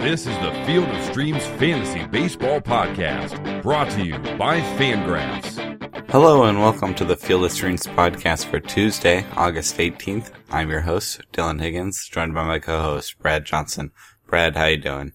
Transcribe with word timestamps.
This 0.00 0.26
is 0.26 0.36
the 0.38 0.52
Field 0.66 0.88
of 0.88 1.04
Streams 1.04 1.46
Fantasy 1.58 2.04
Baseball 2.06 2.60
Podcast, 2.60 3.62
brought 3.62 3.90
to 3.92 4.04
you 4.04 4.18
by 4.36 4.60
Fangraphs. 4.76 6.10
Hello 6.10 6.44
and 6.44 6.58
welcome 6.60 6.94
to 6.94 7.04
the 7.04 7.16
Field 7.16 7.44
of 7.44 7.52
Streams 7.52 7.86
podcast 7.86 8.46
for 8.46 8.58
Tuesday, 8.60 9.24
August 9.36 9.76
18th. 9.76 10.30
I'm 10.50 10.70
your 10.70 10.80
host, 10.82 11.20
Dylan 11.32 11.60
Higgins, 11.60 12.08
joined 12.08 12.34
by 12.34 12.44
my 12.44 12.58
co-host, 12.58 13.18
Brad 13.20 13.44
Johnson. 13.44 13.92
Brad, 14.26 14.56
how 14.56 14.66
you 14.66 14.76
doing? 14.78 15.12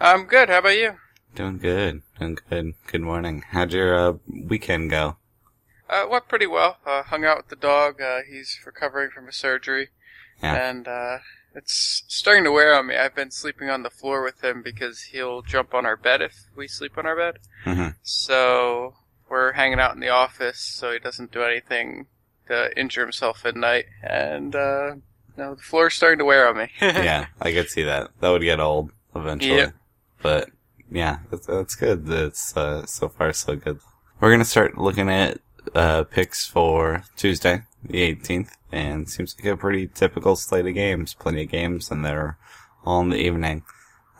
I'm 0.00 0.24
good. 0.24 0.48
How 0.48 0.58
about 0.58 0.76
you? 0.78 0.92
Doing 1.34 1.58
good. 1.58 2.02
Doing 2.18 2.38
good. 2.48 2.74
Good 2.86 3.02
morning. 3.02 3.42
How'd 3.50 3.72
your 3.72 3.94
uh, 3.94 4.12
weekend 4.28 4.90
go? 4.90 5.16
Uh, 5.88 6.06
went 6.08 6.28
pretty 6.28 6.46
well. 6.46 6.76
Uh, 6.86 7.02
hung 7.02 7.24
out 7.24 7.36
with 7.38 7.48
the 7.48 7.56
dog. 7.56 8.00
Uh, 8.00 8.20
he's 8.28 8.58
recovering 8.64 9.10
from 9.10 9.28
a 9.28 9.32
surgery, 9.32 9.88
Yeah. 10.42 10.54
and 10.70 10.86
uh, 10.86 11.18
it's 11.54 12.04
starting 12.08 12.44
to 12.44 12.52
wear 12.52 12.74
on 12.74 12.86
me. 12.86 12.96
I've 12.96 13.14
been 13.14 13.30
sleeping 13.30 13.70
on 13.70 13.82
the 13.82 13.90
floor 13.90 14.22
with 14.22 14.42
him 14.42 14.62
because 14.62 15.02
he'll 15.02 15.42
jump 15.42 15.74
on 15.74 15.84
our 15.86 15.96
bed 15.96 16.22
if 16.22 16.46
we 16.56 16.68
sleep 16.68 16.96
on 16.96 17.06
our 17.06 17.16
bed. 17.16 17.38
hmm 17.64 17.88
So 18.02 18.94
we're 19.28 19.52
hanging 19.52 19.80
out 19.80 19.94
in 19.94 20.00
the 20.00 20.08
office, 20.08 20.58
so 20.60 20.92
he 20.92 20.98
doesn't 20.98 21.32
do 21.32 21.42
anything 21.42 22.06
to 22.48 22.76
injure 22.78 23.02
himself 23.02 23.46
at 23.46 23.56
night. 23.56 23.86
And 24.02 24.54
uh, 24.54 24.96
no, 25.36 25.54
the 25.54 25.62
floor's 25.62 25.94
starting 25.94 26.18
to 26.18 26.24
wear 26.24 26.48
on 26.48 26.58
me. 26.58 26.68
yeah, 26.80 27.26
I 27.40 27.52
could 27.52 27.68
see 27.68 27.82
that. 27.84 28.10
That 28.20 28.30
would 28.30 28.42
get 28.42 28.60
old 28.60 28.90
eventually. 29.14 29.56
Yep. 29.56 29.74
But 30.22 30.50
yeah, 30.90 31.18
that's, 31.30 31.46
that's 31.46 31.74
good. 31.74 32.06
That's 32.06 32.56
uh, 32.56 32.86
so 32.86 33.08
far 33.08 33.32
so 33.32 33.56
good. 33.56 33.80
We're 34.20 34.30
gonna 34.30 34.44
start 34.44 34.76
looking 34.76 35.08
at 35.08 35.38
uh, 35.74 36.04
picks 36.04 36.46
for 36.46 37.04
Tuesday, 37.16 37.62
the 37.84 38.14
18th, 38.14 38.52
and 38.72 39.08
seems 39.08 39.34
like 39.38 39.52
a 39.52 39.56
pretty 39.56 39.86
typical 39.88 40.36
slate 40.36 40.66
of 40.66 40.74
games. 40.74 41.14
Plenty 41.14 41.42
of 41.44 41.50
games, 41.50 41.90
and 41.90 42.04
they're 42.04 42.38
all 42.84 43.00
in 43.00 43.10
the 43.10 43.16
evening. 43.16 43.62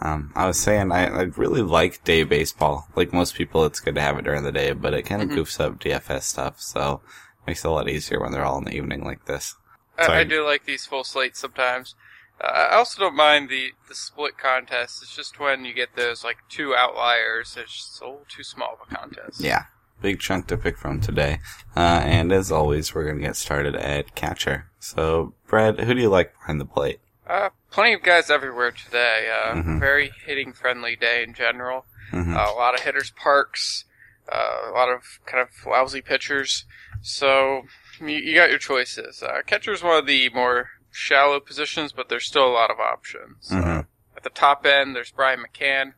Um, 0.02 0.32
I 0.34 0.46
was 0.46 0.58
saying 0.58 0.92
I, 0.92 1.06
I 1.06 1.22
really 1.22 1.60
like 1.62 2.02
day 2.04 2.24
baseball. 2.24 2.88
Like 2.96 3.12
most 3.12 3.34
people, 3.34 3.64
it's 3.66 3.80
good 3.80 3.94
to 3.96 4.00
have 4.00 4.18
it 4.18 4.24
during 4.24 4.44
the 4.44 4.52
day, 4.52 4.72
but 4.72 4.94
it 4.94 5.02
kind 5.02 5.20
of 5.22 5.28
Mhm. 5.28 5.36
goofs 5.36 5.60
up 5.60 5.78
DFS 5.78 6.22
stuff, 6.26 6.60
so 6.60 7.02
it 7.42 7.46
makes 7.46 7.64
it 7.64 7.68
a 7.68 7.70
lot 7.70 7.88
easier 7.88 8.18
when 8.20 8.32
they're 8.32 8.44
all 8.44 8.58
in 8.58 8.64
the 8.64 8.74
evening 8.74 9.04
like 9.04 9.26
this. 9.26 9.56
I, 9.98 10.20
I 10.20 10.24
do 10.24 10.44
like 10.44 10.64
these 10.64 10.86
full 10.86 11.04
slates 11.04 11.38
sometimes. 11.40 11.94
Uh, 12.40 12.46
I 12.70 12.76
also 12.76 12.98
don't 12.98 13.14
mind 13.14 13.50
the, 13.50 13.72
the 13.88 13.94
split 13.94 14.38
contests. 14.38 15.02
It's 15.02 15.14
just 15.14 15.38
when 15.38 15.66
you 15.66 15.74
get 15.74 15.94
those 15.94 16.24
like 16.24 16.38
two 16.48 16.74
outliers, 16.74 17.54
it's 17.58 17.74
just 17.74 18.00
a 18.00 18.04
little 18.06 18.24
too 18.26 18.42
small 18.42 18.78
of 18.80 18.90
a 18.90 18.94
contest. 18.94 19.42
Yeah, 19.42 19.64
big 20.00 20.20
chunk 20.20 20.46
to 20.48 20.56
pick 20.56 20.78
from 20.78 21.00
today. 21.00 21.38
Uh, 21.76 22.02
and 22.04 22.32
as 22.32 22.50
always, 22.50 22.94
we're 22.94 23.06
gonna 23.06 23.20
get 23.20 23.36
started 23.36 23.74
at 23.76 24.14
catcher. 24.14 24.66
So, 24.78 25.34
Brad, 25.46 25.80
who 25.80 25.94
do 25.94 26.00
you 26.00 26.08
like 26.08 26.32
behind 26.38 26.60
the 26.60 26.64
plate? 26.64 27.00
Uh, 27.26 27.50
plenty 27.70 27.94
of 27.94 28.02
guys 28.02 28.30
everywhere 28.30 28.72
today. 28.72 29.30
Uh, 29.30 29.54
Mhm. 29.54 29.78
Very 29.78 30.12
hitting 30.26 30.52
friendly 30.52 30.96
day 30.96 31.22
in 31.22 31.34
general. 31.34 31.86
hmm 32.10 32.36
Uh, 32.36 32.50
a 32.50 32.54
lot 32.54 32.74
of 32.74 32.80
hitters 32.80 33.10
parks. 33.10 33.84
Uh, 34.30 34.68
a 34.68 34.72
lot 34.72 34.88
of 34.88 35.20
kind 35.26 35.40
of 35.42 35.48
lousy 35.66 36.00
pitchers. 36.00 36.64
So 37.02 37.62
you, 38.00 38.08
you 38.08 38.34
got 38.34 38.50
your 38.50 38.58
choices. 38.58 39.22
Uh, 39.22 39.42
is 39.48 39.82
one 39.82 39.96
of 39.98 40.06
the 40.06 40.28
more 40.30 40.70
shallow 40.90 41.38
positions, 41.40 41.92
but 41.92 42.08
there's 42.08 42.26
still 42.26 42.46
a 42.46 42.50
lot 42.52 42.70
of 42.70 42.80
options. 42.80 43.50
Uh, 43.52 43.54
Mhm. 43.56 43.86
at 44.16 44.22
the 44.24 44.30
top 44.30 44.66
end, 44.66 44.96
there's 44.96 45.10
Brian 45.12 45.40
McCann. 45.44 45.94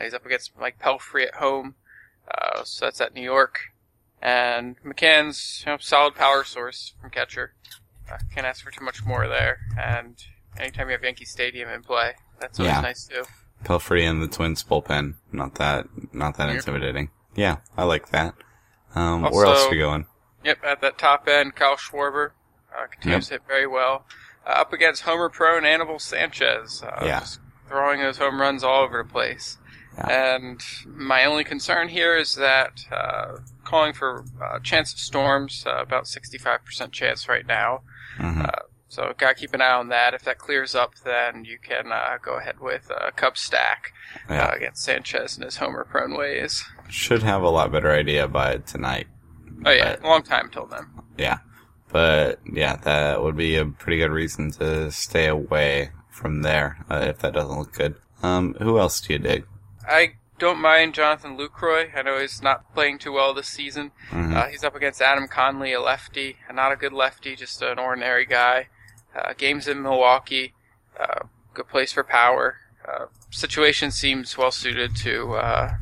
He's 0.00 0.14
up 0.14 0.24
against 0.24 0.58
Mike 0.58 0.78
Pelfrey 0.78 1.26
at 1.26 1.34
home. 1.34 1.74
Uh, 2.28 2.64
so 2.64 2.86
that's 2.86 3.00
at 3.00 3.14
New 3.14 3.22
York. 3.22 3.60
And 4.22 4.76
McCann's 4.82 5.62
you 5.66 5.72
know, 5.72 5.78
solid 5.80 6.14
power 6.14 6.44
source 6.44 6.94
from 7.00 7.10
catcher. 7.10 7.54
Uh, 8.10 8.18
can't 8.34 8.46
ask 8.46 8.62
for 8.64 8.70
too 8.70 8.84
much 8.84 9.04
more 9.04 9.26
there. 9.28 9.58
And 9.80 10.16
anytime 10.58 10.88
you 10.88 10.92
have 10.92 11.02
Yankee 11.04 11.24
Stadium 11.24 11.68
in 11.68 11.82
play, 11.82 12.14
that's 12.40 12.58
always 12.60 12.74
Yeah. 12.74 12.80
nice 12.80 13.04
too. 13.06 13.24
Pelfrey 13.64 14.02
and 14.08 14.22
the 14.22 14.28
Twins 14.28 14.62
bullpen. 14.64 15.14
Not 15.32 15.54
that, 15.56 15.86
not 16.12 16.36
that 16.36 16.48
Yep. 16.48 16.56
intimidating. 16.56 17.10
Yeah, 17.34 17.58
I 17.76 17.84
like 17.84 18.08
that. 18.10 18.34
Um, 18.94 19.24
Also- 19.24 19.36
where 19.36 19.46
else 19.46 19.64
are 19.66 19.70
we 19.70 19.78
going? 19.78 20.06
Yep, 20.44 20.64
at 20.64 20.80
that 20.80 20.98
top 20.98 21.28
end, 21.28 21.54
Kyle 21.56 21.76
Schwarber 21.76 22.32
uh, 22.76 22.86
continues 22.86 23.26
to 23.28 23.34
hit 23.34 23.42
very 23.46 23.66
well. 23.66 24.06
Uh, 24.46 24.50
up 24.50 24.72
against 24.72 25.02
homer 25.02 25.28
prone 25.28 25.64
Anibal 25.64 25.98
Sanchez. 25.98 26.82
Uh, 26.82 27.04
Yeah. 27.04 27.20
Just 27.20 27.40
throwing 27.68 28.00
those 28.00 28.18
home 28.18 28.40
runs 28.40 28.64
all 28.64 28.82
over 28.82 29.02
the 29.02 29.08
place. 29.08 29.58
Yeah. 30.08 30.36
And 30.36 30.60
my 30.86 31.24
only 31.24 31.44
concern 31.44 31.88
here 31.88 32.16
is 32.16 32.34
that 32.36 32.80
uh, 32.90 33.38
calling 33.64 33.92
for 33.92 34.24
uh, 34.42 34.58
chance 34.60 34.92
of 34.92 34.98
storms, 34.98 35.64
uh, 35.66 35.76
about 35.80 36.04
65% 36.04 36.92
chance 36.92 37.28
right 37.28 37.46
now. 37.46 37.82
hmm 38.16 38.42
Uh, 38.42 38.50
so 38.88 39.12
gotta 39.18 39.34
keep 39.34 39.54
an 39.54 39.60
eye 39.60 39.70
on 39.72 39.88
that. 39.90 40.14
If 40.14 40.24
that 40.24 40.38
clears 40.38 40.74
up, 40.74 40.94
then 41.04 41.44
you 41.44 41.58
can 41.62 41.92
uh, 41.92 42.18
go 42.20 42.38
ahead 42.38 42.58
with 42.60 42.90
a 42.90 43.12
Cub 43.12 43.36
stack 43.38 43.92
yeah, 44.28 44.46
uh, 44.46 44.54
against 44.56 44.82
Sanchez 44.82 45.36
and 45.36 45.44
his 45.44 45.58
homer 45.58 45.84
prone 45.84 46.16
ways. 46.16 46.64
should 46.88 47.22
have 47.22 47.42
a 47.42 47.48
lot 47.50 47.70
better 47.70 47.92
idea 47.92 48.26
by 48.26 48.56
tonight. 48.58 49.06
Oh 49.64 49.70
yeah, 49.70 49.96
But- 49.96 50.02
long 50.02 50.22
time 50.24 50.50
till 50.50 50.66
then. 50.66 50.86
Yeah, 51.16 51.38
but 51.92 52.40
yeah, 52.52 52.76
that 52.76 53.22
would 53.22 53.36
be 53.36 53.54
a 53.56 53.66
pretty 53.66 53.98
good 53.98 54.10
reason 54.10 54.50
to 54.52 54.90
stay 54.90 55.26
away 55.26 55.90
from 56.10 56.42
there 56.42 56.78
uh, 56.90 57.04
if 57.08 57.18
that 57.20 57.34
doesn't 57.34 57.56
look 57.58 57.72
good. 57.74 57.94
Um, 58.24 58.54
who 58.54 58.78
else 58.80 59.00
do 59.00 59.12
you 59.12 59.18
dig? 59.20 59.44
I 59.88 60.14
don't 60.38 60.60
mind 60.60 60.94
Jonathan 60.94 61.36
Lucroy. 61.36 61.94
I 61.96 62.02
know 62.02 62.18
he's 62.18 62.42
not 62.42 62.72
playing 62.74 62.98
too 62.98 63.12
well 63.12 63.34
this 63.34 63.48
season. 63.48 63.92
Mhm. 64.10 64.34
Uh, 64.34 64.46
he's 64.48 64.64
up 64.64 64.74
against 64.74 65.02
Adam 65.02 65.28
Conley, 65.28 65.72
a 65.72 65.80
lefty, 65.80 66.38
not 66.52 66.72
a 66.72 66.76
good 66.76 66.92
lefty, 66.92 67.36
just 67.36 67.60
an 67.62 67.78
ordinary 67.78 68.24
guy. 68.24 68.68
Uh, 69.14 69.32
games 69.36 69.66
in 69.68 69.82
Milwaukee, 69.82 70.54
uh, 70.98 71.24
good 71.54 71.68
place 71.68 71.92
for 71.92 72.04
power. 72.04 72.58
Uh, 72.88 73.06
situation 73.30 73.90
seems 73.90 74.38
well 74.38 74.50
suited 74.50 74.96
to 74.96 75.34
uh, 75.34 75.74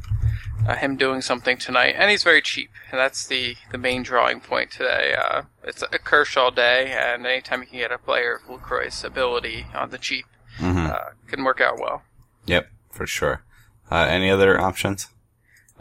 uh, 0.66 0.75
him 0.76 0.97
doing 0.97 1.20
something 1.20 1.56
tonight, 1.56 1.94
and 1.97 2.10
he's 2.10 2.25
very 2.25 2.42
cheap. 2.42 2.70
And 2.91 2.98
that's 2.98 3.26
the, 3.26 3.56
the 3.70 3.78
main 3.78 4.03
drawing 4.03 4.41
point 4.41 4.70
today. 4.72 5.14
Uh, 5.14 5.42
it's 5.62 5.82
a 5.82 5.98
Kershaw 5.98 6.50
day, 6.50 6.91
and 6.92 7.25
anytime 7.26 7.60
you 7.60 7.66
can 7.69 7.78
get 7.78 7.92
a 7.92 7.98
player 7.98 8.34
of 8.37 8.42
Lucroy's 8.48 9.04
ability 9.04 9.66
on 9.75 9.91
the 9.91 9.98
cheap, 9.98 10.26
Mhm. 10.58 10.91
uh, 10.91 11.10
can 11.28 11.44
work 11.44 11.60
out 11.60 11.78
well. 11.78 12.03
Yep, 12.47 12.69
for 12.91 13.06
sure. 13.06 13.42
Uh, 13.91 14.06
any 14.09 14.31
other 14.31 14.60
options? 14.60 15.09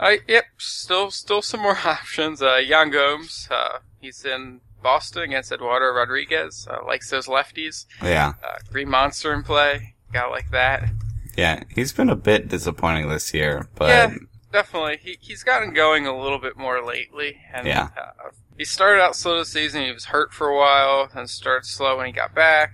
Uh, 0.00 0.12
yep, 0.28 0.44
still, 0.58 1.10
still 1.10 1.42
some 1.42 1.60
more 1.60 1.78
options. 1.84 2.40
Uh, 2.42 2.56
Yan 2.56 2.90
Gomes, 2.90 3.48
uh, 3.50 3.78
he's 4.00 4.24
in 4.24 4.60
Boston 4.82 5.22
against 5.24 5.50
Eduardo 5.52 5.86
Rodriguez. 5.86 6.66
Uh, 6.70 6.84
likes 6.86 7.10
those 7.10 7.26
lefties. 7.26 7.84
Yeah, 8.02 8.34
Uh, 8.44 8.58
Green 8.70 8.88
Monster 8.88 9.34
in 9.34 9.42
play. 9.42 9.94
Got 10.12 10.30
like 10.30 10.50
that. 10.52 10.88
yeah. 11.36 11.64
He's 11.74 11.92
been 11.92 12.08
a 12.08 12.16
bit 12.16 12.48
disappointing 12.48 13.08
this 13.08 13.34
year, 13.34 13.68
but 13.74 13.88
Yeah. 13.88 14.14
Definitely. 14.50 14.98
He, 15.02 15.18
he's 15.20 15.42
gotten 15.44 15.74
going 15.74 16.06
a 16.06 16.18
little 16.18 16.38
bit 16.38 16.56
more 16.56 16.82
lately. 16.82 17.36
And, 17.52 17.66
Yeah. 17.66 17.88
Uh, 17.94 18.30
he 18.56 18.64
started 18.64 19.02
out 19.02 19.14
slow 19.14 19.38
this 19.38 19.52
season. 19.52 19.82
He 19.84 19.92
was 19.92 20.06
hurt 20.06 20.32
for 20.32 20.48
a 20.48 20.56
while, 20.56 21.10
and 21.14 21.28
started 21.28 21.66
slow 21.66 21.98
when 21.98 22.06
he 22.06 22.12
got 22.12 22.34
back. 22.34 22.72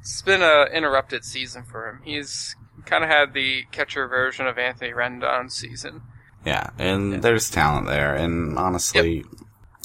It's 0.00 0.20
been 0.22 0.42
a 0.42 0.64
interrupted 0.72 1.24
season 1.24 1.64
for 1.64 1.88
him. 1.88 2.00
He's 2.04 2.54
kind 2.88 3.04
of 3.04 3.10
had 3.10 3.34
the 3.34 3.64
catcher 3.70 4.08
version 4.08 4.46
of 4.46 4.58
Anthony 4.58 4.92
Rendon 4.92 5.50
season. 5.50 6.02
yeah, 6.44 6.70
and 6.78 7.22
there's 7.22 7.50
talent 7.50 7.86
there. 7.86 8.14
And 8.14 8.58
honestly, 8.58 9.24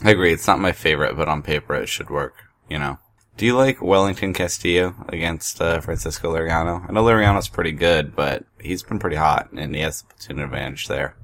I 0.03 0.12
agree. 0.12 0.34
It's 0.34 0.47
not 0.47 0.59
my 0.59 0.72
favorite, 0.72 1.16
but 1.16 1.28
on 1.28 1.41
paper 1.41 1.75
it 1.75 1.90
should 1.90 2.09
work. 2.09 2.36
You 2.69 2.80
know. 2.80 3.00
Do 3.36 3.47
you 3.47 3.58
like 3.58 3.81
Wellington 3.81 4.31
Castillo 4.34 4.94
against 5.09 5.59
uh, 5.59 5.81
Francisco 5.81 6.36
Liriano? 6.36 6.88
I 6.88 6.94
know 6.94 7.03
Liriano's 7.03 7.47
pretty 7.47 7.72
good, 7.72 8.16
but 8.16 8.46
he's 8.62 8.84
been 8.84 9.00
pretty 9.00 9.16
hot, 9.16 9.52
and 9.52 9.74
he 9.74 9.81
has 9.81 10.03
the 10.03 10.14
platoon 10.14 10.40
advantage 10.40 10.88
there. 10.88 11.16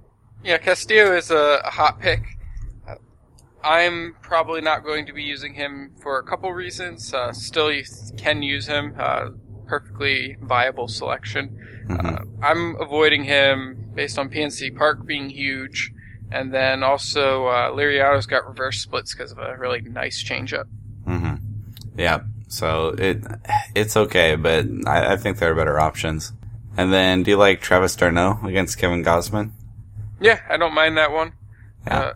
Yeah, 0.43 0.57
Castillo 0.57 1.15
is 1.15 1.29
a, 1.29 1.61
a 1.63 1.69
hot 1.69 1.99
pick. 1.99 2.23
Uh, 2.87 2.95
I'm 3.63 4.15
probably 4.23 4.61
not 4.61 4.83
going 4.83 5.05
to 5.05 5.13
be 5.13 5.21
using 5.21 5.53
him 5.53 5.91
for 6.01 6.17
a 6.17 6.23
couple 6.23 6.51
reasons. 6.51 7.13
Uh, 7.13 7.31
still, 7.31 7.71
you 7.71 7.83
can 8.17 8.41
use 8.41 8.65
him. 8.65 8.95
Perfectly 9.69 10.35
viable 10.41 10.87
selection. 10.87 11.55
Mhm. 11.87 12.03
Uh, 12.03 12.25
I'm 12.41 12.75
avoiding 12.81 13.23
him 13.23 13.91
based 13.93 14.17
on 14.17 14.27
PNC 14.29 14.75
Park 14.75 15.05
being 15.05 15.29
huge, 15.29 15.91
and 16.31 16.51
then 16.51 16.81
also 16.81 17.45
uh, 17.45 17.69
Liriano's 17.71 18.25
got 18.25 18.47
reverse 18.47 18.79
splits 18.81 19.13
because 19.13 19.31
of 19.31 19.37
a 19.37 19.55
really 19.57 19.81
nice 19.81 20.23
changeup. 20.23 20.65
hmm 21.05 21.35
Yeah. 21.95 22.21
So 22.47 22.95
it 22.97 23.23
it's 23.75 23.95
okay, 23.95 24.35
but 24.35 24.65
I, 24.87 25.13
I 25.13 25.17
think 25.17 25.37
there 25.37 25.51
are 25.51 25.55
better 25.55 25.79
options. 25.79 26.33
And 26.75 26.91
then, 26.91 27.21
do 27.23 27.31
you 27.31 27.37
like 27.37 27.61
Travis 27.61 27.95
d'Arnaud 27.95 28.39
against 28.43 28.79
Kevin 28.79 29.03
Gausman? 29.03 29.51
Yeah, 30.19 30.39
I 30.49 30.57
don't 30.57 30.73
mind 30.73 30.97
that 30.97 31.11
one. 31.11 31.33
Yeah. 31.85 31.99
Uh, 31.99 32.13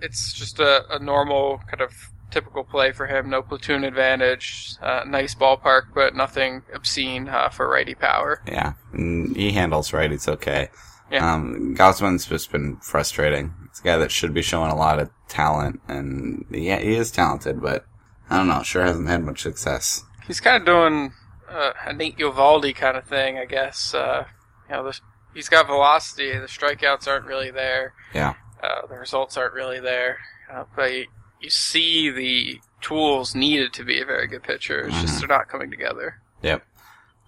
it's 0.00 0.32
just 0.34 0.60
a, 0.60 0.84
a 0.94 0.98
normal 1.00 1.58
kind 1.68 1.80
of 1.80 1.92
typical 2.32 2.64
play 2.64 2.92
for 2.92 3.06
him. 3.06 3.30
No 3.30 3.42
platoon 3.42 3.84
advantage. 3.84 4.74
Uh, 4.82 5.04
nice 5.06 5.34
ballpark, 5.34 5.94
but 5.94 6.16
nothing 6.16 6.62
obscene 6.74 7.28
uh, 7.28 7.48
for 7.48 7.68
righty 7.68 7.94
power. 7.94 8.42
Yeah, 8.46 8.72
and 8.92 9.36
he 9.36 9.52
handles 9.52 9.92
right. 9.92 10.10
It's 10.10 10.28
okay. 10.28 10.68
Yeah. 11.10 11.34
Um, 11.34 11.74
Gausman's 11.76 12.26
just 12.26 12.50
been 12.50 12.78
frustrating. 12.78 13.52
It's 13.66 13.80
a 13.80 13.84
guy 13.84 13.96
that 13.98 14.10
should 14.10 14.32
be 14.32 14.42
showing 14.42 14.70
a 14.70 14.76
lot 14.76 14.98
of 14.98 15.10
talent, 15.28 15.80
and 15.86 16.46
yeah, 16.50 16.78
he 16.78 16.94
is 16.94 17.10
talented, 17.10 17.60
but 17.60 17.84
I 18.30 18.38
don't 18.38 18.48
know. 18.48 18.62
Sure 18.62 18.82
hasn't 18.82 19.08
had 19.08 19.22
much 19.22 19.42
success. 19.42 20.02
He's 20.26 20.40
kind 20.40 20.56
of 20.56 20.64
doing 20.66 21.12
uh, 21.50 21.72
a 21.84 21.92
Nate 21.92 22.16
Eovaldi 22.16 22.74
kind 22.74 22.96
of 22.96 23.04
thing, 23.04 23.38
I 23.38 23.44
guess. 23.44 23.92
Uh, 23.94 24.24
You 24.70 24.76
know, 24.76 24.84
the, 24.84 24.98
he's 25.34 25.50
got 25.50 25.66
velocity. 25.66 26.32
The 26.32 26.46
strikeouts 26.46 27.06
aren't 27.06 27.26
really 27.26 27.50
there. 27.50 27.92
Yeah. 28.14 28.34
Uh, 28.62 28.86
the 28.86 28.94
results 28.96 29.36
aren't 29.36 29.52
really 29.52 29.80
there. 29.80 30.18
Uh, 30.50 30.64
but 30.74 30.92
you, 30.94 31.06
you 31.42 31.50
see 31.50 32.10
the 32.10 32.60
tools 32.80 33.34
needed 33.34 33.72
to 33.74 33.84
be 33.84 34.00
a 34.00 34.04
very 34.04 34.26
good 34.26 34.42
pitcher. 34.42 34.86
It's 34.88 35.00
just 35.00 35.18
they're 35.20 35.28
not 35.28 35.48
coming 35.48 35.70
together. 35.70 36.20
Yep. 36.42 36.62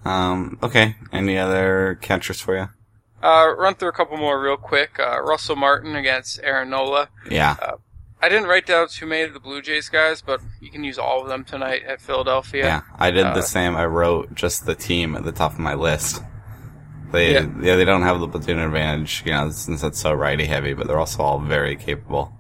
Um, 0.05 0.58
okay. 0.62 0.96
Any 1.12 1.38
other 1.38 1.99
catchers 2.00 2.40
for 2.40 2.56
you? 2.56 2.69
Uh, 3.22 3.55
run 3.56 3.75
through 3.75 3.88
a 3.88 3.93
couple 3.93 4.16
more 4.16 4.40
real 4.43 4.56
quick. 4.56 4.99
Uh, 4.99 5.20
Russell 5.22 5.56
Martin 5.56 5.96
against 5.96 6.40
Aaron 6.43 6.70
Nola. 6.70 7.08
Yeah. 7.31 7.56
I 8.20 8.28
didn't 8.28 8.49
write 8.49 8.66
down 8.66 8.88
too 8.88 9.06
many 9.06 9.22
of 9.22 9.34
the 9.34 9.40
Blue 9.40 9.61
Jays 9.61 9.88
guys, 9.90 10.22
but 10.22 10.40
you 10.60 10.70
can 10.70 10.82
use 10.84 10.99
all 10.99 11.22
of 11.22 11.28
them 11.28 11.44
tonight 11.44 11.82
at 11.87 12.00
Philadelphia. 12.00 12.64
Yeah, 12.64 12.81
I 12.99 13.10
did 13.10 13.26
Uh, 13.26 13.34
the 13.34 13.43
same. 13.43 13.76
I 13.76 13.84
wrote 13.87 14.34
just 14.34 14.64
the 14.67 14.75
team 14.75 15.14
at 15.14 15.25
the 15.25 15.32
top 15.32 15.52
of 15.52 15.58
my 15.58 15.75
list. 15.75 16.22
They 17.12 17.34
Yeah. 17.34 17.46
yeah. 17.60 17.76
they 17.76 17.84
don't 17.84 18.02
have 18.02 18.20
the 18.20 18.28
platoon 18.28 18.58
advantage, 18.58 19.22
you 19.26 19.32
know, 19.32 19.50
since 19.50 19.82
it's 19.82 20.00
so 20.00 20.12
righty 20.14 20.46
heavy, 20.46 20.72
but 20.72 20.87
they're 20.87 20.99
also 20.99 21.22
all 21.22 21.38
very 21.38 21.76
capable. 21.76 22.32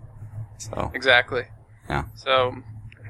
So 0.58 0.90
Exactly. 0.94 1.44
Yeah. 1.88 2.04
So, 2.16 2.56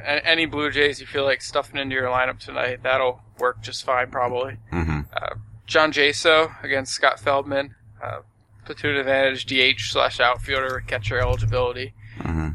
any 0.04 0.46
Blue 0.46 0.70
Jays 0.70 1.00
you 1.00 1.06
feel 1.06 1.24
like 1.24 1.42
stuffing 1.42 1.78
into 1.80 1.94
your 1.94 2.08
lineup 2.08 2.38
tonight, 2.40 2.82
that'll 2.82 3.22
work 3.38 3.62
just 3.62 3.84
fine, 3.84 4.10
probably. 4.10 4.58
hmm 4.70 5.00
John 5.66 5.92
Jaso 5.92 6.62
against 6.62 6.92
Scott 6.92 7.18
Feldman. 7.18 7.74
Uh, 8.02 8.18
platoon 8.66 8.96
advantage, 8.96 9.46
DH 9.46 9.80
slash 9.80 10.20
outfielder, 10.20 10.82
catcher 10.86 11.18
eligibility. 11.18 11.94
hmm 12.20 12.50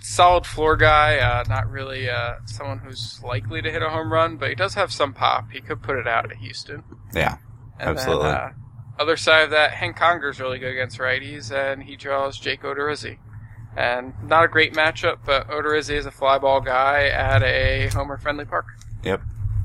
Solid 0.00 0.46
floor 0.46 0.76
guy, 0.76 1.18
uh, 1.18 1.44
not 1.48 1.68
really 1.70 2.08
uh, 2.08 2.36
someone 2.46 2.78
who's 2.78 3.20
likely 3.22 3.60
to 3.60 3.70
hit 3.70 3.82
a 3.82 3.90
home 3.90 4.12
run, 4.12 4.36
but 4.36 4.48
he 4.48 4.54
does 4.54 4.74
have 4.74 4.92
some 4.92 5.12
pop. 5.12 5.50
He 5.50 5.60
could 5.60 5.82
put 5.82 5.96
it 5.98 6.06
out 6.06 6.30
at 6.30 6.38
Houston. 6.38 6.82
yeah, 7.12 7.36
And 7.78 7.90
Absolutely. 7.90 8.26
Then, 8.28 8.34
uh, 8.34 8.50
other 8.98 9.16
side 9.16 9.42
of 9.44 9.50
that, 9.50 9.72
Hank 9.72 9.96
Conger's 9.96 10.40
really 10.40 10.58
good 10.58 10.72
against 10.72 10.98
righties, 10.98 11.52
and 11.52 11.82
he 11.82 11.94
draws 11.96 12.38
Jake 12.38 12.62
Odorizzi. 12.62 13.18
And 13.78 14.12
not 14.24 14.44
a 14.44 14.48
great 14.48 14.74
matchup, 14.74 15.18
but 15.24 15.46
Odorizzi 15.48 15.94
is 15.94 16.04
a 16.04 16.10
fly 16.10 16.36
ball 16.38 16.60
guy 16.60 17.06
at 17.06 17.42
a 17.44 17.86
homer-friendly 17.94 18.46
park. 18.46 18.66
yep, 19.04 19.22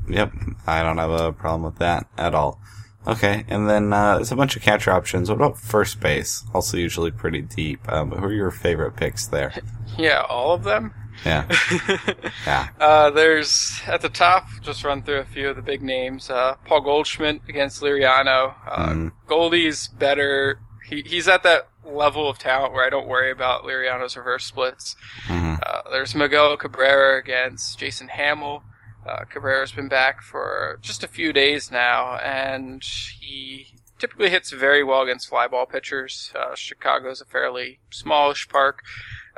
yep. 0.07 0.31
I 0.67 0.83
don't 0.83 0.99
have 0.99 1.09
a 1.09 1.33
problem 1.33 1.63
with 1.63 1.79
that 1.79 2.05
at 2.17 2.35
all. 2.35 2.59
Okay, 3.07 3.43
and 3.47 3.67
then 3.69 3.91
uh, 3.91 4.15
there's 4.17 4.31
a 4.31 4.35
bunch 4.35 4.55
of 4.55 4.61
catcher 4.61 4.91
options. 4.91 5.29
What 5.29 5.35
about 5.37 5.57
first 5.57 5.99
base? 5.99 6.43
Also 6.53 6.77
usually 6.77 7.09
pretty 7.11 7.41
deep. 7.41 7.91
Um, 7.91 8.11
who 8.11 8.25
are 8.25 8.31
your 8.31 8.51
favorite 8.51 8.95
picks 8.95 9.25
there? 9.27 9.53
Yeah, 9.97 10.21
all 10.27 10.53
of 10.53 10.63
them. 10.63 10.91
Yeah, 11.23 11.45
yeah, 12.47 12.69
Uh, 12.79 13.11
there's 13.11 13.79
at 13.85 14.01
the 14.01 14.09
top. 14.09 14.47
Just 14.63 14.83
run 14.83 15.03
through 15.03 15.19
a 15.19 15.25
few 15.25 15.49
of 15.49 15.55
the 15.55 15.61
big 15.61 15.83
names. 15.83 16.29
Uh, 16.31 16.55
Paul 16.65 16.81
Goldschmidt 16.81 17.41
against 17.47 17.81
Liriano. 17.83 18.55
Uh, 18.67 18.87
Mhm. 18.89 19.11
Goldie's 19.27 19.87
better. 19.89 20.59
He, 20.89 21.01
he's 21.05 21.27
at 21.27 21.43
that 21.43 21.67
level 21.85 22.29
of 22.29 22.37
talent 22.37 22.73
where 22.73 22.85
I 22.85 22.89
don't 22.89 23.07
worry 23.07 23.31
about 23.31 23.63
Liriano's 23.63 24.15
reverse 24.17 24.45
splits. 24.45 24.95
hmm 25.25 25.55
Uh, 25.65 25.81
there's 25.91 26.15
Miguel 26.15 26.55
Cabrera 26.57 27.19
against 27.19 27.77
Jason 27.79 28.07
Hammel. 28.09 28.63
Uh, 29.07 29.25
Cabrera's 29.25 29.71
been 29.73 29.89
back 29.89 30.21
for 30.21 30.79
just 30.81 31.03
a 31.03 31.07
few 31.07 31.33
days 31.33 31.69
now, 31.71 32.15
and 32.17 32.81
he 33.19 33.67
typically 33.99 34.29
hits 34.29 34.51
very 34.51 34.83
well 34.83 35.01
against 35.01 35.29
flyball 35.29 35.69
pitchers. 35.69 36.31
Uh, 36.35 36.55
Chicago's 36.55 37.19
a 37.21 37.25
fairly 37.25 37.79
smallish 37.89 38.47
park. 38.47 38.81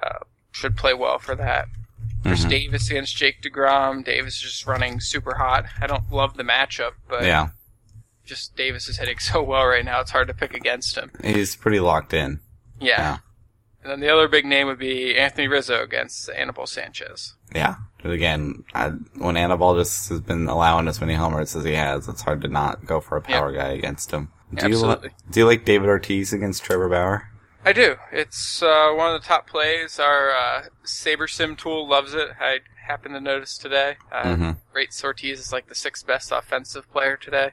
Uh, 0.01 0.19
should 0.51 0.77
play 0.77 0.93
well 0.93 1.17
for 1.19 1.35
that. 1.35 1.65
There's 2.23 2.45
Mhm. 2.45 2.49
Davis 2.49 2.89
against 2.89 3.15
Jake 3.15 3.41
DeGrom. 3.41 4.03
Davis 4.05 4.35
is 4.35 4.41
just 4.41 4.65
running 4.67 4.99
super 4.99 5.35
hot. 5.35 5.65
I 5.81 5.85
don't 5.87 6.11
love 6.11 6.37
the 6.37 6.43
matchup, 6.43 6.93
but 7.07 7.23
yeah. 7.23 7.49
Just 8.25 8.55
Davis 8.55 8.87
is 8.89 8.97
hitting 8.97 9.19
so 9.19 9.41
well 9.43 9.65
right 9.65 9.85
now, 9.85 10.01
it's 10.01 10.11
hard 10.11 10.27
to 10.27 10.33
pick 10.33 10.53
against 10.53 10.95
him. 10.97 11.11
He's 11.23 11.55
pretty 11.55 11.79
locked 11.79 12.13
in. 12.13 12.39
Yeah. 12.79 12.99
Yeah. 12.99 13.17
And 13.83 13.91
then 13.91 13.99
the 13.99 14.09
other 14.11 14.27
big 14.27 14.45
name 14.45 14.65
would 14.67 14.79
be 14.79 15.15
Anthony 15.17 15.47
Rizzo 15.47 15.83
against 15.83 16.27
Anibal 16.31 16.65
Sanchez. 16.65 17.35
Yeah. 17.53 17.75
But 18.01 18.11
again, 18.11 18.63
I, 18.73 18.89
when 19.15 19.37
Anibal 19.37 19.75
just 19.75 20.09
has 20.09 20.21
been 20.21 20.47
allowing 20.47 20.87
as 20.87 20.99
many 20.99 21.13
homers 21.13 21.55
as 21.55 21.63
he 21.63 21.73
has, 21.73 22.07
it's 22.07 22.23
hard 22.23 22.41
to 22.41 22.47
not 22.47 22.85
go 22.85 22.99
for 22.99 23.15
a 23.15 23.21
power 23.21 23.51
guy 23.51 23.69
against 23.69 24.09
him. 24.11 24.29
Do 24.53 24.67
you, 24.67 24.73
Absolutely. 24.75 25.09
li- 25.09 25.15
do 25.31 25.39
you 25.39 25.45
like 25.45 25.65
David 25.65 25.87
Ortiz 25.89 26.33
against 26.33 26.63
Trevor 26.63 26.89
Bauer? 26.89 27.29
I 27.63 27.73
do. 27.73 27.95
It's 28.11 28.61
uh, 28.63 28.91
one 28.95 29.13
of 29.13 29.21
the 29.21 29.27
top 29.27 29.47
plays. 29.47 29.99
Our 29.99 30.31
uh, 30.31 30.63
SaberSim 30.83 31.57
tool 31.57 31.87
loves 31.87 32.13
it. 32.13 32.29
I 32.39 32.59
happened 32.87 33.15
to 33.15 33.21
notice 33.21 33.57
today. 33.57 33.97
Uh, 34.11 34.23
Mhm. 34.23 34.57
Rates 34.73 35.03
Ortiz 35.03 35.39
is 35.39 35.51
like 35.51 35.67
the 35.67 35.75
sixth 35.75 36.05
best 36.05 36.31
offensive 36.31 36.91
player 36.91 37.17
today. 37.17 37.51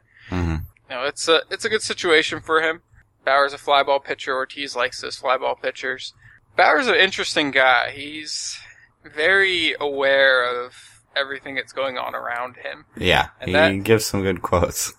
Know, 0.93 1.05
it's 1.05 1.29
a 1.29 1.43
it's 1.50 1.65
a 1.65 1.69
good 1.69 1.83
situation 1.83 2.41
for 2.41 2.61
him. 2.62 2.83
Bauer's 3.25 3.53
a 3.53 3.59
flyball 3.59 4.03
pitcher. 4.03 4.35
Ortiz 4.35 4.75
likes 4.77 5.00
those 5.00 5.19
flyball 5.19 5.61
pitchers. 5.61 6.12
Bauer's 6.56 6.87
an 6.89 6.97
interesting 6.97 7.50
guy. 7.50 7.91
He's 7.91 8.59
very 9.05 9.75
aware 9.81 10.44
of 10.44 10.75
everything 11.17 11.55
that's 11.55 11.73
going 11.73 11.99
on 11.99 12.15
around 12.15 12.56
him. 12.56 12.87
Yeah. 12.97 13.29
And 13.41 13.49
he 13.49 13.53
that- 13.55 13.85
gives 13.85 14.06
some 14.06 14.23
good 14.23 14.43
quotes. 14.43 14.93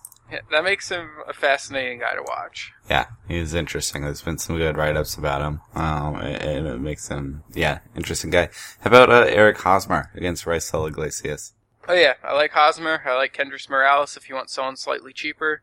That 0.50 0.64
makes 0.64 0.88
him 0.88 1.10
a 1.28 1.32
fascinating 1.32 2.00
guy 2.00 2.14
to 2.14 2.22
watch. 2.22 2.72
Yeah, 2.90 3.06
he's 3.28 3.54
interesting. 3.54 4.02
There's 4.02 4.22
been 4.22 4.38
some 4.38 4.56
good 4.56 4.76
write-ups 4.76 5.16
about 5.16 5.42
him, 5.42 5.60
um, 5.74 6.16
and 6.16 6.66
it 6.66 6.80
makes 6.80 7.06
him, 7.08 7.44
yeah, 7.52 7.80
interesting 7.94 8.30
guy. 8.30 8.48
How 8.80 8.88
about 8.88 9.10
uh, 9.10 9.26
Eric 9.28 9.58
Hosmer 9.58 10.10
against 10.14 10.44
Raisel 10.46 10.88
Iglesias? 10.88 11.52
Oh 11.88 11.94
yeah, 11.94 12.14
I 12.22 12.32
like 12.34 12.52
Hosmer. 12.52 13.02
I 13.06 13.14
like 13.16 13.36
Kendrys 13.36 13.68
Morales 13.68 14.16
if 14.16 14.28
you 14.28 14.34
want 14.34 14.50
someone 14.50 14.76
slightly 14.76 15.12
cheaper. 15.12 15.62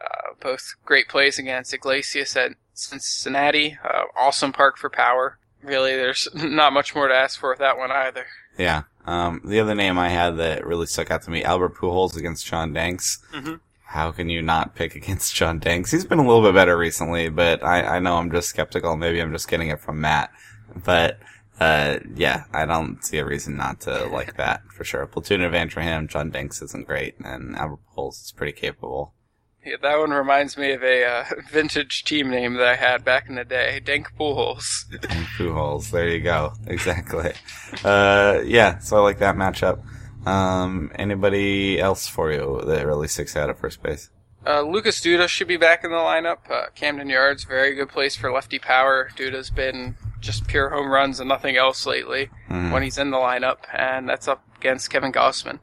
Uh, 0.00 0.34
both 0.40 0.74
great 0.84 1.08
plays 1.08 1.38
against 1.38 1.72
Iglesias 1.74 2.36
at 2.36 2.52
Cincinnati. 2.74 3.78
Uh, 3.82 4.04
awesome 4.16 4.52
park 4.52 4.76
for 4.76 4.90
power. 4.90 5.38
Really, 5.62 5.92
there's 5.92 6.28
not 6.34 6.72
much 6.72 6.94
more 6.94 7.08
to 7.08 7.14
ask 7.14 7.40
for 7.40 7.50
with 7.50 7.58
that 7.58 7.78
one 7.78 7.90
either. 7.90 8.26
Yeah. 8.58 8.82
Um, 9.06 9.40
the 9.44 9.60
other 9.60 9.74
name 9.74 9.98
I 9.98 10.08
had 10.08 10.36
that 10.38 10.66
really 10.66 10.86
stuck 10.86 11.10
out 11.10 11.22
to 11.22 11.30
me, 11.30 11.44
Albert 11.44 11.74
Pujols 11.76 12.16
against 12.16 12.46
John 12.46 12.72
Danks. 12.72 13.18
Mhm. 13.32 13.60
How 13.84 14.10
can 14.10 14.28
you 14.28 14.42
not 14.42 14.74
pick 14.74 14.94
against 14.96 15.34
John 15.34 15.58
Danks? 15.60 15.90
He's 15.92 16.04
been 16.04 16.18
a 16.18 16.26
little 16.26 16.42
bit 16.42 16.54
better 16.54 16.76
recently, 16.76 17.28
but 17.28 17.62
I, 17.62 17.96
I 17.96 17.98
know 18.00 18.16
I'm 18.16 18.30
just 18.32 18.48
skeptical. 18.48 18.96
Maybe 18.96 19.20
I'm 19.20 19.32
just 19.32 19.48
getting 19.48 19.68
it 19.68 19.80
from 19.80 20.00
Matt. 20.00 20.30
But, 20.84 21.18
uh, 21.60 21.98
yeah, 22.14 22.44
I 22.52 22.66
don't 22.66 23.02
see 23.04 23.18
a 23.18 23.24
reason 23.24 23.56
not 23.56 23.80
to 23.82 24.06
like 24.06 24.36
that 24.36 24.62
for 24.72 24.84
sure. 24.84 25.06
Platoon 25.06 25.42
advantage 25.42 25.74
for 25.74 25.80
him. 25.80 26.08
John 26.08 26.30
Danks 26.30 26.60
isn't 26.62 26.86
great, 26.86 27.14
and 27.24 27.56
Albert 27.56 27.80
Pujols 27.96 28.24
is 28.24 28.32
pretty 28.36 28.52
capable. 28.52 29.14
Yeah, 29.64 29.76
that 29.82 29.98
one 29.98 30.10
reminds 30.10 30.56
me 30.56 30.72
of 30.72 30.84
a 30.84 31.04
uh, 31.04 31.24
vintage 31.50 32.04
team 32.04 32.30
name 32.30 32.54
that 32.54 32.68
I 32.68 32.76
had 32.76 33.04
back 33.04 33.28
in 33.28 33.34
the 33.34 33.44
day, 33.44 33.80
Dank 33.80 34.12
Pujols. 34.18 34.84
Pujols, 35.36 35.90
there 35.90 36.08
you 36.08 36.20
go. 36.20 36.52
Exactly. 36.66 37.32
Uh, 37.84 38.42
yeah, 38.44 38.78
so 38.78 38.98
I 38.98 39.00
like 39.00 39.18
that 39.18 39.34
matchup. 39.34 39.82
Um, 40.26 40.92
anybody 40.94 41.80
else 41.80 42.06
for 42.06 42.32
you 42.32 42.62
that 42.66 42.86
really 42.86 43.08
sticks 43.08 43.36
out 43.36 43.48
at 43.50 43.58
first 43.58 43.82
base? 43.82 44.10
Uh, 44.46 44.62
Lucas 44.62 45.00
Duda 45.00 45.26
should 45.26 45.48
be 45.48 45.56
back 45.56 45.82
in 45.82 45.90
the 45.90 45.96
lineup. 45.96 46.48
Uh, 46.48 46.66
Camden 46.74 47.08
Yards, 47.08 47.42
very 47.44 47.74
good 47.74 47.88
place 47.88 48.14
for 48.14 48.30
lefty 48.30 48.60
power. 48.60 49.10
Duda's 49.16 49.50
been 49.50 49.96
just 50.26 50.46
pure 50.46 50.70
home 50.70 50.90
runs 50.90 51.20
and 51.20 51.28
nothing 51.28 51.56
else 51.56 51.86
lately 51.86 52.28
Mhm. 52.50 52.72
when 52.72 52.82
he's 52.82 52.98
in 52.98 53.10
the 53.10 53.16
lineup, 53.16 53.58
and 53.72 54.08
that's 54.08 54.26
up 54.28 54.42
against 54.56 54.90
Kevin 54.90 55.12
Gausman. 55.12 55.60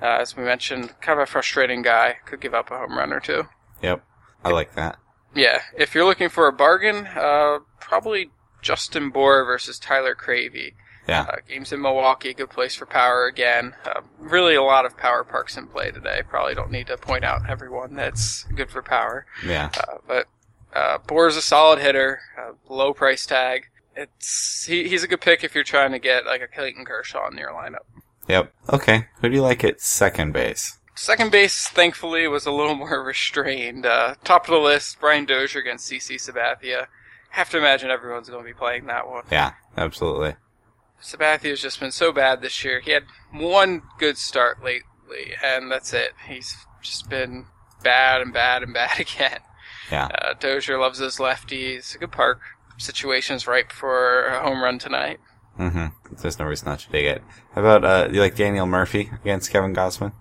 Uh, 0.00 0.18
as 0.20 0.36
we 0.36 0.44
mentioned, 0.44 0.98
kind 1.00 1.18
of 1.18 1.24
a 1.28 1.30
frustrating 1.30 1.82
guy. 1.82 2.18
Could 2.26 2.40
give 2.40 2.54
up 2.54 2.70
a 2.70 2.78
home 2.78 2.96
run 2.96 3.12
or 3.12 3.20
two. 3.20 3.48
Yep. 3.82 4.02
I 4.44 4.50
like 4.50 4.74
that. 4.74 4.98
Yeah, 5.34 5.62
if 5.76 5.94
you're 5.94 6.04
looking 6.04 6.28
for 6.28 6.46
a 6.46 6.52
bargain, 6.52 7.08
uh, 7.16 7.58
probably 7.80 8.30
Justin 8.62 9.10
Bour 9.10 9.44
versus 9.44 9.78
Tyler 9.78 10.14
Cravy. 10.14 10.74
Yeah. 11.08 11.26
Uh, 11.28 11.36
games 11.46 11.72
in 11.72 11.82
Milwaukee, 11.82 12.32
good 12.32 12.48
place 12.50 12.74
for 12.74 12.86
power 12.86 13.26
again. 13.26 13.74
Uh, 13.84 14.00
really, 14.18 14.54
a 14.54 14.62
lot 14.62 14.86
of 14.86 14.96
power 14.96 15.22
parks 15.24 15.56
in 15.56 15.66
play 15.66 15.90
today. 15.90 16.22
Probably 16.28 16.54
don't 16.54 16.70
need 16.70 16.86
to 16.86 16.96
point 16.96 17.24
out 17.24 17.42
everyone 17.48 17.94
that's 17.94 18.44
good 18.44 18.70
for 18.70 18.80
power. 18.82 19.26
Yeah. 19.44 19.70
Uh, 19.76 19.98
but 20.06 20.26
uh, 20.72 20.98
Bour's 20.98 21.36
a 21.36 21.42
solid 21.42 21.78
hitter, 21.78 22.20
uh, 22.38 22.52
low 22.68 22.94
price 22.94 23.26
tag. 23.26 23.68
It's 23.96 24.64
he, 24.66 24.88
he's 24.88 25.02
a 25.02 25.08
good 25.08 25.20
pick 25.20 25.44
if 25.44 25.54
you're 25.54 25.64
trying 25.64 25.92
to 25.92 25.98
get 25.98 26.26
like 26.26 26.42
a 26.42 26.48
Clayton 26.48 26.84
Kershaw 26.84 27.28
in 27.30 27.38
your 27.38 27.52
lineup. 27.52 27.84
Yep. 28.28 28.52
Okay. 28.72 29.06
Who 29.20 29.28
do 29.28 29.34
you 29.34 29.42
like 29.42 29.64
at 29.64 29.80
second 29.80 30.32
base? 30.32 30.78
Second 30.94 31.32
base, 31.32 31.68
thankfully, 31.68 32.26
was 32.28 32.46
a 32.46 32.52
little 32.52 32.74
more 32.76 33.02
restrained. 33.02 33.86
Uh, 33.86 34.14
top 34.24 34.44
of 34.44 34.50
the 34.52 34.58
list, 34.58 35.00
Brian 35.00 35.24
Dozier 35.24 35.60
against 35.60 35.90
CC 35.90 36.16
Sabathia. 36.16 36.86
Have 37.30 37.50
to 37.50 37.58
imagine 37.58 37.90
everyone's 37.90 38.28
going 38.28 38.44
to 38.44 38.48
be 38.48 38.54
playing 38.54 38.86
that 38.86 39.08
one. 39.08 39.24
Yeah, 39.30 39.54
absolutely. 39.76 40.36
Sabathia's 41.00 41.60
just 41.60 41.80
been 41.80 41.90
so 41.90 42.12
bad 42.12 42.40
this 42.40 42.64
year. 42.64 42.80
He 42.80 42.92
had 42.92 43.04
one 43.32 43.82
good 43.98 44.16
start 44.16 44.62
lately, 44.62 45.34
and 45.42 45.70
that's 45.70 45.92
it. 45.92 46.12
He's 46.28 46.56
just 46.80 47.10
been 47.10 47.46
bad 47.82 48.22
and 48.22 48.32
bad 48.32 48.62
and 48.62 48.72
bad 48.74 49.00
again. 49.00 49.40
Yeah. 49.90 50.06
Uh, 50.06 50.34
Dozier 50.38 50.78
loves 50.78 51.00
his 51.00 51.18
lefties. 51.18 51.94
A 51.94 51.98
good 51.98 52.12
park. 52.12 52.40
Situation's 52.76 53.46
ripe 53.46 53.72
for 53.72 54.26
a 54.26 54.42
home 54.42 54.62
run 54.62 54.78
tonight. 54.78 55.18
Mm-hmm. 55.58 56.14
There's 56.20 56.38
no 56.38 56.46
reason 56.46 56.68
not 56.68 56.80
to 56.80 56.90
dig 56.90 57.06
it. 57.06 57.22
How 57.54 57.60
about, 57.60 57.84
uh, 57.84 58.08
you 58.12 58.20
like 58.20 58.34
Daniel 58.36 58.66
Murphy 58.66 59.10
against 59.22 59.50
Kevin 59.50 59.74
Gausman? 59.74 60.12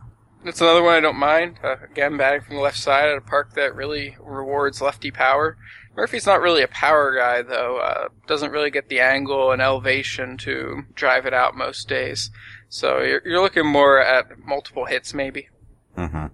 That's 0.46 0.62
another 0.62 0.84
one 0.84 0.94
I 0.94 1.00
don't 1.00 1.18
mind. 1.18 1.58
Uh, 1.64 1.78
again, 1.90 2.18
batting 2.18 2.42
from 2.42 2.58
the 2.58 2.62
left 2.62 2.78
side 2.78 3.10
at 3.10 3.18
a 3.18 3.22
park 3.22 3.54
that 3.56 3.76
really 3.76 4.18
rewards 4.20 4.82
lefty 4.82 5.10
power. 5.10 5.58
Murphy's 5.96 6.26
not 6.26 6.42
really 6.42 6.62
a 6.64 6.68
power 6.68 7.16
guy, 7.16 7.42
though. 7.44 7.78
Uh, 7.78 8.10
doesn't 8.28 8.52
really 8.52 8.72
get 8.72 8.90
the 8.90 9.00
angle 9.00 9.52
and 9.52 9.62
elevation 9.62 10.38
to 10.38 10.84
drive 10.96 11.26
it 11.26 11.34
out 11.34 11.56
most 11.56 11.88
days. 11.88 12.30
So 12.68 13.00
you're, 13.02 13.22
you're 13.26 13.42
looking 13.42 13.66
more 13.66 14.00
at 14.02 14.38
multiple 14.40 14.86
hits, 14.86 15.14
maybe. 15.14 15.50
Mm-hmm. 15.98 16.28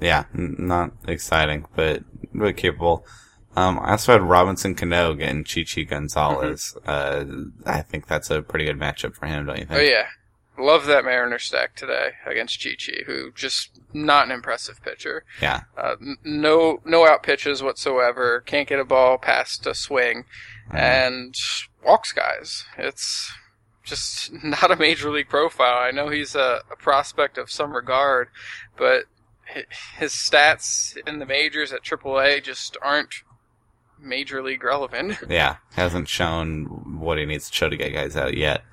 Yeah, 0.00 0.24
n- 0.34 0.56
not 0.58 0.92
exciting, 1.06 1.66
but 1.74 2.04
really 2.32 2.52
capable. 2.52 3.04
Um, 3.56 3.78
I 3.80 3.92
also 3.92 4.12
had 4.12 4.22
Robinson 4.22 4.74
Cano 4.74 5.14
getting 5.14 5.44
Chichi 5.44 5.84
Gonzalez. 5.84 6.76
Uh, 6.86 7.24
I 7.66 7.82
think 7.82 8.06
that's 8.06 8.30
a 8.30 8.42
pretty 8.42 8.66
good 8.66 8.78
matchup 8.78 9.14
for 9.14 9.26
him, 9.26 9.46
don't 9.46 9.58
you 9.58 9.64
think? 9.64 9.80
Oh 9.80 9.82
yeah, 9.82 10.06
love 10.58 10.86
that 10.86 11.04
Mariner 11.04 11.38
stack 11.38 11.74
today 11.74 12.10
against 12.26 12.60
Chichi, 12.60 13.04
who 13.06 13.32
just 13.32 13.80
not 13.92 14.26
an 14.26 14.32
impressive 14.32 14.82
pitcher. 14.82 15.24
Yeah. 15.40 15.62
Uh, 15.76 15.96
no 16.24 16.80
no 16.84 17.06
out 17.06 17.22
pitches 17.22 17.62
whatsoever. 17.62 18.40
Can't 18.40 18.68
get 18.68 18.80
a 18.80 18.84
ball 18.84 19.18
past 19.18 19.66
a 19.66 19.74
swing, 19.74 20.24
and 20.70 21.34
walks 21.84 22.12
guys. 22.12 22.64
It's 22.76 23.32
just 23.84 24.32
not 24.44 24.70
a 24.70 24.76
major 24.76 25.10
league 25.10 25.28
profile. 25.28 25.78
I 25.78 25.90
know 25.90 26.08
he's 26.08 26.34
a, 26.34 26.60
a 26.70 26.76
prospect 26.76 27.38
of 27.38 27.50
some 27.50 27.72
regard, 27.72 28.28
but 28.76 29.04
his 29.98 30.12
stats 30.12 30.96
in 31.06 31.18
the 31.18 31.26
majors 31.26 31.72
at 31.72 31.82
AAA 31.82 32.42
just 32.42 32.76
aren't 32.82 33.22
major 34.00 34.42
league 34.42 34.64
relevant. 34.64 35.18
Yeah, 35.28 35.56
hasn't 35.74 36.08
shown 36.08 36.98
what 37.00 37.18
he 37.18 37.26
needs 37.26 37.48
to 37.50 37.54
show 37.56 37.68
to 37.68 37.76
get 37.76 37.92
guys 37.92 38.16
out 38.16 38.36
yet. 38.36 38.64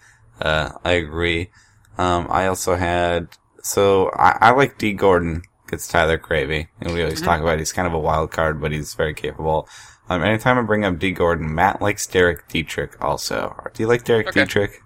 Uh, 0.41 0.71
I 0.83 0.91
agree. 0.93 1.49
Um, 1.97 2.27
I 2.29 2.47
also 2.47 2.75
had, 2.75 3.29
so 3.63 4.09
I, 4.09 4.37
I 4.41 4.51
like 4.51 4.77
Dee 4.77 4.93
Gordon 4.93 5.43
gets 5.69 5.87
Tyler 5.87 6.17
Cravy, 6.17 6.67
and 6.81 6.93
we 6.93 7.01
always 7.01 7.21
talk 7.21 7.39
about 7.41 7.59
he's 7.59 7.73
kind 7.73 7.87
of 7.87 7.93
a 7.93 7.99
wild 7.99 8.31
card, 8.31 8.59
but 8.61 8.71
he's 8.71 8.93
very 8.93 9.13
capable. 9.13 9.67
Um, 10.09 10.21
anytime 10.23 10.59
I 10.59 10.61
bring 10.61 10.83
up 10.85 10.99
Dee 10.99 11.11
Gordon, 11.11 11.55
Matt 11.55 11.81
likes 11.81 12.05
Derek 12.05 12.47
Dietrich 12.49 13.01
also. 13.03 13.55
Do 13.73 13.81
you 13.81 13.87
like 13.87 14.03
Derek 14.03 14.27
Okay. 14.27 14.41
Dietrich? 14.41 14.81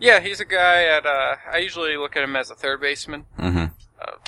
Yeah, 0.00 0.20
he's 0.20 0.40
a 0.40 0.44
guy 0.44 0.84
at. 0.84 1.06
Uh, 1.06 1.36
I 1.50 1.58
usually 1.58 1.96
look 1.96 2.16
at 2.16 2.22
him 2.22 2.36
as 2.36 2.50
a 2.50 2.54
third 2.54 2.80
baseman. 2.80 3.24
Mm-hmm. 3.38 3.64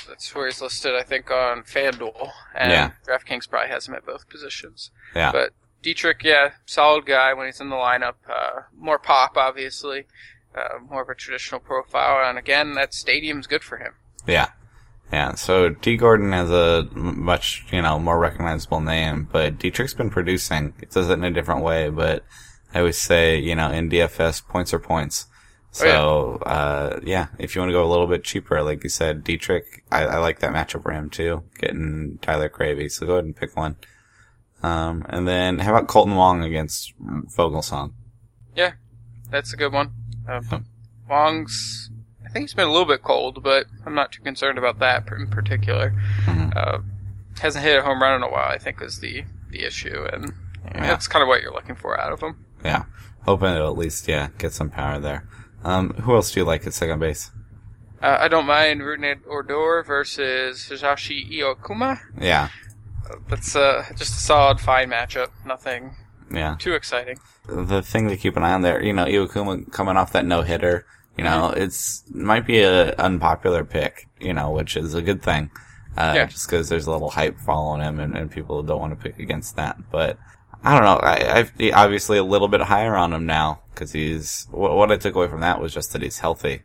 That's 0.08 0.34
where 0.34 0.46
he's 0.46 0.60
listed, 0.60 0.94
I 0.94 1.02
think, 1.02 1.30
on 1.30 1.62
FanDuel, 1.62 2.30
and 2.54 2.72
Yeah. 2.72 2.90
DraftKings 3.06 3.48
probably 3.48 3.68
has 3.70 3.88
him 3.88 3.94
at 3.94 4.04
both 4.06 4.28
positions. 4.28 4.90
Yeah. 5.14 5.32
But 5.32 5.52
Dietrich, 5.82 6.22
yeah, 6.22 6.52
solid 6.66 7.06
guy 7.06 7.32
when 7.34 7.46
he's 7.46 7.60
in 7.60 7.70
the 7.70 7.76
lineup. 7.76 8.14
Uh, 8.28 8.62
more 8.76 8.98
pop, 8.98 9.36
obviously. 9.36 10.06
Uh, 10.54 10.80
more 10.88 11.02
of 11.02 11.08
a 11.08 11.14
traditional 11.14 11.60
profile, 11.60 12.28
and 12.28 12.36
again, 12.36 12.74
that 12.74 12.92
stadium's 12.92 13.46
good 13.46 13.62
for 13.62 13.78
him. 13.78 13.92
Yeah. 14.26 14.48
Yeah, 15.12 15.34
so 15.34 15.68
Dee 15.70 15.96
Gordon 15.96 16.32
has 16.32 16.50
a 16.50 16.88
much, 16.92 17.64
you 17.70 17.82
know, 17.82 17.98
more 17.98 18.18
recognizable 18.18 18.80
name, 18.80 19.28
but 19.30 19.58
Dietrich's 19.58 19.94
been 19.94 20.10
producing. 20.10 20.72
It 20.80 20.90
does 20.90 21.08
it 21.08 21.14
in 21.14 21.24
a 21.24 21.30
different 21.32 21.62
way, 21.62 21.88
but 21.88 22.24
I 22.74 22.80
always 22.80 22.98
say, 22.98 23.36
you 23.38 23.54
know, 23.56 23.70
in 23.70 23.88
DFS, 23.90 24.46
points 24.46 24.72
are 24.74 24.78
points. 24.78 25.26
Oh, 25.80 25.84
yeah. 25.84 25.92
So, 25.92 26.36
uh, 26.46 27.00
yeah, 27.04 27.28
if 27.38 27.54
you 27.54 27.60
want 27.60 27.68
to 27.70 27.74
go 27.74 27.84
a 27.84 27.88
little 27.88 28.06
bit 28.08 28.24
cheaper, 28.24 28.60
like 28.62 28.82
you 28.82 28.90
said, 28.90 29.22
Dietrich, 29.22 29.84
I, 29.92 30.04
I 30.04 30.18
like 30.18 30.40
that 30.40 30.52
matchup 30.52 30.82
for 30.82 30.92
him 30.92 31.10
too, 31.10 31.44
getting 31.58 32.18
Tyler 32.22 32.48
Cravy, 32.48 32.90
so 32.90 33.06
go 33.06 33.12
ahead 33.14 33.24
and 33.24 33.36
pick 33.36 33.56
one. 33.56 33.76
Um, 34.62 35.06
and 35.08 35.26
then 35.28 35.60
how 35.60 35.74
about 35.74 35.88
Kolten 35.88 36.16
Wong 36.16 36.42
against 36.42 36.92
Vogelsong? 37.00 37.92
Yeah, 38.54 38.72
that's 39.30 39.52
a 39.52 39.56
good 39.56 39.72
one. 39.72 39.92
Hmm. 40.28 40.56
Wong's, 41.08 41.90
I 42.26 42.30
think 42.30 42.44
he's 42.44 42.54
been 42.54 42.68
a 42.68 42.72
little 42.72 42.86
bit 42.86 43.02
cold, 43.02 43.42
but 43.42 43.66
I'm 43.86 43.94
not 43.94 44.12
too 44.12 44.22
concerned 44.22 44.58
about 44.58 44.78
that 44.80 45.06
in 45.16 45.28
particular. 45.28 45.94
Mhm. 46.24 46.56
Uh, 46.56 46.78
hasn't 47.40 47.64
hit 47.64 47.78
a 47.78 47.82
home 47.82 48.02
run 48.02 48.16
in 48.16 48.22
a 48.22 48.30
while, 48.30 48.48
I 48.50 48.58
think, 48.58 48.82
is 48.82 48.98
the 49.00 49.24
the 49.50 49.64
issue, 49.64 50.06
and 50.12 50.32
Yeah. 50.74 50.82
that's 50.82 51.08
kind 51.08 51.22
of 51.22 51.28
what 51.28 51.42
you're 51.42 51.52
looking 51.52 51.74
for 51.74 51.98
out 52.00 52.12
of 52.12 52.20
him. 52.20 52.44
Yeah. 52.64 52.84
Hoping 53.24 53.54
to 53.54 53.64
at 53.64 53.76
least, 53.76 54.06
yeah, 54.06 54.28
get 54.38 54.52
some 54.52 54.70
power 54.70 55.00
there. 55.00 55.26
Um, 55.64 55.90
who 55.94 56.14
else 56.14 56.30
do 56.32 56.40
you 56.40 56.46
like 56.46 56.66
at 56.66 56.74
second 56.74 56.98
base? 57.00 57.30
Uh, 58.02 58.16
I 58.20 58.28
don't 58.28 58.46
mind 58.46 58.80
Rougned 58.80 59.20
Odor 59.28 59.82
versus 59.86 60.66
Hisashi 60.70 61.30
Iwakuma. 61.30 61.98
Yeah. 62.18 62.48
That's 63.28 63.54
uh, 63.56 63.84
just 63.90 64.14
a 64.14 64.20
solid, 64.20 64.60
fine 64.60 64.88
matchup. 64.90 65.28
Nothing 65.44 65.96
Yeah. 66.32 66.56
too 66.58 66.72
exciting. 66.74 67.18
the 67.46 67.82
thing 67.82 68.08
to 68.08 68.16
keep 68.16 68.36
an 68.36 68.44
eye 68.44 68.52
on 68.52 68.62
there, 68.62 68.82
you 68.82 68.92
know, 68.92 69.04
Iwakuma 69.04 69.70
coming 69.72 69.96
off 69.96 70.12
that 70.12 70.24
no 70.24 70.42
hitter, 70.42 70.86
you 71.18 71.24
know, 71.24 71.50
it's 71.50 72.04
might 72.10 72.46
be 72.46 72.62
an 72.62 72.94
unpopular 72.98 73.64
pick, 73.64 74.06
you 74.20 74.32
know, 74.32 74.50
which 74.52 74.76
is 74.76 74.94
a 74.94 75.02
good 75.02 75.22
thing. 75.22 75.50
Uh, 75.98 76.12
Yeah. 76.14 76.26
just 76.26 76.46
because 76.48 76.68
there's 76.68 76.86
a 76.86 76.90
little 76.92 77.10
hype 77.10 77.38
following 77.40 77.82
him 77.82 77.98
and, 77.98 78.16
and 78.16 78.30
people 78.30 78.62
don't 78.62 78.80
want 78.80 78.96
to 78.96 79.02
pick 79.10 79.18
against 79.18 79.56
that. 79.56 79.76
But 79.90 80.16
I 80.62 80.74
don't 80.74 80.84
know. 80.84 80.96
I, 81.02 81.38
I've 81.38 81.52
obviously 81.74 82.18
a 82.18 82.24
little 82.24 82.48
bit 82.48 82.60
higher 82.60 82.94
on 82.96 83.12
him 83.12 83.26
now 83.26 83.60
because 83.72 83.92
he's, 83.92 84.46
what, 84.50 84.74
what 84.74 84.92
I 84.92 84.96
took 84.96 85.14
away 85.14 85.28
from 85.28 85.40
that 85.40 85.60
was 85.60 85.72
just 85.72 85.92
that 85.92 86.02
he's 86.02 86.18
healthy, 86.18 86.62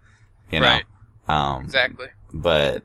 you 0.51 0.59
know? 0.59 0.67
Right. 0.67 0.83
Um, 1.27 1.63
Exactly. 1.63 2.07
but 2.33 2.83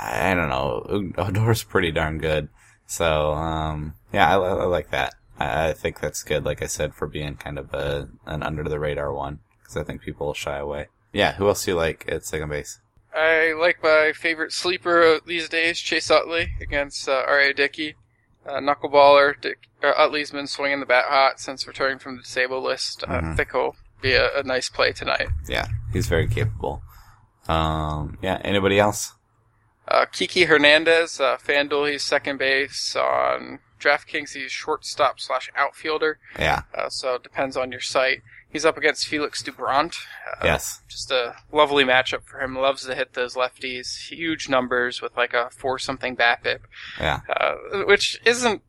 I 0.00 0.34
don't 0.34 0.48
know. 0.48 1.12
Odor's 1.18 1.64
pretty 1.64 1.90
darn 1.90 2.18
good. 2.18 2.48
So, 2.86 3.32
um, 3.32 3.94
yeah, 4.12 4.28
I, 4.30 4.34
I 4.40 4.64
like 4.64 4.90
that. 4.90 5.14
I, 5.38 5.68
I 5.68 5.72
think 5.72 6.00
that's 6.00 6.22
good, 6.22 6.44
like 6.44 6.62
I 6.62 6.66
said, 6.66 6.94
for 6.94 7.06
being 7.06 7.36
kind 7.36 7.58
of 7.58 7.72
a, 7.74 8.08
an 8.26 8.42
under 8.42 8.62
the 8.64 8.78
radar 8.78 9.12
one. 9.12 9.40
Because 9.60 9.76
I 9.76 9.82
think 9.84 10.00
people 10.02 10.26
will 10.28 10.34
shy 10.34 10.58
away. 10.58 10.88
Yeah, 11.12 11.32
who 11.34 11.48
else 11.48 11.64
do 11.64 11.72
you 11.72 11.76
like 11.76 12.04
at 12.08 12.24
second 12.24 12.48
base? 12.50 12.80
I 13.14 13.52
like 13.58 13.82
my 13.82 14.12
favorite 14.14 14.52
sleeper 14.52 15.20
these 15.26 15.48
days, 15.48 15.78
Chase 15.78 16.10
Utley 16.10 16.52
against 16.60 17.08
uh, 17.08 17.24
R.A. 17.26 17.52
Dickey. 17.52 17.96
Uh, 18.46 18.54
knuckleballer. 18.60 19.40
Dick, 19.40 19.58
uh, 19.82 19.92
Utley's 19.96 20.30
been 20.32 20.46
swinging 20.46 20.80
the 20.80 20.86
bat 20.86 21.04
hot 21.08 21.38
since 21.38 21.66
returning 21.66 21.98
from 21.98 22.16
the 22.16 22.22
disabled 22.22 22.64
list. 22.64 23.04
Uh, 23.04 23.12
I 23.12 23.20
Mhm. 23.20 23.36
think 23.36 23.52
he'll 23.52 23.76
be 24.00 24.14
a, 24.14 24.38
a 24.38 24.42
nice 24.42 24.68
play 24.68 24.92
tonight. 24.92 25.28
Yeah, 25.48 25.66
he's 25.92 26.08
very 26.08 26.26
capable. 26.26 26.82
Um, 27.48 28.18
yeah, 28.22 28.40
anybody 28.44 28.78
else? 28.78 29.12
Uh, 29.86 30.06
Kiki 30.06 30.44
Hernandez, 30.44 31.20
uh, 31.20 31.36
FanDuel, 31.38 31.90
he's 31.92 32.02
second 32.02 32.38
base. 32.38 32.96
On 32.96 33.58
DraftKings, 33.80 34.32
he's 34.34 34.50
shortstop 34.52 35.18
slash 35.20 35.50
outfielder. 35.56 36.18
Yeah, 36.38 36.62
Uh, 36.74 36.88
so 36.88 37.16
it 37.16 37.22
depends 37.22 37.56
on 37.56 37.70
your 37.72 37.80
site. 37.80 38.22
He's 38.52 38.66
up 38.66 38.76
against 38.76 39.06
Felix 39.08 39.42
Doubront. 39.42 39.96
Uh, 40.30 40.44
yes. 40.44 40.82
Just 40.86 41.10
a 41.10 41.36
lovely 41.50 41.84
matchup 41.84 42.24
for 42.24 42.40
him. 42.40 42.54
Loves 42.54 42.84
to 42.84 42.94
hit 42.94 43.14
those 43.14 43.34
lefties. 43.34 44.08
Huge 44.10 44.48
numbers 44.48 45.00
with 45.00 45.16
like 45.16 45.32
a 45.32 45.48
four 45.50 45.78
something 45.78 46.14
BABIP, 46.16 46.60
Yeah, 47.00 47.20
uh, 47.28 47.84
which 47.86 48.20
isn't. 48.26 48.62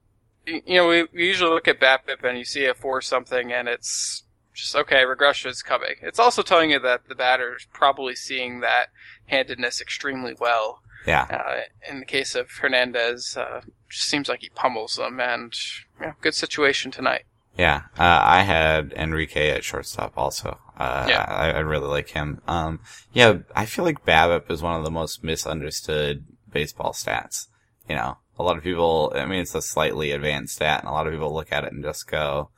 You 0.46 0.62
know, 0.68 0.88
we, 0.88 1.04
we 1.14 1.28
usually 1.28 1.52
look 1.52 1.68
at 1.68 1.80
BABIP 1.80 2.24
and 2.24 2.38
you 2.38 2.46
see 2.46 2.66
a 2.66 2.74
four 2.74 3.02
something 3.02 3.52
and 3.52 3.68
it's 3.68 4.24
just 4.54 4.76
okay. 4.76 5.04
Regression 5.06 5.50
is 5.52 5.62
coming. 5.62 5.96
It's 6.02 6.20
also 6.20 6.42
telling 6.42 6.72
you 6.72 6.80
that 6.80 7.08
the 7.10 7.16
batter 7.16 7.56
is 7.56 7.68
probably 7.72 8.16
seeing 8.16 8.62
that 8.62 8.88
handedness 9.26 9.82
extremely 9.82 10.34
well. 10.40 10.82
yeah. 11.06 11.24
Uh, 11.30 11.62
in 11.90 12.00
the 12.00 12.06
case 12.06 12.36
of 12.36 12.50
Hernandez, 12.52 13.36
uh, 13.38 13.62
just 13.90 14.08
seems 14.08 14.30
like 14.30 14.42
he 14.42 14.50
pummels 14.56 14.96
them, 14.96 15.20
and 15.20 15.54
yeah, 16.00 16.14
good 16.22 16.34
situation 16.36 16.92
tonight. 16.92 17.24
Yeah, 17.58 17.84
uh, 18.00 18.22
I 18.24 18.42
had 18.42 18.94
Enrique 18.96 19.52
at 19.52 19.64
shortstop 19.64 20.14
also. 20.18 20.60
Uh, 20.78 21.06
Yeah. 21.08 21.26
I, 21.28 21.52
I 21.52 21.60
really 21.60 21.88
like 21.88 22.10
him. 22.10 22.42
Um, 22.48 22.80
yeah, 23.14 23.40
I 23.56 23.66
feel 23.66 23.86
like 23.86 24.06
BABIP 24.06 24.50
is 24.50 24.62
one 24.62 24.76
of 24.76 24.84
the 24.84 24.92
most 24.92 25.24
misunderstood 25.24 26.26
baseball 26.52 26.94
stats. 26.94 27.48
You 27.88 27.96
know, 27.96 28.18
a 28.40 28.44
lot 28.44 28.58
of 28.58 28.64
people, 28.64 29.14
I 29.16 29.26
mean, 29.26 29.42
it's 29.42 29.54
a 29.56 29.62
slightly 29.62 30.12
advanced 30.12 30.56
stat, 30.56 30.80
and 30.80 30.90
a 30.90 30.94
lot 30.94 31.06
of 31.06 31.14
people 31.14 31.34
look 31.34 31.52
at 31.52 31.64
it 31.64 31.74
and 31.74 31.84
just 31.84 32.08
go, 32.08 32.50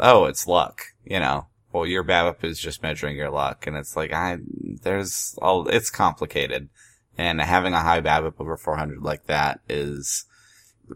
oh, 0.00 0.24
it's 0.24 0.46
luck, 0.48 0.82
you 1.04 1.20
know. 1.20 1.46
Well, 1.72 1.86
your 1.86 2.04
BABIP 2.04 2.42
is 2.44 2.58
just 2.58 2.82
measuring 2.82 3.16
your 3.16 3.30
luck, 3.30 3.66
and 3.66 3.76
it's 3.76 3.96
like, 3.96 4.12
I, 4.12 4.38
there's, 4.82 5.36
all, 5.42 5.68
it's 5.68 5.90
complicated. 5.90 6.68
And 7.16 7.40
having 7.40 7.72
a 7.72 7.80
high 7.80 8.00
BABIP 8.00 8.34
over 8.40 8.56
400 8.56 9.02
like 9.02 9.26
that 9.26 9.60
is 9.68 10.24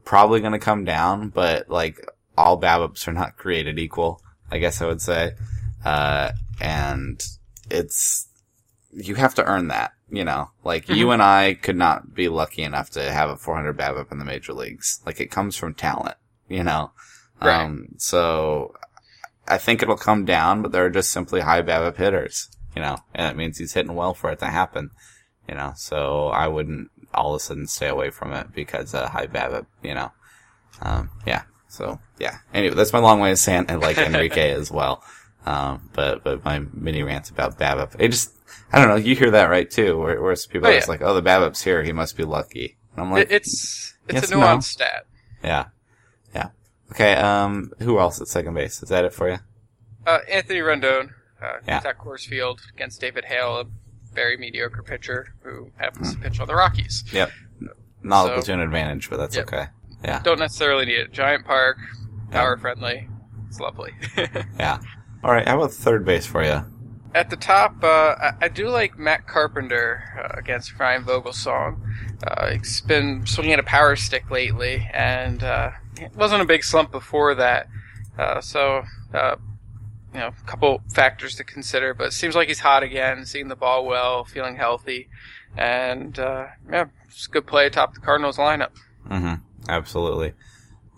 probably 0.05 0.41
going 0.41 0.53
to 0.53 0.59
come 0.59 0.85
down, 0.85 1.29
but 1.29 1.69
like, 1.71 2.05
all 2.39 2.61
BABIPs 2.61 3.07
are 3.09 3.13
not 3.13 3.37
created 3.37 3.79
equal, 3.79 4.23
I 4.51 4.59
guess 4.59 4.81
I 4.81 4.87
would 4.87 5.03
say. 5.03 5.33
Uh, 5.85 6.31
and 6.61 7.23
it's, 7.71 8.29
you 8.93 9.17
have 9.17 9.35
to 9.37 9.45
earn 9.45 9.69
that, 9.69 9.93
you 10.11 10.25
know, 10.25 10.51
like 10.65 10.89
you 10.89 11.11
and 11.11 11.23
I 11.23 11.55
could 11.55 11.77
not 11.77 12.15
be 12.15 12.29
lucky 12.29 12.63
enough 12.63 12.91
to 12.91 13.13
have 13.13 13.29
a 13.29 13.37
400 13.37 13.77
BABIP 13.77 14.11
in 14.13 14.19
the 14.19 14.25
major 14.25 14.53
leagues. 14.53 15.01
Like 15.05 15.21
it 15.21 15.31
comes 15.31 15.57
from 15.57 15.75
talent, 15.75 16.17
you 16.49 16.63
know? 16.63 16.93
Right. 17.41 17.65
Um, 17.65 17.89
so 17.99 18.75
I 19.47 19.59
think 19.59 19.83
it'll 19.83 19.97
come 19.97 20.25
down, 20.25 20.63
but 20.63 20.73
there 20.73 20.85
are 20.85 20.91
just 20.91 21.11
simply 21.11 21.41
high 21.41 21.63
BABIP 21.63 21.97
hitters, 21.97 22.49
you 22.75 22.83
know, 22.83 22.97
and 23.15 23.31
it 23.31 23.37
means 23.37 23.59
he's 23.59 23.75
hitting 23.75 23.95
well 23.95 24.15
for 24.15 24.31
it 24.31 24.39
to 24.41 24.47
happen, 24.47 24.91
you 25.49 25.55
know, 25.55 25.73
so 25.77 26.29
I 26.29 26.49
wouldn't 26.49 26.91
all 27.15 27.35
of 27.35 27.41
a 27.41 27.45
sudden 27.45 27.67
stay 27.67 27.89
away 27.89 28.11
from 28.11 28.33
it 28.33 28.53
because 28.55 28.95
of 28.95 29.11
high 29.11 29.27
BABIP, 29.27 29.67
you 29.83 29.95
know. 29.95 30.13
Um, 30.81 31.11
yeah. 31.27 31.43
So 31.69 32.01
yeah. 32.19 32.39
Anyway, 32.53 32.75
that's 32.75 32.93
my 32.93 32.99
long 32.99 33.21
way 33.21 33.31
of 33.33 33.39
saying 33.39 33.67
I 33.69 33.75
like 33.77 33.99
Enrique 33.99 34.51
as 34.53 34.71
well. 34.71 35.03
Um, 35.47 35.89
but 35.93 36.25
but 36.25 36.45
my 36.45 36.61
mini 36.73 37.03
rant 37.03 37.31
about 37.31 37.59
BABIP, 37.59 37.97
it 37.99 38.09
just 38.09 38.33
I 38.73 38.79
don't 38.79 38.89
know. 38.89 38.97
You 38.97 39.15
hear 39.15 39.31
that 39.33 39.47
right 39.51 39.71
too, 39.71 39.99
where, 39.99 40.21
where 40.21 40.35
people 40.37 40.67
Oh, 40.67 40.71
are 40.71 40.73
yeah. 40.75 40.79
just 40.79 40.89
like, 40.89 41.01
"Oh, 41.03 41.15
the 41.15 41.23
BABIP's 41.23 41.63
here. 41.63 41.83
He 41.83 41.93
must 41.93 42.17
be 42.17 42.25
lucky." 42.25 42.77
And 42.93 43.05
I'm 43.07 43.11
like, 43.13 43.27
It, 43.27 43.33
it's 43.33 43.95
it's 44.09 44.31
a 44.31 44.35
nuanced 44.35 44.55
no. 44.55 44.61
stat. 44.61 45.07
"Yeah, 45.45 45.67
yeah." 46.35 46.49
Okay. 46.93 47.15
Um, 47.15 47.73
who 47.81 47.99
else 47.99 48.21
at 48.21 48.29
second 48.29 48.55
base? 48.55 48.83
Is 48.83 48.89
that 48.89 49.05
it 49.05 49.13
for 49.15 49.29
you? 49.31 49.39
Uh, 50.07 50.19
Anthony 50.31 50.61
Rendon, 50.61 51.11
uh, 51.43 51.59
Yeah. 51.67 51.83
at 51.85 51.99
Coors 51.99 52.27
Field 52.27 52.61
against 52.75 53.01
David 53.01 53.27
Hale, 53.27 53.61
a 53.61 53.65
very 54.15 54.37
mediocre 54.39 54.83
pitcher 54.83 55.35
who 55.43 55.71
happens 55.77 56.15
to 56.15 56.21
pitch 56.21 56.41
on 56.41 56.47
the 56.47 56.55
Rockies. 56.55 57.05
Yep. 57.13 57.31
Not 58.03 58.27
So- 58.27 58.35
platoon 58.35 58.61
advantage, 58.61 59.09
but 59.11 59.19
that's 59.19 59.37
Yep. 59.37 59.47
okay. 59.53 59.67
Yeah. 60.05 60.21
Don't 60.23 60.39
necessarily 60.39 60.87
need 60.87 60.99
it. 60.99 61.13
Giant 61.13 61.45
park, 61.45 61.79
power 62.31 62.57
friendly. 62.57 63.09
It's 63.49 63.61
lovely. 63.61 63.93
Yeah. 64.59 64.79
All 65.25 65.33
right. 65.33 65.47
How 65.47 65.57
about 65.57 65.73
third 65.73 66.05
base 66.05 66.27
for 66.27 66.45
you? 66.45 66.65
At 67.15 67.31
the 67.31 67.37
top, 67.37 67.83
uh, 67.83 68.15
I, 68.21 68.33
I 68.43 68.49
do 68.49 68.69
like 68.69 68.99
Matt 68.99 69.27
Carpenter 69.27 70.05
uh, 70.17 70.39
against 70.39 70.79
Ryan 70.79 71.05
Vogelsong. 71.05 71.81
Uh, 72.27 72.51
he's 72.51 72.81
been 72.83 73.27
swinging 73.27 73.55
at 73.55 73.59
a 73.59 73.65
power 73.65 73.97
stick 73.97 74.31
lately, 74.31 74.89
and 74.93 75.43
uh, 75.43 75.71
it 75.99 76.15
wasn't 76.15 76.43
a 76.43 76.45
big 76.45 76.63
slump 76.63 76.93
before 76.93 77.35
that. 77.35 77.69
Uh, 78.19 78.41
so, 78.41 78.83
uh, 79.15 79.37
you 80.13 80.21
know, 80.21 80.29
a 80.29 80.47
couple 80.47 80.83
factors 80.93 81.35
to 81.37 81.45
consider, 81.45 81.95
but 81.95 82.09
it 82.09 82.13
seems 82.13 82.35
like 82.35 82.49
he's 82.49 82.61
hot 82.61 82.83
again, 82.83 83.25
seeing 83.25 83.49
the 83.49 83.57
ball 83.57 83.87
well, 83.87 84.25
feeling 84.25 84.57
healthy, 84.57 85.09
and 85.57 86.19
uh, 86.19 86.47
yeah, 86.71 86.87
it's 87.07 87.27
a 87.27 87.31
good 87.31 87.47
play 87.47 87.67
atop 87.67 87.95
the 87.95 88.01
Cardinals 88.01 88.37
lineup. 88.37 88.71
Mm-hmm. 89.09 89.35
Absolutely. 89.69 90.35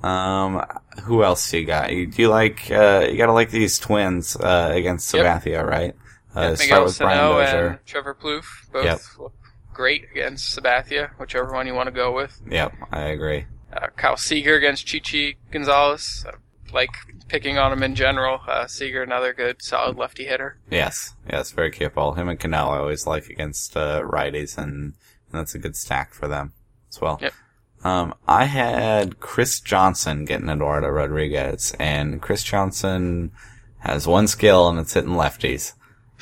Um, 0.02 0.64
who 1.02 1.22
else 1.22 1.52
you 1.52 1.64
got? 1.66 1.92
You, 1.92 2.06
do 2.06 2.22
you 2.22 2.28
like? 2.28 2.70
Uh, 2.70 3.06
you 3.10 3.18
gotta 3.18 3.32
like 3.32 3.50
these 3.50 3.78
twins 3.78 4.36
uh, 4.36 4.70
against 4.72 5.12
Yep. 5.12 5.24
Sabathia, 5.44 5.66
right? 5.66 5.94
Uh, 6.34 6.54
start 6.54 6.84
with 6.84 6.98
Brian 6.98 7.18
Sano 7.18 7.40
Dozier. 7.40 7.66
and 7.66 7.86
Trevor 7.86 8.14
Plouffe 8.14 8.72
both 8.72 8.84
Yep. 8.84 9.00
look 9.18 9.34
great 9.74 10.06
against 10.12 10.56
Sabathia, 10.58 11.10
whichever 11.18 11.52
one 11.52 11.66
you 11.66 11.74
want 11.74 11.88
to 11.88 11.92
go 11.92 12.12
with. 12.14 12.40
Yep, 12.48 12.72
I 12.92 13.00
agree. 13.08 13.46
uh, 13.72 13.88
Kyle 13.96 14.16
Seager 14.16 14.54
against 14.56 14.86
Chichi 14.86 15.36
Gonzalez. 15.50 16.24
Uh, 16.26 16.32
like 16.72 16.90
picking 17.26 17.58
on 17.58 17.72
him 17.72 17.82
in 17.82 17.96
general. 17.96 18.40
Uh, 18.46 18.66
Seager, 18.68 19.02
another 19.02 19.32
good, 19.34 19.60
solid 19.60 19.96
lefty 19.96 20.24
hitter. 20.24 20.56
Yes, 20.70 21.14
yes, 21.28 21.50
very 21.50 21.72
capable. 21.72 22.12
Him 22.14 22.28
and 22.28 22.38
Cano 22.38 22.68
I 22.68 22.78
always 22.78 23.06
like 23.08 23.28
against 23.28 23.76
uh, 23.76 24.02
righties, 24.02 24.56
and, 24.56 24.72
and 24.84 24.94
that's 25.32 25.54
a 25.56 25.58
good 25.58 25.74
stack 25.76 26.14
for 26.14 26.28
them 26.28 26.52
as 26.90 27.00
well. 27.00 27.18
Yep. 27.20 27.34
Um, 27.82 28.14
I 28.28 28.44
had 28.44 29.20
Chris 29.20 29.60
Johnson 29.60 30.24
getting 30.24 30.48
Eduardo 30.48 30.88
Rodriguez, 30.88 31.74
and 31.78 32.20
Chris 32.20 32.42
Johnson 32.42 33.30
has 33.78 34.06
one 34.06 34.28
skill, 34.28 34.68
and 34.68 34.78
it's 34.78 34.92
hitting 34.92 35.10
lefties. 35.10 35.72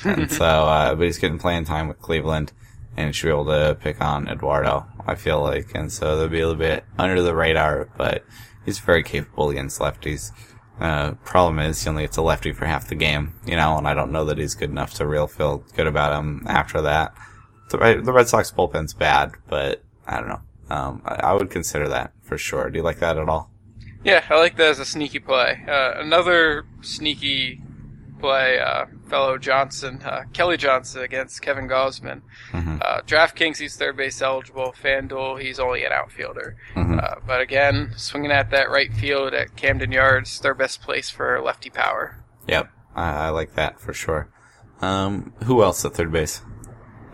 and 0.03 0.31
so, 0.31 0.45
uh, 0.45 0.95
but 0.95 1.05
he's 1.05 1.17
getting 1.17 1.39
playing 1.39 1.65
time 1.65 1.87
with 1.87 1.99
Cleveland, 1.99 2.53
and 2.95 3.15
should 3.15 3.27
be 3.27 3.31
able 3.31 3.45
to 3.45 3.77
pick 3.79 4.01
on 4.01 4.27
Eduardo, 4.29 4.85
I 5.05 5.15
feel 5.15 5.41
like. 5.41 5.75
And 5.75 5.91
so 5.91 6.17
they'll 6.17 6.29
be 6.29 6.39
a 6.39 6.47
little 6.47 6.59
bit 6.59 6.85
under 6.97 7.21
the 7.21 7.35
radar, 7.35 7.89
but 7.97 8.23
he's 8.65 8.79
very 8.79 9.03
capable 9.03 9.49
against 9.49 9.79
lefties. 9.79 10.31
Uh, 10.79 11.11
problem 11.25 11.59
is, 11.59 11.83
he 11.83 11.89
only 11.89 12.03
gets 12.03 12.15
a 12.15 12.21
lefty 12.21 12.53
for 12.53 12.65
half 12.65 12.87
the 12.87 12.95
game, 12.95 13.33
you 13.45 13.57
know, 13.57 13.77
and 13.77 13.85
I 13.85 13.93
don't 13.93 14.13
know 14.13 14.23
that 14.25 14.37
he's 14.37 14.55
good 14.55 14.69
enough 14.69 14.93
to 14.93 15.05
real 15.05 15.27
feel 15.27 15.57
good 15.75 15.87
about 15.87 16.17
him 16.17 16.45
after 16.47 16.81
that. 16.83 17.13
The, 17.69 18.01
the 18.01 18.13
Red 18.13 18.29
Sox 18.29 18.49
bullpen's 18.49 18.93
bad, 18.93 19.33
but 19.49 19.83
I 20.07 20.17
don't 20.17 20.29
know. 20.29 20.41
Um, 20.69 21.01
I, 21.05 21.15
I 21.15 21.33
would 21.33 21.49
consider 21.49 21.87
that 21.89 22.13
for 22.21 22.37
sure. 22.37 22.69
Do 22.69 22.77
you 22.77 22.83
like 22.83 22.99
that 22.99 23.17
at 23.17 23.27
all? 23.29 23.51
Yeah, 24.03 24.23
I 24.29 24.37
like 24.37 24.55
that 24.57 24.67
as 24.69 24.79
a 24.79 24.85
sneaky 24.85 25.19
play. 25.19 25.63
Uh, 25.67 25.93
another 25.97 26.65
sneaky 26.81 27.61
play, 28.19 28.59
uh, 28.59 28.85
fellow 29.09 29.37
Johnson, 29.37 30.01
uh, 30.03 30.23
Kelly 30.33 30.57
Johnson 30.57 31.01
against 31.01 31.41
Kevin 31.41 31.67
Gausman. 31.67 32.21
Mhm. 32.51 32.81
Uh, 32.81 33.01
DraftKings, 33.01 33.57
he's 33.57 33.75
third 33.75 33.97
base 33.97 34.21
eligible. 34.21 34.73
FanDuel, 34.81 35.41
he's 35.41 35.59
only 35.59 35.83
an 35.85 35.91
outfielder. 35.91 36.55
Mhm. 36.75 37.01
Uh, 37.03 37.15
but 37.25 37.41
again, 37.41 37.93
swinging 37.97 38.31
at 38.31 38.51
that 38.51 38.69
right 38.69 38.93
field 38.93 39.33
at 39.33 39.55
Camden 39.55 39.91
Yards, 39.91 40.39
their 40.41 40.53
best 40.53 40.81
place 40.81 41.09
for 41.09 41.41
lefty 41.41 41.69
power. 41.69 42.17
Yep, 42.47 42.69
I, 42.95 43.27
I 43.27 43.29
like 43.29 43.55
that 43.55 43.79
for 43.79 43.93
sure. 43.93 44.29
Um, 44.81 45.33
who 45.45 45.61
else 45.63 45.83
at 45.85 45.93
third 45.93 46.11
base? 46.11 46.41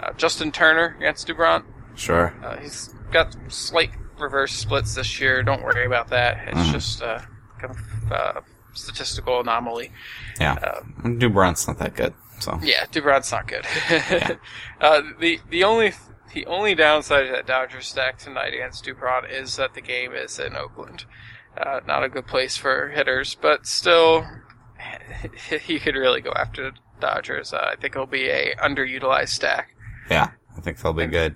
Uh, 0.02 0.12
Justin 0.14 0.52
Turner 0.52 0.96
against 1.00 1.28
Doubront. 1.28 1.64
Sure. 1.96 2.34
Uh, 2.44 2.58
he's 2.58 2.94
got 3.16 3.36
slight 3.48 3.92
reverse 4.20 4.52
splits 4.54 4.96
this 4.96 5.20
year. 5.20 5.42
Don't 5.44 5.64
worry 5.64 5.86
about 5.86 6.10
that. 6.10 6.48
It's 6.50 6.58
Mhm. 6.60 6.72
just 6.74 7.02
a 7.02 7.26
kind 7.60 7.74
of 7.76 8.12
uh, 8.12 8.42
statistical 8.74 9.40
anomaly. 9.40 9.92
Yeah. 10.40 10.54
Uh, 10.54 10.82
Doubront's 11.08 11.68
not 11.68 11.80
that 11.80 11.96
good, 11.96 12.14
so. 12.40 12.60
yeah, 12.62 12.86
Doubront's 12.92 13.32
not 13.32 13.48
good. 13.48 13.66
uh, 14.82 15.02
the 15.20 15.40
the 15.50 15.64
only 15.64 15.94
the 16.34 16.46
only 16.46 16.76
downside 16.76 17.26
of 17.28 17.32
that 17.32 17.46
Dodgers 17.48 17.88
stack 17.88 18.18
tonight 18.18 18.54
against 18.54 18.86
Doubront 18.86 19.30
is 19.32 19.56
that 19.56 19.74
the 19.74 19.82
game 19.82 20.12
is 20.14 20.38
in 20.40 20.56
Oakland. 20.56 21.06
Uh, 21.58 21.80
not 21.88 22.04
a 22.04 22.10
good 22.10 22.28
place 22.28 22.58
for 22.58 22.90
hitters, 22.90 23.36
but 23.36 23.66
still, 23.66 24.26
he 25.62 25.80
could 25.80 25.96
really 25.96 26.20
go 26.22 26.32
after 26.36 26.72
the 26.72 26.78
Dodgers. 27.00 27.54
Uh, 27.54 27.70
I 27.72 27.76
think 27.80 27.96
it'll 27.96 28.06
be 28.08 28.28
a 28.30 28.56
underutilized 28.58 29.30
stack. 29.30 29.70
Yeah, 30.12 30.32
I 30.58 30.62
think 30.62 30.80
they'll 30.82 30.92
be 30.94 31.08
good. 31.08 31.36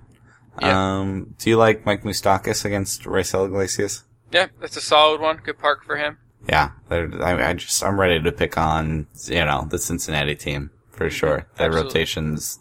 Yeah. 0.61 0.99
Um, 0.99 1.35
do 1.37 1.49
you 1.49 1.57
like 1.57 1.85
Mike 1.85 2.03
Moustakas 2.03 2.65
against 2.65 3.03
Raisel 3.03 3.45
Iglesias? 3.47 4.03
Yeah, 4.31 4.47
that's 4.59 4.77
a 4.77 4.81
solid 4.81 5.21
one. 5.21 5.37
Good 5.43 5.57
park 5.59 5.83
for 5.83 5.97
him. 5.97 6.17
Yeah, 6.47 6.71
I, 6.89 7.49
I 7.49 7.53
just 7.53 7.83
I'm 7.83 7.99
ready 7.99 8.21
to 8.21 8.31
pick 8.31 8.57
on 8.57 9.07
you 9.25 9.43
know 9.45 9.67
the 9.69 9.77
Cincinnati 9.79 10.35
team 10.35 10.71
for 10.91 11.09
sure. 11.09 11.47
That 11.57 11.65
Absolutely. 11.67 11.83
rotation's 11.89 12.59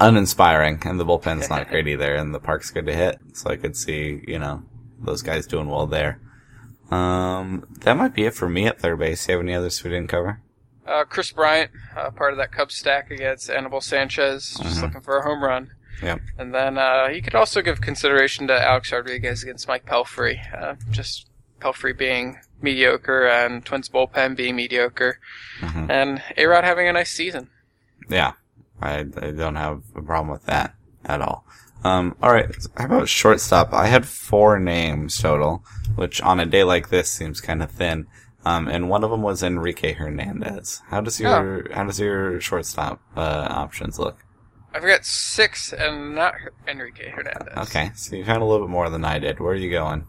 uninspiring, 0.00 0.82
and 0.84 0.98
the 1.00 1.04
bullpen's 1.04 1.48
not 1.48 1.68
great 1.70 1.88
either, 1.88 2.14
and 2.14 2.34
the 2.34 2.40
park's 2.40 2.70
good 2.70 2.86
to 2.86 2.94
hit. 2.94 3.18
So 3.34 3.50
I 3.50 3.56
could 3.56 3.76
see 3.76 4.22
you 4.26 4.38
know 4.38 4.62
those 5.00 5.22
guys 5.22 5.46
doing 5.46 5.68
well 5.68 5.86
there. 5.86 6.20
Um, 6.90 7.66
that 7.80 7.96
might 7.96 8.14
be 8.14 8.24
it 8.24 8.34
for 8.34 8.48
me 8.48 8.66
at 8.66 8.78
third 8.80 8.98
base. 8.98 9.24
Do 9.26 9.32
you 9.32 9.38
have 9.38 9.44
any 9.46 9.54
others 9.54 9.82
we 9.82 9.90
didn't 9.90 10.08
cover? 10.08 10.40
Uh, 10.86 11.04
Kris 11.04 11.32
Bryant, 11.32 11.70
uh, 11.96 12.10
part 12.10 12.32
of 12.32 12.38
that 12.38 12.52
Cubs 12.52 12.74
stack 12.74 13.10
against 13.10 13.48
Anibal 13.48 13.80
Sanchez, 13.80 14.56
just 14.60 14.78
Mhm. 14.78 14.82
looking 14.82 15.00
for 15.00 15.16
a 15.16 15.22
home 15.22 15.42
run. 15.42 15.70
Yep. 16.02 16.20
And 16.38 16.54
then 16.54 16.78
uh, 16.78 17.08
you 17.12 17.22
could 17.22 17.34
also 17.34 17.60
give 17.62 17.80
consideration 17.80 18.46
to 18.48 18.60
Alex 18.66 18.92
Rodriguez 18.92 19.42
against 19.42 19.66
Mike 19.68 19.84
Pelfrey. 19.86 20.38
Uh, 20.56 20.74
just 20.90 21.28
Pelfrey 21.60 21.96
being 21.96 22.38
mediocre 22.60 23.26
and 23.26 23.64
Twins 23.64 23.88
bullpen 23.88 24.36
being 24.36 24.56
mediocre, 24.56 25.18
Mhm. 25.60 25.90
and 25.90 26.22
A 26.36 26.46
Rod 26.46 26.64
having 26.64 26.88
a 26.88 26.92
nice 26.92 27.10
season. 27.10 27.50
Yeah, 28.08 28.32
I, 28.80 29.00
I 29.00 29.30
don't 29.32 29.56
have 29.56 29.82
a 29.94 30.02
problem 30.02 30.28
with 30.30 30.46
that 30.46 30.74
at 31.04 31.20
all. 31.20 31.44
Um, 31.84 32.14
all 32.22 32.32
right, 32.32 32.54
how 32.76 32.84
about 32.86 33.08
shortstop? 33.08 33.72
I 33.72 33.86
had 33.86 34.06
four 34.06 34.58
names 34.60 35.18
total, 35.18 35.64
which 35.96 36.20
on 36.22 36.38
a 36.40 36.46
day 36.46 36.62
like 36.64 36.88
this 36.90 37.10
seems 37.10 37.40
kind 37.40 37.62
of 37.62 37.70
thin. 37.70 38.06
Um, 38.44 38.66
and 38.68 38.88
one 38.88 39.04
of 39.04 39.10
them 39.10 39.22
was 39.22 39.42
Enrique 39.42 39.92
Hernandez. 39.92 40.82
How 40.88 41.00
does 41.00 41.20
your 41.20 41.72
how 41.72 41.84
does 41.84 42.00
your 42.00 42.40
shortstop 42.40 43.00
uh, 43.16 43.46
options 43.50 43.98
look? 44.00 44.24
I've 44.74 44.82
got 44.82 45.04
six 45.04 45.72
and 45.72 46.14
not 46.14 46.34
Enrique 46.66 47.10
Hernandez. 47.10 47.68
Okay, 47.68 47.90
so 47.94 48.16
you 48.16 48.24
found 48.24 48.42
a 48.42 48.44
little 48.46 48.66
bit 48.66 48.70
more 48.72 48.88
than 48.90 49.04
I 49.04 49.18
did. 49.18 49.38
Where 49.40 49.52
are 49.52 49.56
you 49.56 49.70
going? 49.70 50.06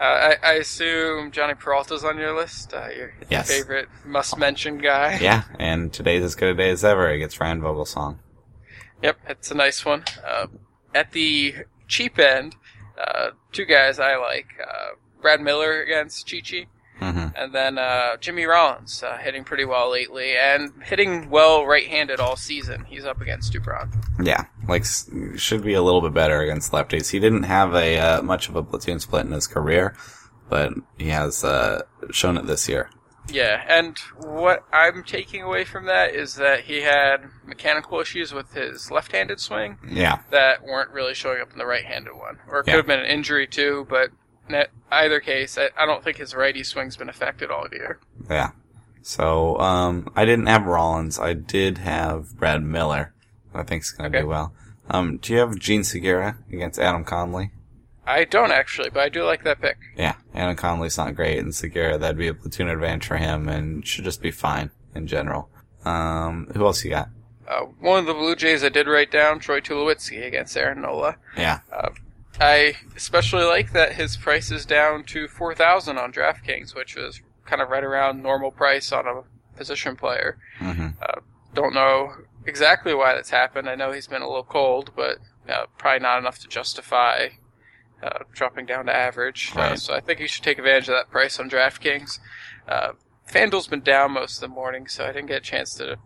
Uh, 0.00 0.02
I, 0.02 0.36
I 0.42 0.52
assume 0.54 1.30
Jhonny 1.30 1.56
Peralta's 1.58 2.02
on 2.04 2.18
your 2.18 2.34
list. 2.34 2.74
Uh, 2.74 2.88
your 2.96 3.14
Yes. 3.30 3.46
favorite 3.48 3.88
must-mention 4.04 4.78
guy. 4.78 5.18
Yeah, 5.22 5.44
and 5.60 5.92
today's 5.92 6.24
as 6.24 6.34
good 6.34 6.50
a 6.50 6.54
day 6.54 6.70
as 6.70 6.84
ever 6.84 7.08
against 7.08 7.38
Ryan 7.38 7.60
Vogelsong. 7.60 8.18
Yep, 9.02 9.18
it's 9.28 9.50
a 9.50 9.54
nice 9.54 9.84
one. 9.84 10.02
Uh, 10.26 10.46
at 10.94 11.12
the 11.12 11.54
cheap 11.86 12.18
end, 12.18 12.56
uh, 12.98 13.30
two 13.52 13.64
guys 13.64 14.00
I 14.00 14.16
like: 14.16 14.46
uh, 14.60 14.96
Brad 15.22 15.40
Miller 15.40 15.82
against 15.82 16.26
Chichi, 16.26 16.66
hmm 16.98 17.26
and 17.36 17.52
then 17.52 17.78
uh, 17.78 18.16
Jimmy 18.18 18.44
Rollins, 18.44 19.02
uh, 19.02 19.16
hitting 19.18 19.44
pretty 19.44 19.64
well 19.64 19.90
lately 19.90 20.36
and 20.36 20.72
hitting 20.84 21.28
well 21.30 21.66
right-handed 21.66 22.20
all 22.20 22.36
season. 22.36 22.84
He's 22.84 23.04
up 23.04 23.20
against 23.20 23.52
Doubront. 23.52 23.92
Yeah, 24.22 24.44
like 24.68 24.84
should 25.36 25.62
be 25.62 25.74
a 25.74 25.82
little 25.82 26.00
bit 26.00 26.14
better 26.14 26.40
against 26.40 26.72
lefties. 26.72 27.10
He 27.10 27.18
didn't 27.18 27.44
have 27.44 27.74
a 27.74 27.98
uh, 27.98 28.22
much 28.22 28.48
of 28.48 28.56
a 28.56 28.62
platoon 28.62 29.00
split 29.00 29.26
in 29.26 29.32
his 29.32 29.46
career, 29.46 29.96
but 30.48 30.72
he 30.98 31.08
has 31.08 31.44
uh, 31.44 31.82
shown 32.10 32.36
it 32.36 32.46
this 32.46 32.68
year. 32.68 32.90
Yeah, 33.32 33.64
and 33.66 33.96
what 34.18 34.64
I'm 34.70 35.02
taking 35.02 35.42
away 35.42 35.64
from 35.64 35.86
that 35.86 36.14
is 36.14 36.34
that 36.34 36.60
he 36.64 36.82
had 36.82 37.30
mechanical 37.46 37.98
issues 38.00 38.34
with 38.34 38.52
his 38.52 38.90
left-handed 38.90 39.40
swing 39.40 39.78
Yeah, 39.88 40.18
that 40.30 40.62
weren't 40.62 40.90
really 40.90 41.14
showing 41.14 41.40
up 41.40 41.50
in 41.52 41.58
the 41.58 41.66
right-handed 41.66 42.14
one, 42.14 42.38
or 42.48 42.60
it 42.60 42.64
could 42.64 42.74
have 42.74 42.86
been 42.86 43.00
an 43.00 43.06
injury 43.06 43.46
too. 43.46 43.86
But 43.88 44.10
in 44.48 44.64
either 44.90 45.20
case, 45.20 45.56
I, 45.58 45.70
I 45.76 45.86
don't 45.86 46.02
think 46.04 46.16
his 46.18 46.34
righty 46.34 46.62
swing's 46.64 46.96
been 46.96 47.08
affected 47.08 47.50
all 47.50 47.66
year. 47.72 47.98
yeah. 48.30 48.50
So 49.02 49.58
um, 49.58 50.10
I 50.16 50.24
didn't 50.24 50.46
have 50.46 50.64
Rollins. 50.64 51.18
I 51.18 51.34
did 51.34 51.78
have 51.78 52.34
Brad 52.38 52.62
Miller. 52.62 53.12
who 53.52 53.58
I 53.58 53.62
think 53.62 53.82
is 53.82 53.90
going 53.90 54.10
to 54.10 54.16
Okay. 54.18 54.24
do 54.24 54.28
well. 54.28 54.54
Um, 54.88 55.18
do 55.18 55.32
you 55.34 55.38
have 55.40 55.58
Jean 55.58 55.84
Segura 55.84 56.38
against 56.50 56.78
Adam 56.78 57.04
Conley? 57.04 57.50
I 58.06 58.24
don't 58.24 58.50
actually, 58.52 58.90
but 58.90 59.00
I 59.02 59.08
do 59.10 59.24
like 59.24 59.44
that 59.44 59.60
pick. 59.60 59.76
Yeah, 59.96 60.14
Adam 60.34 60.56
Conley's 60.56 60.96
not 60.98 61.14
great, 61.14 61.38
and 61.38 61.54
Segura 61.54 61.96
that'd 61.98 62.16
be 62.18 62.28
a 62.28 62.34
platoon 62.34 62.68
advantage 62.68 63.06
for 63.06 63.16
him, 63.16 63.48
and 63.48 63.86
should 63.86 64.04
just 64.04 64.20
be 64.22 64.30
fine 64.30 64.70
in 64.94 65.06
general. 65.06 65.48
Um, 65.86 66.48
who 66.54 66.64
else 66.66 66.84
you 66.84 66.90
got? 66.90 67.08
Uh, 67.48 67.60
one 67.80 67.98
of 68.00 68.06
the 68.06 68.12
Blue 68.14 68.36
Jays 68.36 68.62
I 68.64 68.68
did 68.70 68.86
write 68.86 69.10
down, 69.10 69.38
Troy 69.38 69.60
Tulowitzki 69.60 70.26
against 70.26 70.56
Aaron 70.56 70.80
Nola. 70.82 71.16
Yeah. 71.36 71.60
I 72.40 72.74
especially 72.96 73.44
like 73.44 73.72
that 73.72 73.92
his 73.94 74.16
price 74.16 74.50
is 74.50 74.64
down 74.66 75.04
to 75.04 75.28
4000 75.28 75.98
on 75.98 76.12
DraftKings, 76.12 76.74
which 76.74 76.96
is 76.96 77.20
kind 77.46 77.60
of 77.62 77.68
right 77.68 77.84
around 77.84 78.22
normal 78.22 78.50
price 78.50 78.90
on 78.92 79.06
a 79.06 79.22
position 79.56 79.96
player. 79.96 80.38
hmm 80.58 80.88
Uh, 81.00 81.20
don't 81.54 81.74
know 81.74 82.12
exactly 82.46 82.92
why 82.94 83.14
that's 83.14 83.30
happened. 83.30 83.68
I 83.68 83.74
know 83.76 83.92
he's 83.92 84.08
been 84.08 84.22
a 84.22 84.26
little 84.28 84.42
cold, 84.44 84.90
but 84.96 85.18
uh, 85.48 85.66
probably 85.78 86.00
not 86.00 86.18
enough 86.18 86.38
to 86.40 86.48
justify 86.48 87.28
uh, 88.02 88.24
dropping 88.32 88.66
down 88.66 88.86
to 88.86 88.94
average. 88.94 89.52
Uh, 89.54 89.60
Right. 89.60 89.78
so 89.78 89.94
I 89.94 90.00
think 90.00 90.18
you 90.20 90.26
should 90.28 90.42
take 90.44 90.58
advantage 90.58 90.88
of 90.88 90.94
that 90.94 91.10
price 91.10 91.38
on 91.38 91.48
DraftKings. 91.48 92.18
Uh, 92.68 92.92
FanDuel's 93.30 93.68
been 93.68 93.80
down 93.82 94.12
most 94.12 94.36
of 94.36 94.40
the 94.42 94.48
morning, 94.54 94.88
so 94.88 95.04
I 95.04 95.12
didn't 95.12 95.26
get 95.28 95.38
a 95.38 95.40
chance 95.40 95.74
to 95.76 95.96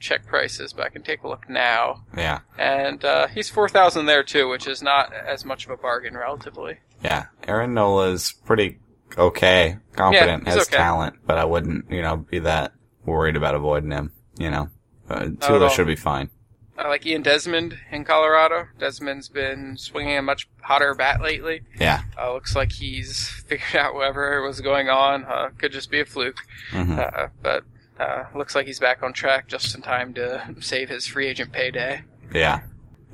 check 0.00 0.26
prices, 0.26 0.72
but 0.72 0.86
I 0.86 0.88
can 0.88 1.02
take 1.02 1.22
a 1.22 1.28
look 1.28 1.48
now. 1.48 2.04
Yeah. 2.16 2.40
And 2.58 3.04
uh, 3.04 3.28
he's 3.28 3.48
4000 3.48 4.06
there 4.06 4.24
too, 4.24 4.48
which 4.48 4.66
is 4.66 4.82
not 4.82 5.12
as 5.12 5.44
much 5.44 5.66
of 5.66 5.70
a 5.70 5.76
bargain 5.76 6.16
relatively. 6.16 6.78
Yeah. 7.04 7.26
Aaron 7.46 7.74
Nola's 7.74 8.32
pretty 8.44 8.78
okay, 9.16 9.76
confident, 9.92 10.44
he's 10.46 10.54
has 10.54 10.66
okay. 10.66 10.76
talent, 10.76 11.16
but 11.26 11.38
I 11.38 11.44
wouldn't, 11.44 11.90
you 11.90 12.02
know, 12.02 12.16
be 12.16 12.40
that 12.40 12.72
worried 13.04 13.36
about 13.36 13.54
avoiding 13.54 13.90
him, 13.90 14.12
you 14.38 14.50
know. 14.50 14.68
Uh, 15.08 15.26
Tulo 15.26 15.70
should 15.70 15.86
be 15.86 15.96
fine. 15.96 16.30
I 16.78 16.88
like 16.88 17.04
Ian 17.04 17.22
Desmond 17.22 17.76
in 17.90 18.04
Colorado. 18.04 18.68
Desmond's 18.78 19.28
been 19.28 19.76
swinging 19.76 20.16
a 20.16 20.22
much 20.22 20.48
hotter 20.62 20.94
bat 20.94 21.20
lately. 21.20 21.60
Yeah. 21.78 22.02
Uh, 22.18 22.32
looks 22.32 22.56
like 22.56 22.72
he's 22.72 23.28
figured 23.46 23.76
out 23.76 23.94
whatever 23.94 24.40
was 24.42 24.60
going 24.60 24.88
on. 24.88 25.24
Uh, 25.24 25.50
could 25.58 25.72
just 25.72 25.90
be 25.90 26.00
a 26.00 26.06
fluke. 26.06 26.40
hmm 26.70 26.98
Uh, 26.98 27.28
but 27.42 27.64
uh, 28.00 28.24
looks 28.34 28.54
like 28.54 28.66
he's 28.66 28.80
back 28.80 29.02
on 29.02 29.12
track 29.12 29.46
just 29.46 29.74
in 29.74 29.82
time 29.82 30.14
to 30.14 30.54
save 30.60 30.88
his 30.88 31.06
free 31.06 31.26
agent 31.26 31.52
payday. 31.52 32.02
Yeah. 32.34 32.60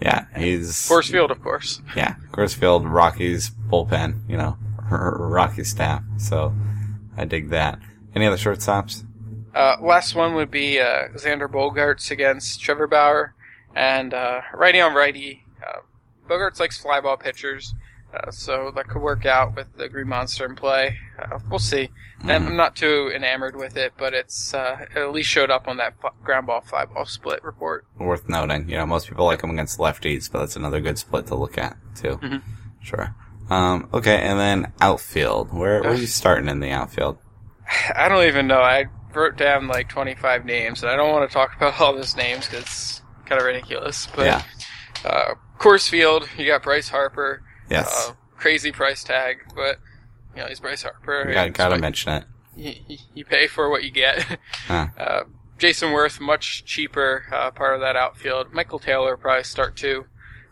Yeah. 0.01 0.27
He's. 0.37 0.70
Coors 0.88 1.11
Field, 1.11 1.31
of 1.31 1.42
course. 1.42 1.81
Yeah. 1.96 2.14
Coors 2.31 2.55
Field, 2.55 2.87
Rockies 2.87 3.51
bullpen, 3.51 4.29
you 4.29 4.37
know, 4.37 4.57
Rocky 4.90 5.64
staff. 5.64 6.03
So 6.18 6.55
I 7.16 7.25
dig 7.25 7.51
that. 7.51 7.79
Any 8.14 8.27
other 8.27 8.37
shortstops? 8.37 9.05
Uh, 9.55 9.77
last 9.81 10.14
one 10.14 10.35
would 10.35 10.51
be 10.51 10.79
uh, 10.79 11.09
Xander 11.14 11.49
Bogaerts 11.49 12.11
against 12.11 12.61
Trevor 12.61 12.87
Bauer. 12.87 13.35
And 13.75 14.14
uh, 14.14 14.42
righty 14.55 14.81
on 14.81 14.94
righty. 14.94 15.44
Uh, 15.66 15.81
Bogaerts 16.29 16.61
likes 16.61 16.83
flyball 16.83 17.18
pitchers. 17.18 17.75
Uh, 18.14 18.31
so 18.31 18.73
that 18.75 18.88
could 18.88 19.03
work 19.03 19.27
out 19.27 19.55
with 19.57 19.77
the 19.77 19.88
Green 19.88 20.09
Monster 20.09 20.47
in 20.47 20.55
play. 20.55 20.97
Uh, 21.19 21.38
we'll 21.51 21.59
see. 21.59 21.90
And 22.23 22.31
I'm 22.47 22.57
not 22.57 22.75
too 22.75 23.11
enamored 23.14 23.57
with 23.57 23.77
it, 23.77 23.92
but 23.99 24.14
it's 24.14 24.55
uh, 24.55 24.79
it 24.90 24.97
at 24.97 25.12
least 25.12 25.29
showed 25.29 25.51
up 25.51 25.69
on 25.69 25.77
that 25.77 25.95
f- 26.03 26.12
ground 26.25 26.47
ball 26.47 26.62
fly 26.62 26.87
ball 26.87 27.05
split 27.05 27.45
report. 27.45 27.85
Worth 27.99 28.29
noting. 28.29 28.69
You 28.71 28.77
know, 28.79 28.87
most 28.87 29.09
people 29.09 29.27
like 29.27 29.42
him 29.42 29.51
against 29.51 29.79
lefties, 29.79 30.31
but 30.31 30.38
that's 30.40 30.57
another 30.57 30.81
good 30.81 30.99
split 30.99 31.27
to 31.27 31.35
look 31.35 31.59
at, 31.59 31.77
too. 31.95 32.16
Mhm. 32.23 32.42
Sure. 32.83 33.14
Um, 33.51 33.88
okay, 33.92 34.16
and 34.23 34.38
then 34.40 34.73
outfield. 34.81 35.53
Where, 35.53 35.83
where 35.83 35.90
are 35.92 35.95
you 35.95 36.07
starting 36.07 36.49
in 36.49 36.61
the 36.61 36.71
outfield? 36.71 37.19
I 37.95 38.09
don't 38.09 38.27
even 38.27 38.47
know. 38.47 38.61
I 38.61 38.87
wrote 39.12 39.37
down 39.37 39.69
like 39.69 39.88
25 39.88 40.45
names, 40.45 40.83
and 40.83 40.90
I 40.90 40.97
don't 40.97 41.12
want 41.12 41.29
to 41.29 41.35
talk 41.35 41.55
about 41.57 41.81
all 41.81 41.95
those 41.95 42.16
names 42.16 42.47
because 42.47 42.62
it's 42.62 43.03
kind 43.27 43.40
of 43.40 43.47
ridiculous. 43.47 44.09
But 44.14 44.27
yeah. 44.27 44.42
uh, 45.05 45.35
Coors 45.59 45.88
Field, 45.88 46.29
you 46.38 46.47
got 46.47 46.62
Bryce 46.62 46.88
Harper. 46.88 47.42
Yes. 47.70 48.09
Uh, 48.09 48.12
crazy 48.37 48.72
price 48.72 49.02
tag, 49.05 49.38
but 49.55 49.79
you 50.35 50.42
know 50.42 50.48
he's 50.48 50.61
Bryce 50.61 50.83
Harper. 50.83 51.26
You 51.29 51.50
gotta, 51.50 51.79
mention 51.79 52.12
it. 52.12 52.24
you, 52.57 52.98
you- 53.14 53.24
pay 53.24 53.46
for 53.46 53.68
what 53.70 53.85
you 53.85 53.90
get. 53.90 54.38
Huh. 54.68 54.88
Uh, 54.98 55.22
Jayson 55.59 55.90
Werth, 55.92 56.20
much 56.20 56.64
cheaper, 56.64 57.24
uh, 57.33 57.50
part 57.52 57.74
of 57.74 57.81
that 57.81 57.94
outfield. 57.96 58.52
Michael 58.52 58.79
Taylor 58.79 59.16
probably 59.16 59.44
start 59.44 59.76
too. 59.76 60.05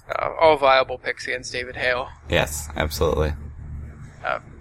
Uh, 0.09 0.31
all 0.41 0.57
viable 0.57 0.99
picks 0.99 1.27
against 1.27 1.53
David 1.53 1.77
Hale. 1.77 2.09
Yes, 2.31 2.69
absolutely. 2.77 3.33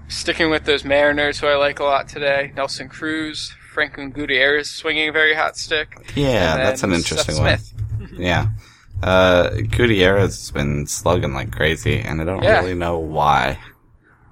Sticking 0.09 0.49
with 0.51 0.65
those 0.65 0.83
Mariners, 0.83 1.39
who 1.39 1.47
I 1.47 1.55
like 1.55 1.79
a 1.79 1.83
lot 1.83 2.07
today. 2.07 2.51
Nelson 2.55 2.89
Cruz, 2.89 3.55
Franklin 3.73 4.11
Gutierrez 4.11 4.69
swinging 4.69 5.09
a 5.09 5.11
very 5.11 5.33
hot 5.33 5.57
stick. 5.57 6.11
Yeah, 6.15 6.57
that's 6.57 6.83
an 6.83 6.91
Seth 6.91 6.99
interesting 6.99 7.37
one. 7.43 7.57
Smith. 7.57 8.19
Yeah. 8.19 8.47
Uh, 9.03 9.49
Gutierrez 9.69 10.37
has 10.39 10.51
been 10.51 10.87
slugging 10.87 11.33
like 11.33 11.51
crazy, 11.51 11.99
and 11.99 12.21
I 12.21 12.23
don't 12.23 12.41
Yeah. 12.43 12.59
really 12.59 12.73
know 12.73 12.97
why. 12.99 13.59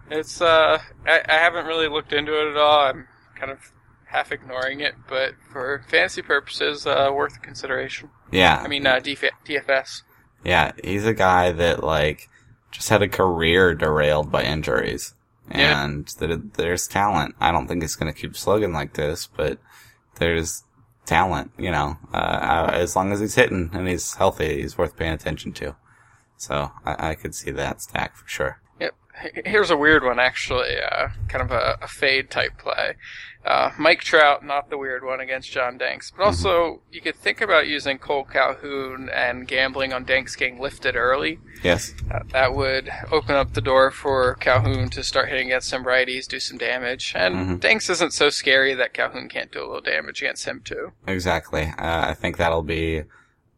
It's 0.09 0.41
uh, 0.41 0.79
I, 1.05 1.21
I 1.27 1.33
haven't 1.33 1.65
really 1.65 1.87
looked 1.87 2.13
into 2.13 2.31
it 2.39 2.51
at 2.51 2.57
all. 2.57 2.79
I'm 2.87 3.07
kind 3.35 3.51
of 3.51 3.59
half 4.05 4.31
ignoring 4.31 4.79
it, 4.81 4.93
but 5.09 5.33
for 5.51 5.83
fantasy 5.89 6.21
purposes, 6.21 6.85
uh, 6.87 7.09
worth 7.13 7.41
consideration. 7.41 8.09
Yeah. 8.31 8.61
I 8.63 8.67
mean, 8.67 8.85
uh, 8.87 8.95
DF- 9.01 9.29
DFS. 9.45 10.03
Yeah, 10.43 10.71
he's 10.83 11.05
a 11.05 11.13
guy 11.13 11.51
that 11.51 11.83
like 11.83 12.29
just 12.71 12.89
had 12.89 13.01
a 13.01 13.09
career 13.09 13.75
derailed 13.75 14.31
by 14.31 14.43
injuries, 14.43 15.13
Yeah. 15.53 15.83
and 15.83 16.07
there, 16.19 16.35
there's 16.37 16.87
talent. 16.87 17.35
I 17.41 17.51
don't 17.51 17.67
think 17.67 17.81
he's 17.83 17.95
going 17.95 18.11
to 18.13 18.17
keep 18.19 18.35
slugging 18.37 18.71
like 18.73 18.93
this, 18.93 19.27
but 19.27 19.59
there's 20.15 20.63
talent. 21.05 21.51
You 21.57 21.71
know, 21.71 21.97
uh, 22.13 22.71
as 22.73 22.95
long 22.95 23.11
as 23.11 23.19
he's 23.19 23.35
hitting 23.35 23.69
and 23.73 23.87
he's 23.87 24.15
healthy, 24.15 24.61
he's 24.61 24.77
worth 24.77 24.95
paying 24.95 25.13
attention 25.13 25.53
to. 25.53 25.75
So 26.37 26.71
I, 26.85 27.11
I 27.11 27.15
could 27.15 27.35
see 27.35 27.51
that 27.51 27.81
stack 27.81 28.15
for 28.15 28.27
sure. 28.27 28.61
Here's 29.45 29.69
a 29.69 29.77
weird 29.77 30.03
one, 30.03 30.19
actually. 30.19 30.77
Uh, 30.81 31.09
kind 31.27 31.43
of 31.43 31.51
a, 31.51 31.77
a 31.81 31.87
fade 31.87 32.29
type 32.29 32.57
play. 32.57 32.95
Uh, 33.45 33.71
Mike 33.79 34.01
Trout, 34.01 34.45
not 34.45 34.69
the 34.69 34.77
weird 34.77 35.03
one 35.03 35.19
against 35.19 35.51
John 35.51 35.77
Danks, 35.77 36.11
but 36.15 36.23
also 36.23 36.81
you 36.91 37.01
could 37.01 37.15
think 37.15 37.41
about 37.41 37.67
using 37.67 37.97
Cole 37.97 38.23
Calhoun 38.23 39.09
and 39.11 39.47
gambling 39.47 39.93
on 39.93 40.03
Danks 40.03 40.35
getting 40.35 40.59
lifted 40.59 40.95
early. 40.95 41.39
Yes. 41.63 41.93
Uh, 42.11 42.19
that 42.33 42.53
would 42.53 42.91
open 43.11 43.33
up 43.35 43.53
the 43.53 43.61
door 43.61 43.89
for 43.89 44.35
Calhoun 44.35 44.89
to 44.91 45.03
start 45.03 45.29
hitting 45.29 45.47
against 45.47 45.69
some 45.69 45.83
righties, 45.85 46.27
do 46.27 46.39
some 46.39 46.59
damage. 46.59 47.13
And 47.15 47.35
Mhm. 47.35 47.59
Danks 47.59 47.89
isn't 47.89 48.13
so 48.13 48.29
scary 48.29 48.75
that 48.75 48.93
Calhoun 48.93 49.27
can't 49.27 49.51
do 49.51 49.59
a 49.61 49.65
little 49.65 49.81
damage 49.81 50.21
against 50.21 50.45
him 50.45 50.61
too. 50.63 50.91
Exactly. 51.07 51.73
Uh, 51.79 52.09
I 52.09 52.13
think 52.13 52.37
that'll 52.37 52.61
be 52.61 53.03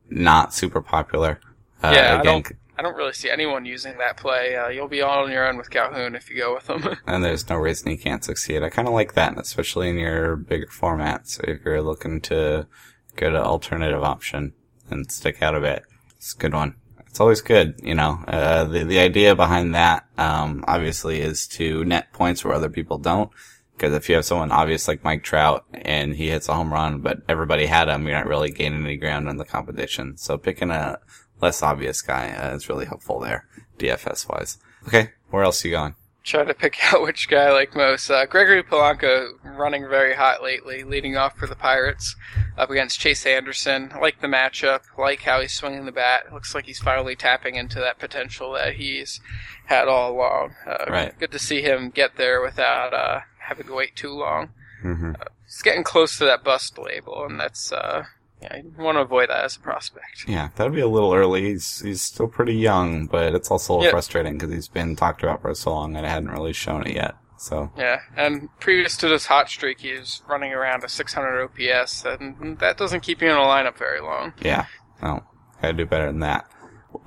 not 0.10 0.54
super 0.54 0.82
popular. 0.82 1.42
Uh, 1.84 1.92
yeah, 1.94 2.00
I 2.16 2.20
again, 2.22 2.24
don't. 2.24 2.52
I 2.77 2.81
don't 2.81 2.95
really 2.95 3.13
see 3.13 3.29
anyone 3.29 3.65
using 3.65 3.97
that 3.99 4.17
play. 4.17 4.55
Uh, 4.55 4.69
you'll 4.69 4.88
be 4.88 5.01
all 5.01 5.23
on 5.23 5.31
your 5.31 5.47
own 5.47 5.57
with 5.57 5.69
Calhoun 5.69 6.15
if 6.15 6.29
you 6.29 6.38
go 6.38 6.55
with 6.55 6.69
him. 6.69 6.97
and 7.07 7.23
there's 7.23 7.49
no 7.49 7.55
reason 7.55 7.89
he 7.89 7.97
can't 7.97 8.23
succeed. 8.23 8.63
I 8.63 8.69
kind 8.69 8.88
of 8.88 8.93
like 8.93 9.13
that, 9.13 9.38
especially 9.38 9.89
in 9.89 9.97
your 9.97 10.36
bigger 10.36 10.67
formats. 10.67 11.39
If 11.43 11.63
you're 11.63 11.83
looking 11.83 12.19
to 12.21 12.67
get 13.15 13.33
an 13.33 13.41
alternative 13.41 14.03
option 14.03 14.53
and 14.89 15.12
stick 15.12 15.41
out 15.41 15.55
a 15.55 15.62
bit, 15.62 15.83
it's 16.17 16.33
a 16.33 16.38
good 16.38 16.53
one. 16.53 16.75
It's 17.07 17.19
always 17.19 17.41
good, 17.41 17.79
you 17.83 17.93
know. 17.93 18.23
Uh, 18.27 18.63
the 18.63 18.83
the 18.83 18.97
idea 18.97 19.36
behind 19.36 19.75
that, 19.75 20.07
um, 20.17 20.65
obviously, 20.67 21.21
is 21.21 21.45
to 21.49 21.86
net 21.86 22.12
points 22.12 22.43
where 22.43 22.55
other 22.55 22.71
people 22.71 22.97
don't. 22.97 23.29
Because 23.75 23.93
if 23.93 24.09
you 24.09 24.15
have 24.15 24.25
someone 24.25 24.51
obvious 24.51 24.88
like 24.88 25.03
Mike 25.03 25.23
Trout 25.23 25.65
and 25.73 26.15
he 26.15 26.29
hits 26.29 26.49
a 26.49 26.55
home 26.55 26.73
run, 26.73 27.01
but 27.01 27.21
everybody 27.27 27.67
had 27.67 27.88
him, 27.88 28.07
you're 28.07 28.17
not 28.17 28.27
really 28.27 28.49
gaining 28.49 28.83
any 28.83 28.97
ground 28.97 29.27
in 29.27 29.38
the 29.38 29.45
competition. 29.45 30.17
So 30.17 30.38
picking 30.38 30.71
a 30.71 30.99
less 31.41 31.62
obvious 31.62 32.02
guy 32.02 32.30
uh, 32.32 32.56
is 32.56 32.69
really 32.69 32.86
helpful 32.86 33.19
there, 33.19 33.48
DFS 33.78 34.30
wise. 34.30 34.58
Okay, 34.88 35.12
where 35.30 35.43
else 35.43 35.63
are 35.63 35.67
you 35.67 35.74
going? 35.74 35.96
Try 36.24 36.46
to 36.46 36.54
pick 36.54 36.78
out 36.93 37.02
which 37.04 37.28
guy 37.30 37.46
I 37.48 37.52
like 37.52 37.76
most. 37.76 38.10
Uh, 38.10 38.26
Gregory 38.26 38.63
Polanco 38.63 39.32
running 39.43 39.88
very 39.89 40.15
hot 40.15 40.41
lately, 40.41 40.84
leading 40.84 41.17
off 41.17 41.38
for 41.38 41.48
the 41.48 41.56
Pirates 41.56 42.15
up 42.58 42.69
against 42.69 43.00
Chase 43.00 43.26
Anderson. 43.26 43.91
I 43.93 44.00
like 44.00 44.22
the 44.22 44.28
matchup. 44.28 44.82
Like 44.98 45.22
how 45.24 45.41
he's 45.41 45.54
swinging 45.54 45.86
the 45.86 45.91
bat. 45.91 46.32
Looks 46.32 46.56
like 46.56 46.65
he's 46.65 46.80
finally 46.80 47.15
tapping 47.15 47.56
into 47.56 47.80
that 47.80 48.00
potential 48.00 48.54
that 48.54 48.76
he's 48.76 49.19
had 49.65 49.88
all 49.89 50.13
along. 50.13 50.56
Uh, 50.65 50.86
Right. 50.88 51.19
Good 51.19 51.32
to 51.32 51.39
see 51.39 51.62
him 51.62 51.89
get 51.89 52.15
there 52.15 52.41
without 52.41 52.93
uh, 52.93 53.22
having 53.39 53.67
to 53.67 53.74
wait 53.74 53.96
too 53.96 54.12
long. 54.13 54.50
Mm-hmm. 54.84 55.13
He's 55.46 55.62
getting 55.62 55.84
close 55.84 56.17
to 56.17 56.26
that 56.26 56.43
bust 56.43 56.78
label, 56.78 57.26
and 57.26 57.39
that's 57.39 57.72
uh, 57.72 58.04
yeah, 58.43 58.58
you 58.58 58.73
want 58.77 58.97
to 58.97 59.01
avoid 59.01 59.29
that 59.29 59.43
as 59.45 59.56
a 59.56 59.60
prospect. 59.60 60.25
Yeah, 60.27 60.49
that'd 60.56 60.73
be 60.73 60.82
a 60.82 60.88
little 60.88 61.13
early. 61.13 61.43
He's 61.43 61.79
he's 61.82 62.01
still 62.01 62.27
pretty 62.27 62.56
young, 62.56 63.08
but 63.08 63.34
it's 63.34 63.49
also 63.49 63.73
a 63.73 63.75
little 63.75 63.86
Yeah. 63.86 63.91
frustrating 63.91 64.34
because 64.38 64.53
he's 64.53 64.67
been 64.67 64.95
talked 64.95 65.23
about 65.23 65.41
for 65.41 65.53
so 65.56 65.71
long 65.71 65.95
and 65.95 66.06
I 66.06 66.10
hadn't 66.10 66.32
really 66.32 66.53
shown 66.53 66.86
it 66.86 66.93
yet. 66.95 67.15
So 67.38 67.71
Yeah, 67.77 67.99
and 68.15 68.47
previous 68.60 68.95
to 68.97 69.08
this 69.10 69.25
hot 69.25 69.49
streak, 69.49 69.79
he 69.82 69.93
was 69.93 70.21
running 70.29 70.53
around 70.53 70.84
a 70.84 70.89
600 70.89 71.41
OPS, 71.43 72.06
and 72.06 72.58
that 72.60 72.77
doesn't 72.77 73.01
keep 73.01 73.21
you 73.21 73.29
in 73.29 73.36
a 73.36 73.41
lineup 73.41 73.77
very 73.77 73.99
long. 73.99 74.34
yeah, 74.41 74.65
no, 75.01 75.23
gotta 75.62 75.73
do 75.73 75.86
better 75.86 76.06
than 76.08 76.19
that. 76.21 76.45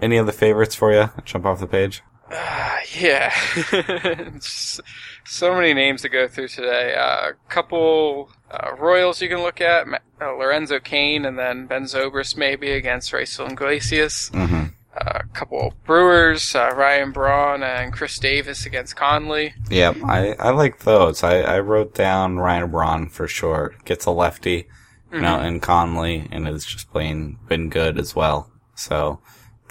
Any 0.03 0.19
other 0.19 0.33
favorites 0.33 0.75
for 0.75 0.93
you? 0.93 1.09
Jump 1.25 1.47
off 1.47 1.61
the 1.61 1.67
page. 1.67 2.03
Uh, 2.31 2.77
yeah, 2.99 3.35
so 4.41 5.55
many 5.55 5.75
names 5.75 6.03
to 6.03 6.09
go 6.09 6.29
through 6.29 6.49
today. 6.49 6.95
A 6.95 7.01
uh, 7.01 7.33
couple 7.49 8.31
uh, 8.51 8.75
Royals 8.77 9.21
you 9.23 9.29
can 9.29 9.43
look 9.43 9.61
at: 9.61 9.87
Ma- 9.87 9.99
uh, 10.21 10.33
Lorenzo 10.33 10.81
Cain, 10.81 11.25
and 11.25 11.39
then 11.39 11.67
Ben 11.67 11.85
Zobrist 11.85 12.37
maybe 12.37 12.73
against 12.73 13.13
Raisel 13.13 13.51
Iglesias. 13.51 14.31
Mm-hmm. 14.33 14.65
A 14.99 15.25
couple 15.35 15.75
Brewers: 15.85 16.55
uh, 16.55 16.73
Ryan 16.75 17.13
Braun 17.13 17.63
and 17.63 17.93
Khris 17.93 18.19
Davis 18.19 18.65
against 18.67 18.97
Conley. 18.97 19.55
Yep, 19.71 19.97
I 20.05 20.33
I 20.39 20.51
like 20.51 20.81
those. 20.81 21.23
I 21.23 21.41
I 21.43 21.61
wrote 21.61 21.95
down 21.95 22.39
Ryan 22.39 22.71
Braun 22.71 23.09
for 23.09 23.29
sure. 23.29 23.75
Gets 23.85 24.07
a 24.07 24.11
lefty, 24.11 24.69
You 25.13 25.21
know, 25.21 25.39
and 25.39 25.61
Conley, 25.63 26.29
and 26.33 26.47
has 26.47 26.65
just 26.65 26.91
plain 26.91 27.39
been 27.47 27.69
good 27.69 27.99
as 27.99 28.17
well. 28.17 28.51
So, 28.75 29.21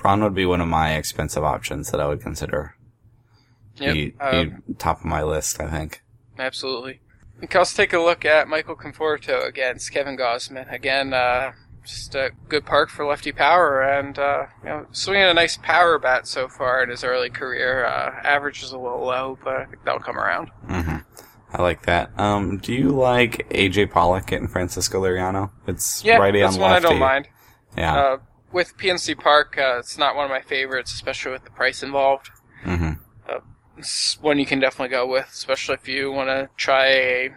Braun 0.05 0.23
would 0.23 0.35
be 0.35 0.45
one 0.45 0.61
of 0.61 0.67
my 0.67 0.93
expensive 0.93 1.43
options 1.43 1.89
that 1.89 1.99
I 1.99 2.05
would 2.05 2.21
consider. 2.21 2.75
Yep. 3.77 3.95
He, 3.95 4.13
uh, 4.19 4.45
top 4.77 4.99
of 4.99 5.05
my 5.05 5.23
list, 5.23 5.59
I 5.59 5.67
think. 5.67 6.03
Absolutely. 6.37 6.99
Okay, 7.43 7.57
let's 7.57 7.73
take 7.73 7.91
a 7.91 7.97
look 7.97 8.23
at 8.23 8.47
Michael 8.47 8.75
Conforto 8.75 9.43
against 9.43 9.91
Kevin 9.91 10.15
Gausman. 10.15 10.71
Again, 10.71 11.11
uh, 11.11 11.53
just 11.83 12.13
a 12.13 12.29
good 12.47 12.67
park 12.67 12.91
for 12.91 13.03
lefty 13.03 13.31
power, 13.31 13.81
and 13.81 14.19
uh, 14.19 14.45
you 14.61 14.69
know, 14.69 14.85
swinging 14.91 15.23
a 15.23 15.33
nice 15.33 15.57
power 15.57 15.97
bat 15.97 16.27
so 16.27 16.47
far 16.49 16.83
in 16.83 16.91
his 16.91 17.03
early 17.03 17.31
career. 17.31 17.83
Uh, 17.85 18.11
average 18.23 18.61
is 18.61 18.73
a 18.73 18.77
little 18.77 19.03
low, 19.03 19.39
but 19.43 19.55
I 19.55 19.65
think 19.65 19.83
that'll 19.85 20.01
come 20.01 20.19
around. 20.19 20.51
Mm-hmm. 20.67 20.97
I 21.51 21.61
like 21.63 21.81
that. 21.87 22.11
Um, 22.19 22.59
do 22.59 22.73
you 22.73 22.89
like 22.89 23.49
AJ 23.49 23.89
Pollock 23.89 24.27
getting 24.27 24.49
Francisco 24.49 25.01
Liriano? 25.01 25.49
It's 25.65 26.03
Yeah, 26.03 26.17
righty 26.17 26.41
that's 26.41 26.57
on 26.57 26.61
one 26.61 26.71
lefty. 26.73 26.85
I 26.85 26.89
don't 26.91 26.99
mind. 26.99 27.27
Yeah. 27.75 28.17
Uh, 28.55 28.57
with 28.57 28.77
PNC 28.77 29.19
Park, 29.19 29.57
uh, 29.57 29.77
it's 29.79 29.97
not 29.97 30.15
one 30.15 30.25
of 30.25 30.31
my 30.31 30.41
favorites, 30.41 30.93
especially 30.93 31.31
with 31.31 31.43
the 31.43 31.51
price 31.51 31.83
involved. 31.83 32.29
hmm 32.63 32.93
It's 33.77 34.17
one 34.21 34.39
you 34.39 34.45
can 34.45 34.59
definitely 34.59 34.95
go 34.95 35.05
with, 35.05 35.27
especially 35.27 35.75
if 35.75 35.87
you 35.87 36.11
want 36.11 36.29
to 36.29 36.49
try 36.55 36.87
a, 36.87 37.29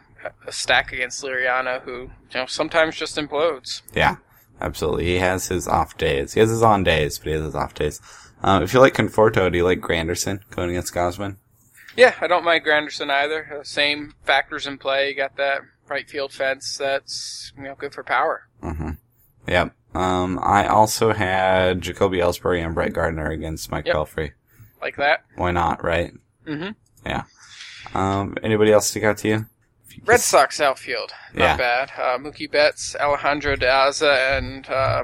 a 0.47 0.53
stack 0.53 0.93
against 0.93 1.23
Liriano, 1.25 1.83
who 1.83 2.03
you 2.03 2.11
know 2.35 2.47
sometimes 2.47 2.97
just 2.97 3.17
implodes. 3.17 3.83
Yeah, 3.95 4.17
absolutely. 4.61 5.07
He 5.07 5.17
has 5.17 5.49
his 5.49 5.67
off 5.67 5.99
days. 5.99 6.35
He 6.35 6.41
has 6.41 6.51
his 6.51 6.63
on 6.63 6.85
days, 6.85 7.19
but 7.19 7.27
he 7.27 7.33
has 7.33 7.43
his 7.43 7.55
off 7.57 7.75
days. 7.75 8.01
Um, 8.43 8.63
if 8.63 8.73
you 8.73 8.79
like 8.79 8.95
Conforto, 8.95 9.51
do 9.51 9.59
you 9.59 9.65
like 9.65 9.81
Granderson 9.81 10.49
going 10.51 10.71
against 10.71 10.95
Gausman? 10.95 11.37
Yeah, 11.97 12.15
I 12.21 12.29
don't 12.29 12.45
mind 12.45 12.65
Granderson 12.65 13.11
either. 13.11 13.59
Uh, 13.59 13.65
same 13.65 14.15
factors 14.23 14.69
in 14.69 14.79
play. 14.79 15.09
You 15.09 15.17
got 15.17 15.37
that 15.39 15.63
right 15.89 16.09
field 16.09 16.33
fence 16.33 16.77
that's 16.79 17.53
you 17.57 17.65
know 17.65 17.75
good 17.75 17.93
for 17.93 18.05
power. 18.05 18.47
Mm-hmm. 18.63 18.91
Yep. 19.49 19.75
Um, 19.99 20.39
I 20.43 20.67
also 20.67 21.13
had 21.13 21.81
Jacoby 21.81 22.19
Ellsbury 22.19 22.65
and 22.65 22.75
Brett 22.75 22.93
Gardner 22.93 23.31
against 23.31 23.71
Mike 23.71 23.87
Yep. 23.87 23.97
Pelfrey. 23.97 24.33
Like 24.81 24.97
that. 24.97 25.25
Why 25.37 25.51
not, 25.51 25.83
right? 25.83 26.13
Mm-hmm. 26.47 26.71
Yeah. 27.05 27.25
Um, 27.95 28.37
anybody 28.43 28.73
else 28.73 28.87
stick 28.89 29.03
out 29.03 29.19
to 29.19 29.29
you? 29.29 29.47
Red 30.05 30.21
Sox 30.21 30.61
outfield, 30.61 31.11
not 31.35 31.43
Yeah. 31.43 31.57
bad. 31.57 31.91
Uh, 31.99 32.19
Mookie 32.19 32.51
Betts, 32.51 32.95
Alejandro 33.01 33.57
De 33.57 33.67
Aza, 33.67 34.39
and 34.39 34.69
uh, 34.69 35.03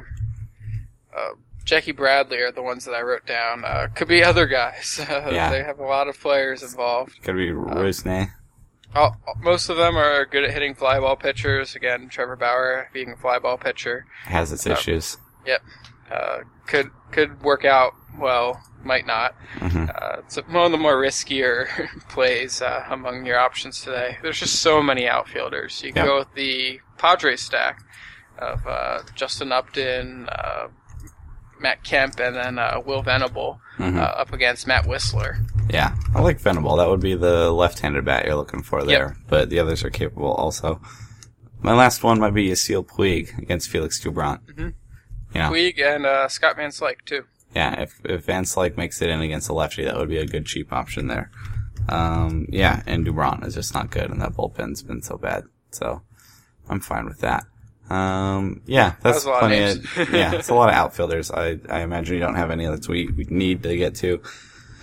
uh, 1.16 1.30
Jackie 1.64 1.92
Bradley 1.92 2.38
are 2.38 2.52
the 2.52 2.62
ones 2.62 2.84
that 2.84 2.92
I 2.94 3.00
wrote 3.02 3.26
down. 3.26 3.64
Uh, 3.64 3.88
could 3.94 4.06
be 4.08 4.22
other 4.22 4.46
guys. 4.46 5.00
Yeah. 5.08 5.50
they 5.50 5.64
have 5.64 5.80
a 5.80 5.84
lot 5.84 6.06
of 6.08 6.20
players 6.20 6.62
involved. 6.62 7.20
Could 7.22 7.36
be 7.36 7.48
Rusney. 7.50 8.30
All, 8.94 9.16
most 9.40 9.68
of 9.68 9.76
them 9.76 9.96
are 9.96 10.24
good 10.24 10.44
at 10.44 10.50
hitting 10.52 10.74
fly 10.74 11.00
ball 11.00 11.16
pitchers. 11.16 11.74
Again, 11.74 12.08
Trevor 12.08 12.36
Bauer 12.36 12.88
being 12.92 13.12
a 13.12 13.16
fly 13.16 13.38
ball 13.38 13.56
pitcher. 13.58 14.06
Has 14.24 14.52
its 14.52 14.66
Uh, 14.66 14.70
issues. 14.70 15.16
Yep, 15.46 15.62
uh, 16.10 16.38
could 16.66 16.90
could 17.10 17.42
work 17.42 17.64
out 17.64 17.92
well, 18.18 18.60
might 18.82 19.06
not. 19.06 19.34
hmm 19.58 19.86
Uh, 19.94 20.16
it's 20.20 20.36
one 20.36 20.66
of 20.66 20.72
the 20.72 20.78
more 20.78 20.96
riskier 20.96 21.66
plays 22.08 22.62
uh, 22.62 22.84
among 22.90 23.24
your 23.26 23.38
options 23.38 23.80
today. 23.82 24.18
There's 24.22 24.38
just 24.40 24.60
so 24.60 24.82
many 24.82 25.08
outfielders. 25.08 25.82
You 25.82 25.92
can 25.92 26.02
Yeah. 26.02 26.06
go 26.10 26.18
with 26.20 26.34
the 26.34 26.80
Padres 26.98 27.40
stack 27.42 27.80
of 28.38 28.66
uh, 28.66 29.02
Justin 29.14 29.52
Upton, 29.52 30.28
uh, 30.28 30.68
Matt 31.60 31.82
Kemp, 31.84 32.18
and 32.20 32.34
then 32.36 32.58
uh, 32.58 32.80
Will 32.84 33.02
Venable 33.02 33.60
hmm 33.76 33.98
uh, 33.98 34.02
up 34.02 34.32
against 34.32 34.66
Matt 34.66 34.84
Wisler. 34.84 35.38
Yeah, 35.70 35.94
I 36.14 36.20
like 36.20 36.38
Venable. 36.40 36.76
That 36.76 36.88
would 36.88 37.00
be 37.00 37.14
the 37.14 37.50
left-handed 37.50 38.04
bat 38.04 38.26
you're 38.26 38.34
looking 38.36 38.62
for 38.62 38.84
there, 38.84 39.16
but 39.28 39.50
the 39.50 39.58
others 39.58 39.82
are 39.84 39.90
capable 39.90 40.32
also. 40.32 40.80
My 41.62 41.72
last 41.74 42.02
one 42.02 42.20
might 42.20 42.34
be 42.34 42.48
Yasiel 42.50 42.84
Puig 42.86 43.36
against 43.38 43.70
Felix 43.70 43.98
Doubront. 44.02 44.40
Mhm. 44.52 44.74
Yeah, 45.34 45.50
Puig 45.50 45.80
and 45.80 46.04
uh, 46.06 46.28
Scott 46.28 46.56
Van 46.56 46.70
Slyke 46.70 47.04
too. 47.06 47.24
yeah. 47.54 47.80
If 47.80 47.98
if 48.04 48.24
Van 48.26 48.44
Slyke 48.44 48.76
makes 48.76 49.00
it 49.02 49.08
in 49.08 49.20
against 49.22 49.48
a 49.48 49.54
lefty, 49.54 49.84
that 49.84 49.96
would 49.96 50.08
be 50.10 50.18
a 50.18 50.26
good 50.26 50.44
cheap 50.46 50.72
option 50.72 51.06
there. 51.08 51.30
Um, 51.88 52.46
yeah, 52.50 52.82
and 52.86 53.06
Doubront 53.06 53.46
is 53.46 53.54
just 53.54 53.74
not 53.74 53.90
good, 53.90 54.10
and 54.10 54.20
that 54.20 54.34
bullpen's 54.34 54.82
been 54.82 55.02
so 55.02 55.16
bad. 55.16 55.44
So 55.70 56.02
I'm 56.68 56.80
fine 56.80 57.06
with 57.06 57.20
that. 57.20 57.44
Um, 57.90 58.62
yeah, 58.66 58.94
that's 59.02 59.02
That 59.02 59.14
was 59.14 59.24
a 59.24 59.28
lot 59.30 59.34
of 59.42 59.48
plenty. 59.48 59.58
names. 59.60 59.96
Of, 59.96 60.14
yeah, 60.14 60.32
it's 60.34 60.48
a 60.50 60.54
lot 60.54 60.68
of 60.68 60.74
outfielders. 60.82 61.30
I 61.30 61.58
I 61.70 61.80
imagine 61.80 62.14
you 62.14 62.20
don't 62.20 62.36
have 62.36 62.50
any 62.50 62.66
that 62.66 62.86
we 62.88 63.08
we 63.16 63.24
need 63.30 63.62
to 63.62 63.74
get 63.76 63.94
to. 63.96 64.20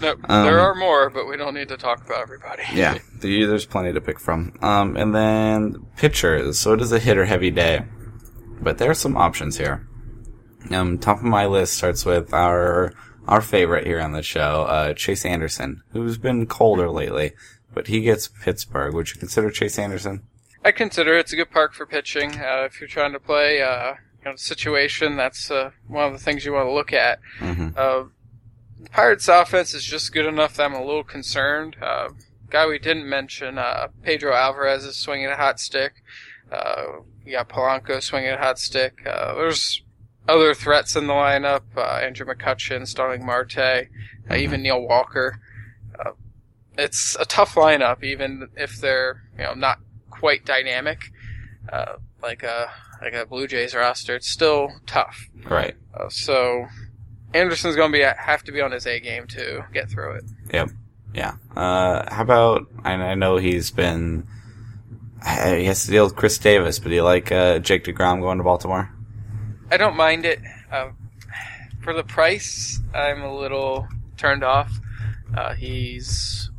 No, 0.01 0.11
Um, 0.27 0.45
there 0.45 0.59
are 0.59 0.75
more, 0.75 1.09
but 1.09 1.27
we 1.27 1.37
don't 1.37 1.53
need 1.53 1.67
to 1.69 1.77
talk 1.77 2.03
about 2.05 2.21
everybody. 2.21 2.63
Yeah, 2.73 2.97
the, 3.19 3.45
there's 3.45 3.65
plenty 3.65 3.93
to 3.93 4.01
pick 4.01 4.19
from. 4.19 4.53
Um, 4.61 4.97
and 4.97 5.13
then 5.15 5.85
pitchers. 5.97 6.57
So 6.59 6.73
it 6.73 6.81
is 6.81 6.91
a 6.91 6.99
hitter 6.99 7.25
heavy 7.25 7.51
day, 7.51 7.85
but 8.61 8.77
there 8.77 8.89
are 8.89 8.95
some 8.95 9.15
options 9.17 9.57
here. 9.57 9.87
Um, 10.71 10.97
top 10.97 11.17
of 11.17 11.23
my 11.23 11.45
list 11.45 11.73
starts 11.73 12.05
with 12.05 12.33
our 12.33 12.93
our 13.27 13.41
favorite 13.41 13.85
here 13.85 13.99
on 14.01 14.13
the 14.13 14.23
show, 14.23 14.63
uh, 14.67 14.93
Chase 14.93 15.25
Anderson, 15.25 15.83
who's 15.91 16.17
been 16.17 16.47
colder 16.47 16.89
lately, 16.89 17.33
but 17.73 17.87
he 17.87 18.01
gets 18.01 18.27
Pittsburgh. 18.27 18.93
Would 18.95 19.11
you 19.13 19.19
consider 19.19 19.51
Chase 19.51 19.77
Anderson? 19.77 20.23
I 20.65 20.71
consider 20.71 21.15
it's 21.17 21.31
a 21.33 21.35
good 21.35 21.51
park 21.51 21.73
for 21.73 21.85
pitching. 21.85 22.39
Uh, 22.39 22.63
if 22.65 22.79
you're 22.79 22.87
trying 22.87 23.13
to 23.13 23.19
play 23.19 23.61
uh, 23.61 23.93
you 24.23 24.31
know, 24.31 24.35
situation, 24.35 25.17
that's 25.17 25.49
uh, 25.51 25.71
one 25.87 26.05
of 26.05 26.13
the 26.13 26.19
things 26.19 26.45
you 26.45 26.53
want 26.53 26.67
to 26.67 26.71
look 26.73 26.93
at. 26.93 27.19
hmm 27.39 27.69
Uh, 27.75 28.03
the 28.83 28.89
Pirates' 28.89 29.27
offense 29.27 29.73
is 29.73 29.83
just 29.83 30.13
good 30.13 30.25
enough 30.25 30.55
that 30.55 30.63
I'm 30.63 30.73
a 30.73 30.83
little 30.83 31.03
concerned. 31.03 31.75
Uh, 31.81 32.09
guy 32.49 32.67
we 32.67 32.79
didn't 32.79 33.07
mention, 33.07 33.57
uh, 33.57 33.87
Pedro 34.03 34.33
Alvarez 34.33 34.83
is 34.83 34.97
swinging 34.97 35.27
a 35.27 35.35
hot 35.35 35.59
stick. 35.59 36.03
Uh, 36.51 37.01
you 37.25 37.33
got 37.33 37.49
Polanco 37.49 38.01
swinging 38.01 38.31
a 38.31 38.37
hot 38.37 38.59
stick. 38.59 39.05
Uh, 39.05 39.35
there's 39.35 39.81
other 40.27 40.53
threats 40.53 40.95
in 40.95 41.07
the 41.07 41.13
lineup: 41.13 41.63
uh, 41.77 41.99
Andrew 42.03 42.25
McCutchen, 42.25 42.87
Starling 42.87 43.25
Marte, 43.25 43.87
uh, 44.29 44.35
even 44.35 44.61
Neil 44.61 44.81
Walker. 44.81 45.39
Uh, 45.97 46.11
it's 46.77 47.15
a 47.19 47.25
tough 47.25 47.55
lineup, 47.55 48.03
even 48.03 48.49
if 48.55 48.77
they're 48.77 49.23
you 49.37 49.43
know 49.43 49.53
not 49.53 49.79
quite 50.09 50.45
dynamic, 50.45 51.11
uh, 51.71 51.93
like 52.21 52.43
a 52.43 52.71
like 53.01 53.13
a 53.13 53.25
Blue 53.25 53.47
Jays 53.47 53.73
roster. 53.73 54.15
It's 54.15 54.29
still 54.29 54.71
tough. 54.85 55.27
Right. 55.45 55.75
Uh, 55.93 56.09
so 56.09 56.65
Anderson's 57.33 57.75
going 57.75 57.91
to 57.91 57.97
be 57.97 58.03
have 58.03 58.43
to 58.43 58.51
be 58.51 58.61
on 58.61 58.71
his 58.71 58.85
A 58.85 58.99
game 58.99 59.27
to 59.27 59.65
get 59.73 59.89
through 59.89 60.13
it. 60.15 60.23
Yep. 60.53 60.69
Yeah. 61.13 61.35
Uh, 61.55 62.13
how 62.13 62.23
about? 62.23 62.67
I, 62.83 62.93
I 62.93 63.15
know 63.15 63.37
he's 63.37 63.71
been. 63.71 64.27
He 65.23 65.65
has 65.65 65.85
to 65.85 65.91
deal 65.91 66.05
with 66.05 66.15
Chris 66.15 66.37
Davis, 66.37 66.79
but 66.79 66.89
do 66.89 66.95
you 66.95 67.03
like 67.03 67.31
uh, 67.31 67.59
Jake 67.59 67.83
Degrom 67.83 68.21
going 68.21 68.37
to 68.39 68.43
Baltimore? 68.43 68.89
I 69.69 69.77
don't 69.77 69.95
mind 69.95 70.25
it. 70.25 70.39
Uh, 70.71 70.89
for 71.83 71.93
the 71.93 72.03
price, 72.03 72.79
I'm 72.93 73.21
a 73.21 73.33
little 73.35 73.87
turned 74.17 74.43
off. 74.43 74.71
Uh, 75.35 75.53
he's 75.53 76.49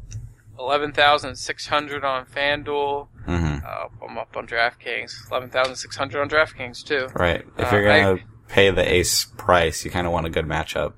eleven 0.59 0.93
thousand 0.93 1.37
six 1.37 1.67
hundred 1.67 2.05
on 2.05 2.25
FanDuel. 2.27 3.09
Mm-hmm. 3.27 3.67
Uh, 3.67 4.07
I'm 4.09 4.19
up 4.19 4.37
on 4.37 4.47
DraftKings. 4.47 5.31
Eleven 5.31 5.51
thousand 5.51 5.77
six 5.77 5.97
hundred 5.97 6.21
on 6.23 6.29
DraftKings 6.29 6.85
too. 6.85 7.09
Right. 7.15 7.45
If 7.59 7.73
Uh, 7.73 7.77
you're 7.77 7.85
gonna 7.85 8.21
pay 8.53 8.71
the 8.71 8.87
ace 8.87 9.25
price, 9.25 9.83
you 9.83 9.91
kind 9.91 10.07
of 10.07 10.13
want 10.13 10.27
a 10.27 10.31
good 10.31 10.45
matchup. 10.45 10.93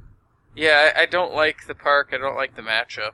Yeah, 0.56 0.90
I, 0.94 1.02
I 1.02 1.06
don't 1.06 1.32
like 1.32 1.66
the 1.68 1.74
park. 1.74 2.10
I 2.12 2.18
don't 2.18 2.34
like 2.34 2.56
the 2.56 2.62
matchup. 2.62 3.12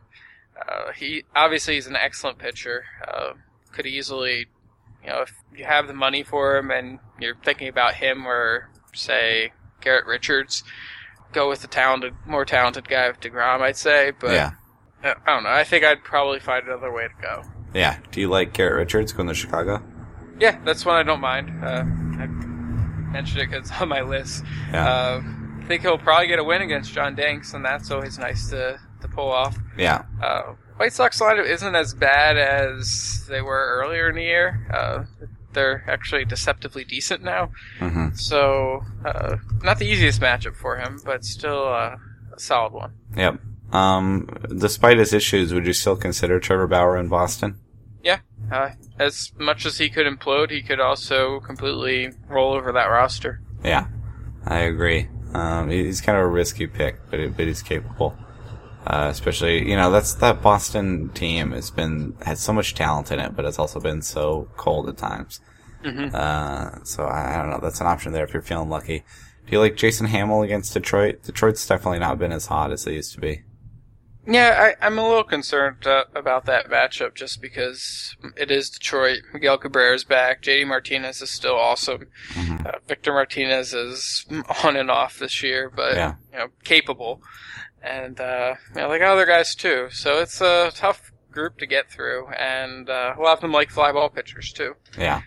Uh, 0.57 0.93
he 0.93 1.25
obviously 1.37 1.75
he's 1.75 1.87
an 1.87 1.97
excellent 1.97 2.39
pitcher. 2.39 2.85
Uh, 3.07 3.35
could 3.71 3.87
easily, 3.87 4.47
you 5.05 5.11
know, 5.11 5.21
if 5.21 5.35
you 5.55 5.65
have 5.67 5.87
the 5.87 5.93
money 5.93 6.23
for 6.23 6.57
him 6.57 6.71
and 6.71 6.99
you're 7.21 7.37
thinking 7.45 7.69
about 7.69 7.95
him 7.95 8.27
or 8.27 8.71
say 8.95 9.53
Garrett 9.83 10.07
Richards, 10.07 10.65
go 11.33 11.51
with 11.51 11.61
the 11.61 11.69
talented, 11.69 12.15
more 12.27 12.47
talented 12.47 12.89
guy 12.89 13.09
with 13.09 13.21
Degrom. 13.21 13.61
I'd 13.61 13.77
say, 13.77 14.13
but 14.19 14.33
yeah. 14.33 14.53
I 15.03 15.15
don't 15.27 15.45
know. 15.45 15.51
I 15.51 15.65
think 15.65 15.85
I'd 15.85 16.03
probably 16.03 16.41
find 16.41 16.67
another 16.67 16.91
way 16.91 17.09
to 17.09 17.23
go. 17.23 17.43
Yeah. 17.75 17.99
Do 18.11 18.21
you 18.21 18.29
like 18.29 18.55
Garrett 18.55 18.77
Richards 18.77 19.13
going 19.13 19.29
to 19.29 19.35
Chicago? 19.35 19.83
Yeah, 20.39 20.59
that's 20.65 20.87
one 20.87 20.97
I 20.97 21.03
don't 21.03 21.21
mind. 21.21 21.63
Uh, 21.63 21.85
mentioned 23.13 23.43
it 23.43 23.51
because 23.51 23.71
it's 23.71 23.81
on 23.81 23.89
my 23.89 24.03
list. 24.03 24.45
Yeah. 24.73 24.89
Uh, 24.89 25.23
I 25.61 25.65
think 25.67 25.83
he'll 25.83 25.99
probably 25.99 26.27
get 26.27 26.39
a 26.39 26.45
win 26.45 26.63
against 26.63 26.93
John 26.93 27.15
Danks, 27.15 27.55
and 27.55 27.65
that's 27.65 27.91
always 27.91 28.19
nice 28.19 28.51
to, 28.51 28.79
to 29.03 29.09
pull 29.09 29.31
off. 29.31 29.57
yeah. 29.77 30.03
Uh, 30.23 30.55
White 30.77 30.93
Sox 30.95 31.21
lineup 31.21 31.47
isn't 31.47 31.75
as 31.75 31.93
bad 31.95 32.39
as 32.39 33.27
they 33.29 33.43
were 33.43 33.83
earlier 33.85 34.09
in 34.09 34.17
the 34.17 34.23
year. 34.23 34.67
Uh, 34.73 35.05
they're 35.53 35.85
actually 35.87 36.25
deceptively 36.25 36.85
decent 36.85 37.23
now. 37.23 37.51
hmm 37.79 38.09
So, 38.15 38.83
uh, 39.05 39.37
not 39.63 39.79
the 39.79 39.87
easiest 39.87 40.21
matchup 40.21 40.57
for 40.57 40.79
him, 40.79 40.99
but 41.05 41.25
still 41.25 41.69
uh, 41.69 41.97
a 42.35 42.39
solid 42.39 42.73
one. 42.73 42.93
Yep. 43.17 43.41
Um, 43.75 44.29
despite 44.59 44.97
his 44.99 45.13
issues, 45.13 45.53
would 45.53 45.67
you 45.67 45.73
still 45.75 45.97
consider 45.97 46.41
Trevor 46.41 46.67
Bauer 46.67 46.97
in 46.97 47.09
Boston? 47.09 47.61
Uh, 48.51 48.71
as 48.99 49.33
much 49.39 49.65
as 49.67 49.79
he 49.79 49.89
could 49.89 50.07
implode, 50.07 50.51
he 50.51 50.63
could 50.63 50.81
also 50.81 51.41
completely 51.41 52.11
roll 52.29 52.55
over 52.55 52.73
that 52.73 52.87
roster. 52.87 53.41
Yeah. 53.65 53.87
I 54.47 54.61
agree. 54.61 55.09
Um, 55.35 55.71
he's 55.71 56.01
kind 56.01 56.19
of 56.19 56.25
a 56.25 56.29
risky 56.29 56.67
pick, 56.67 56.99
but 57.11 57.21
it, 57.21 57.37
but 57.37 57.47
he's 57.47 57.63
capable. 57.63 58.17
Uh, 58.87 59.09
especially, 59.11 59.69
you 59.69 59.77
know, 59.77 59.91
that's 59.91 60.15
that 60.15 60.43
Boston 60.43 61.11
team 61.11 61.53
has 61.53 61.71
been 61.71 62.15
had 62.23 62.39
so 62.39 62.53
much 62.53 62.75
talent 62.75 63.13
in 63.13 63.21
it, 63.21 63.37
but 63.37 63.45
it's 63.45 63.59
also 63.59 63.79
been 63.79 64.01
so 64.03 64.49
cold 64.57 64.89
at 64.89 64.97
times. 64.97 65.41
Mhm. 65.85 66.13
Uh, 66.15 66.83
so 66.85 67.05
I, 67.05 67.35
I 67.35 67.43
don't 67.43 67.51
know. 67.51 67.61
That's 67.63 67.81
an 67.81 67.87
option 67.87 68.13
there 68.13 68.25
if 68.25 68.33
you're 68.33 68.43
feeling 68.43 68.71
lucky. 68.71 69.05
Do 69.47 69.53
you 69.53 69.61
like 69.61 69.77
Jason 69.77 70.07
Hammel 70.07 70.43
against 70.43 70.73
Detroit? 70.73 71.23
Detroit's 71.23 71.67
definitely 71.67 71.99
not 71.99 72.19
been 72.19 72.33
as 72.33 72.47
hot 72.47 72.73
as 72.73 72.85
they 72.85 72.95
used 72.95 73.13
to 73.15 73.21
be. 73.21 73.43
Yeah, 74.27 74.75
I, 74.83 74.87
I'm 74.87 74.99
a 74.99 75.07
little 75.09 75.25
concerned 75.25 75.87
uh, 75.87 76.05
about 76.15 76.45
that 76.47 76.69
matchup 76.69 77.15
just 77.15 77.41
because 77.41 78.15
it 78.37 78.51
is 78.51 78.69
Detroit. 78.71 79.21
Miguel 79.33 79.59
Cabrera's 79.59 80.05
back. 80.05 80.43
JD 80.43 80.67
Martinez 80.67 81.23
is 81.23 81.31
still 81.31 81.57
awesome. 81.57 82.07
Mhm. 82.35 82.67
Uh, 82.67 82.79
Victor 82.87 83.13
Martinez 83.13 83.73
is 83.73 84.27
on 84.65 84.77
and 84.77 84.91
off 84.91 85.19
this 85.19 85.43
year, 85.43 85.71
but 85.75 85.95
Yeah. 85.95 86.15
you 86.33 86.39
know 86.39 86.47
capable, 86.65 87.23
and 87.83 88.21
uh, 88.21 88.57
you 88.75 88.81
know, 88.83 88.91
they 88.91 88.99
got 88.99 89.13
other 89.13 89.27
guys 89.27 89.55
too. 89.55 89.89
So 89.91 90.19
it's 90.21 90.41
a 90.43 90.71
tough 90.75 91.13
group 91.33 91.59
to 91.59 91.67
get 91.67 91.91
through, 91.91 92.29
and 92.29 92.91
uh, 92.91 93.15
a 93.17 93.21
lot 93.23 93.33
of 93.35 93.41
them 93.41 93.53
like 93.53 93.71
fly 93.71 93.91
ball 93.91 94.11
pitchers 94.11 94.53
too. 94.53 94.75
Yeah, 94.99 95.23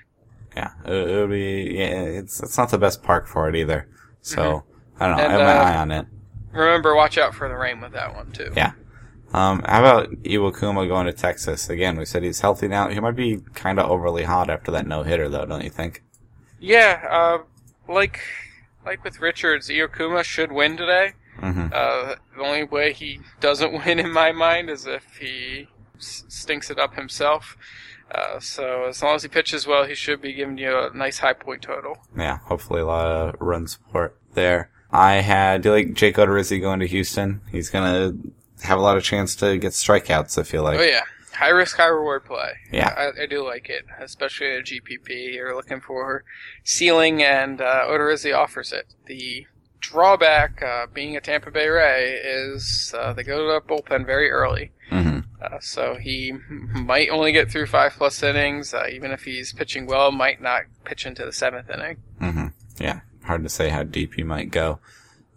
yeah. 0.55 0.69
It, 0.85 0.93
it 1.09 1.19
would 1.19 1.31
be. 1.31 1.75
Yeah, 1.79 2.03
it's 2.03 2.41
it's 2.43 2.57
not 2.59 2.69
the 2.69 2.77
best 2.77 3.01
park 3.01 3.27
for 3.27 3.49
it 3.49 3.55
either. 3.55 3.87
So 4.21 4.65
I 4.99 5.07
don't 5.07 5.17
know. 5.17 5.23
And, 5.23 5.33
I 5.33 5.37
have 5.37 5.41
my 5.41 5.57
uh, 5.57 5.63
eye 5.73 5.77
on 5.77 5.91
it. 5.91 6.05
Remember, 6.51 6.95
watch 6.95 7.17
out 7.17 7.33
for 7.33 7.49
the 7.49 7.55
rain 7.55 7.81
with 7.81 7.93
that 7.93 8.15
one 8.15 8.31
too. 8.31 8.51
Yeah. 8.55 8.73
Um, 9.33 9.63
how 9.67 9.79
about 9.79 10.11
Iwakuma 10.23 10.87
going 10.87 11.07
to 11.07 11.13
Texas 11.13 11.69
again? 11.69 11.97
We 11.97 12.05
said 12.05 12.23
he's 12.23 12.39
healthy 12.41 12.67
now. 12.67 12.89
He 12.89 12.99
might 12.99 13.15
be 13.15 13.41
kind 13.55 13.79
of 13.79 13.89
overly 13.89 14.23
hot 14.23 14.49
after 14.49 14.71
that 14.71 14.85
no 14.85 15.03
hitter, 15.03 15.27
though, 15.27 15.45
don't 15.45 15.63
you 15.63 15.69
think? 15.71 16.03
Yeah, 16.59 17.01
uh, 17.09 17.91
like 17.91 18.19
like 18.85 19.03
with 19.03 19.19
Richards, 19.19 19.69
Iwakuma 19.69 20.23
should 20.23 20.51
win 20.51 20.77
today. 20.77 21.13
hmm 21.39 21.67
Uh, 21.73 22.15
the 22.35 22.43
only 22.43 22.63
way 22.63 22.93
he 22.93 23.21
doesn't 23.39 23.73
win 23.85 23.99
in 23.99 24.11
my 24.11 24.31
mind 24.31 24.69
is 24.69 24.85
if 24.85 25.17
he 25.19 25.67
s- 25.97 26.25
stinks 26.27 26.69
it 26.69 26.77
up 26.79 26.95
himself. 26.95 27.57
Uh, 28.13 28.39
so 28.39 28.83
as 28.83 29.01
long 29.01 29.15
as 29.15 29.23
he 29.23 29.29
pitches 29.29 29.65
well, 29.65 29.85
he 29.85 29.95
should 29.95 30.21
be 30.21 30.33
giving 30.33 30.57
you 30.57 30.77
a 30.77 30.91
nice 30.95 31.17
high 31.17 31.33
point 31.33 31.63
total. 31.63 31.97
Yeah, 32.15 32.37
hopefully 32.43 32.81
a 32.81 32.85
lot 32.85 33.05
of 33.07 33.35
run 33.41 33.65
support 33.67 34.15
there. 34.35 34.69
I 34.91 35.13
had 35.15 35.63
do 35.63 35.69
you 35.69 35.75
like 35.75 35.93
Jake 35.95 36.17
Odorizzi 36.17 36.61
going 36.61 36.79
to 36.81 36.87
Houston. 36.87 37.41
He's 37.51 37.69
gonna 37.71 38.13
have 38.63 38.79
a 38.79 38.81
lot 38.81 38.97
of 38.97 39.03
chance 39.03 39.35
to 39.37 39.57
get 39.57 39.71
strikeouts. 39.73 40.37
I 40.37 40.43
feel 40.43 40.63
like. 40.63 40.79
oh 40.79 40.83
yeah, 40.83 41.03
high 41.33 41.49
risk, 41.49 41.77
high 41.77 41.85
reward 41.87 42.25
play. 42.25 42.53
Yeah. 42.71 42.93
I, 42.97 43.23
I 43.23 43.25
do 43.27 43.43
like 43.45 43.69
it, 43.69 43.85
especially 43.99 44.51
at 44.57 44.65
GPP. 44.65 45.33
You're 45.33 45.55
looking 45.55 45.81
for 45.81 46.23
ceiling, 46.63 47.21
and 47.23 47.61
uh, 47.61 47.85
Odorizzi 47.87 48.35
offers 48.35 48.71
it. 48.73 48.87
The 49.05 49.45
drawback, 49.79 50.61
uh, 50.63 50.87
being 50.93 51.15
a 51.17 51.21
Tampa 51.21 51.51
Bay 51.51 51.67
Ray, 51.67 52.13
is 52.23 52.93
uh, 52.97 53.13
they 53.13 53.23
go 53.23 53.37
to 53.37 53.53
the 53.53 53.73
bullpen 53.73 54.05
very 54.05 54.29
early. 54.31 54.71
hmm 54.89 55.19
Uh, 55.41 55.59
so 55.59 55.95
he 55.95 56.31
might 56.49 57.09
only 57.09 57.31
get 57.33 57.51
through 57.51 57.65
five 57.67 57.93
plus 57.93 58.23
innings. 58.23 58.73
Uh, 58.73 58.85
even 58.89 59.11
if 59.11 59.23
he's 59.23 59.51
pitching 59.53 59.85
well, 59.85 60.11
might 60.11 60.41
not 60.41 60.63
pitch 60.85 61.05
into 61.05 61.25
the 61.25 61.33
seventh 61.33 61.69
inning. 61.69 61.97
hmm 62.19 62.47
Yeah, 62.79 63.01
hard 63.25 63.43
to 63.43 63.49
say 63.49 63.69
how 63.69 63.83
deep 63.83 64.13
he 64.13 64.23
might 64.23 64.51
go. 64.51 64.79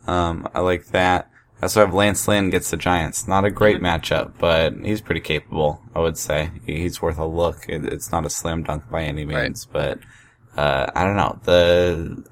Um, 0.06 0.48
I 0.54 0.60
like 0.60 0.86
that. 0.88 1.28
I 1.60 1.64
also 1.66 1.80
have 1.80 1.94
Lance 1.94 2.28
Lynn 2.28 2.50
gets 2.50 2.70
the 2.70 2.76
Giants. 2.76 3.26
Not 3.26 3.44
a 3.46 3.50
great 3.50 3.80
matchup, 3.80 4.32
but 4.38 4.74
he's 4.84 5.00
pretty 5.00 5.22
capable. 5.22 5.80
I 5.94 6.00
would 6.00 6.18
say 6.18 6.50
he's 6.66 7.00
worth 7.00 7.18
a 7.18 7.24
look. 7.24 7.64
It's 7.68 8.12
not 8.12 8.26
a 8.26 8.30
slam 8.30 8.62
dunk 8.62 8.90
by 8.90 9.04
any 9.04 9.24
Right. 9.24 9.44
means, 9.44 9.64
but 9.64 9.98
uh, 10.56 10.86
I 10.94 11.04
don't 11.04 11.16
know. 11.16 11.38
The 11.44 12.24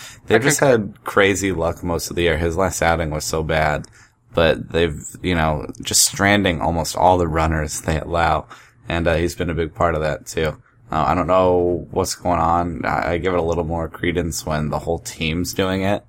they've 0.26 0.42
just 0.42 0.60
had 0.60 0.94
crazy 1.04 1.52
luck 1.52 1.82
most 1.84 2.08
of 2.10 2.16
the 2.16 2.22
year. 2.22 2.38
His 2.38 2.56
last 2.56 2.80
outing 2.82 3.10
was 3.10 3.24
so 3.24 3.42
bad, 3.42 3.86
but 4.34 4.70
they've 4.70 4.98
you 5.22 5.34
know 5.34 5.66
just 5.82 6.06
stranding 6.06 6.60
almost 6.62 6.96
all 6.96 7.18
the 7.18 7.28
runners 7.28 7.82
they 7.82 8.00
allow, 8.00 8.46
and 8.88 9.06
uh, 9.06 9.16
he's 9.16 9.34
been 9.34 9.50
a 9.50 9.54
big 9.54 9.74
part 9.74 9.94
of 9.94 10.00
that 10.00 10.26
too. 10.26 10.62
Uh, 10.90 11.04
I 11.08 11.14
don't 11.14 11.26
know 11.26 11.86
what's 11.90 12.14
going 12.14 12.40
on. 12.40 12.84
I, 12.84 13.12
I 13.12 13.18
give 13.18 13.32
it 13.34 13.38
a 13.38 13.42
little 13.42 13.64
more 13.64 13.88
credence 13.88 14.44
when 14.46 14.68
the 14.70 14.78
whole 14.78 14.98
team's 14.98 15.52
doing 15.54 15.82
it. 15.82 16.04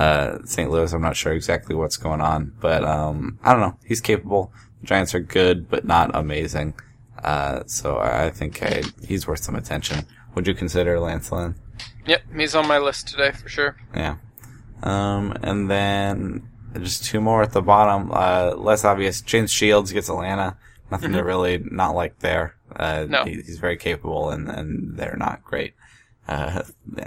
Uh, 0.00 0.38
St. 0.44 0.70
Louis, 0.70 0.92
I'm 0.94 1.02
not 1.02 1.14
sure 1.16 1.32
exactly 1.34 1.74
what's 1.74 1.98
going 1.98 2.22
on, 2.22 2.54
but 2.58 2.84
um, 2.84 3.38
I 3.44 3.52
don't 3.52 3.60
know. 3.60 3.76
He's 3.84 4.00
capable. 4.00 4.50
The 4.80 4.86
Giants 4.86 5.14
are 5.14 5.20
good, 5.20 5.68
but 5.68 5.84
not 5.84 6.10
amazing. 6.14 6.72
Uh, 7.22 7.64
so 7.66 7.98
I 7.98 8.30
think 8.30 8.62
he's 9.06 9.26
worth 9.26 9.40
some 9.42 9.56
attention. 9.56 10.06
Would 10.34 10.46
you 10.46 10.54
consider 10.54 10.98
Lance 10.98 11.30
Lynn? 11.30 11.54
Yep, 12.06 12.22
he's 12.34 12.54
on 12.54 12.66
my 12.66 12.78
list 12.78 13.08
today 13.08 13.32
for 13.32 13.48
sure. 13.50 13.76
Yeah. 13.94 14.16
Um, 14.82 15.36
and 15.42 15.70
then 15.70 16.48
just 16.80 17.04
two 17.04 17.20
more 17.20 17.42
at 17.42 17.52
the 17.52 17.60
bottom. 17.60 18.10
Uh, 18.10 18.54
less 18.56 18.86
obvious. 18.86 19.20
James 19.20 19.50
Shields 19.52 19.92
gets 19.92 20.08
Atlanta. 20.08 20.56
Nothing 20.90 21.12
to 21.12 21.22
really 21.22 21.58
not 21.58 21.94
like 21.94 22.18
there. 22.20 22.54
Uh, 22.74 23.04
No. 23.06 23.24
he, 23.24 23.34
he's 23.34 23.58
very 23.58 23.76
capable 23.76 24.30
and, 24.30 24.48
and 24.48 24.96
they're 24.96 25.16
not 25.18 25.44
great. 25.44 25.74
Uh, 26.26 26.62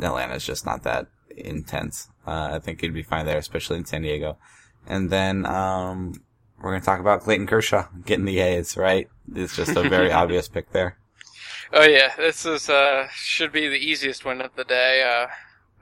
Atlanta's 0.00 0.44
just 0.44 0.66
not 0.66 0.82
that 0.82 1.06
intense. 1.36 2.08
Uh, 2.26 2.50
I 2.52 2.58
think 2.58 2.80
he'd 2.80 2.94
be 2.94 3.02
fine 3.02 3.26
there, 3.26 3.38
especially 3.38 3.76
in 3.78 3.84
San 3.84 4.02
Diego. 4.02 4.36
And 4.86 5.10
then, 5.10 5.46
um, 5.46 6.14
we're 6.58 6.70
going 6.70 6.80
to 6.80 6.86
talk 6.86 7.00
about 7.00 7.22
Clayton 7.22 7.46
Kershaw 7.46 7.88
getting 8.04 8.24
the 8.24 8.40
A's, 8.40 8.76
right? 8.76 9.08
It's 9.34 9.56
just 9.56 9.76
a 9.76 9.88
very 9.88 10.10
obvious 10.22 10.48
pick 10.48 10.72
there. 10.72 10.98
Oh 11.72 11.84
yeah, 11.84 12.14
this 12.16 12.46
is 12.46 12.70
uh 12.70 13.08
should 13.12 13.50
be 13.50 13.66
the 13.66 13.74
easiest 13.74 14.24
one 14.24 14.40
of 14.40 14.54
the 14.54 14.62
day. 14.62 15.02
Uh, 15.02 15.26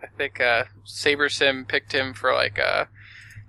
I 0.03 0.07
think 0.17 0.41
uh, 0.41 0.65
SaberSim 0.87 1.69
picked 1.69 1.93
him 1.93 2.15
for 2.15 2.33
like 2.33 2.57
a 2.57 2.89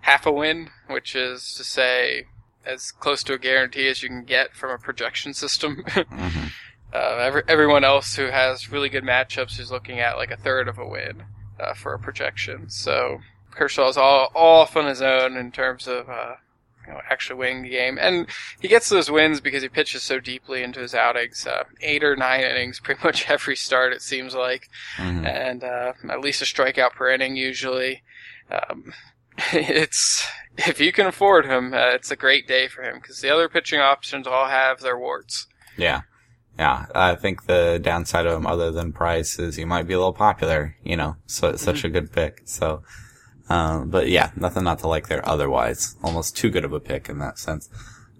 half 0.01 0.25
a 0.25 0.31
win, 0.31 0.69
which 0.87 1.15
is 1.15 1.53
to 1.55 1.63
say 1.63 2.25
as 2.65 2.91
close 2.91 3.23
to 3.23 3.33
a 3.33 3.39
guarantee 3.39 3.87
as 3.87 4.03
you 4.03 4.09
can 4.09 4.25
get 4.25 4.53
from 4.53 4.71
a 4.71 4.77
projection 4.77 5.33
system. 5.33 5.83
hmm 5.87 6.47
uh, 6.95 7.17
every, 7.17 7.43
everyone 7.47 7.83
else 7.83 8.15
who 8.15 8.27
has 8.27 8.71
really 8.71 8.89
good 8.89 9.03
matchups 9.03 9.59
is 9.59 9.69
looking 9.69 9.99
at 9.99 10.15
like 10.15 10.31
a 10.31 10.37
third 10.37 10.67
of 10.67 10.77
a 10.77 10.87
win 10.87 11.23
uh, 11.59 11.73
for 11.73 11.93
a 11.93 11.99
projection. 11.99 12.69
So 12.69 13.19
Kershaw's 13.51 13.97
all, 13.97 14.31
all 14.35 14.61
off 14.61 14.75
on 14.75 14.85
his 14.85 15.01
own 15.01 15.37
in 15.37 15.51
terms 15.51 15.87
of 15.87 16.09
uh, 16.09 16.35
you 16.85 16.93
know, 16.93 17.01
actually 17.09 17.39
winning 17.39 17.63
the 17.63 17.69
game, 17.69 17.97
and 17.99 18.27
he 18.59 18.67
gets 18.67 18.89
those 18.89 19.09
wins 19.09 19.41
because 19.41 19.63
he 19.63 19.69
pitches 19.69 20.03
so 20.03 20.19
deeply 20.19 20.61
into 20.61 20.81
his 20.81 20.93
outings. 20.93 21.47
Uh, 21.47 21.63
eight 21.81 22.03
or 22.03 22.15
nine 22.15 22.41
innings, 22.41 22.79
pretty 22.79 23.01
much 23.03 23.29
every 23.29 23.55
start 23.55 23.93
it 23.93 24.01
seems 24.01 24.35
like, 24.35 24.69
hmm 24.97 25.25
and 25.25 25.63
uh, 25.63 25.93
at 26.09 26.21
least 26.21 26.41
a 26.41 26.45
strikeout 26.45 26.91
per 26.91 27.09
inning 27.09 27.35
usually. 27.35 28.03
Um, 28.51 28.93
it's 29.51 30.27
if 30.57 30.79
you 30.79 30.91
can 30.91 31.07
afford 31.07 31.45
him, 31.45 31.73
uh, 31.73 31.91
it's 31.93 32.11
a 32.11 32.15
great 32.15 32.47
day 32.47 32.67
for 32.67 32.83
him 32.83 32.99
because 33.01 33.19
the 33.21 33.29
other 33.29 33.49
pitching 33.49 33.79
options 33.79 34.27
all 34.27 34.47
have 34.47 34.81
their 34.81 34.97
warts. 34.97 35.47
Yeah. 35.77 36.01
Yeah. 36.57 36.85
I 36.95 37.15
think 37.15 37.45
the 37.45 37.79
downside 37.81 38.25
of 38.25 38.37
him, 38.37 38.47
other 38.47 38.71
than 38.71 38.93
price, 38.93 39.39
is 39.39 39.55
he 39.55 39.65
might 39.65 39.87
be 39.87 39.93
a 39.93 39.97
little 39.97 40.13
popular, 40.13 40.75
you 40.83 40.95
know, 40.95 41.17
so 41.25 41.49
it's 41.49 41.61
such 41.63 41.83
a 41.83 41.89
good 41.89 42.11
pick. 42.11 42.41
So, 42.45 42.83
um, 43.49 43.89
but 43.89 44.09
yeah, 44.09 44.31
nothing 44.35 44.63
not 44.63 44.79
to 44.79 44.87
like 44.87 45.07
there 45.07 45.27
otherwise. 45.27 45.95
Almost 46.03 46.37
too 46.37 46.49
good 46.49 46.63
of 46.65 46.73
a 46.73 46.79
pick 46.79 47.09
in 47.09 47.19
that 47.19 47.37
sense. 47.39 47.69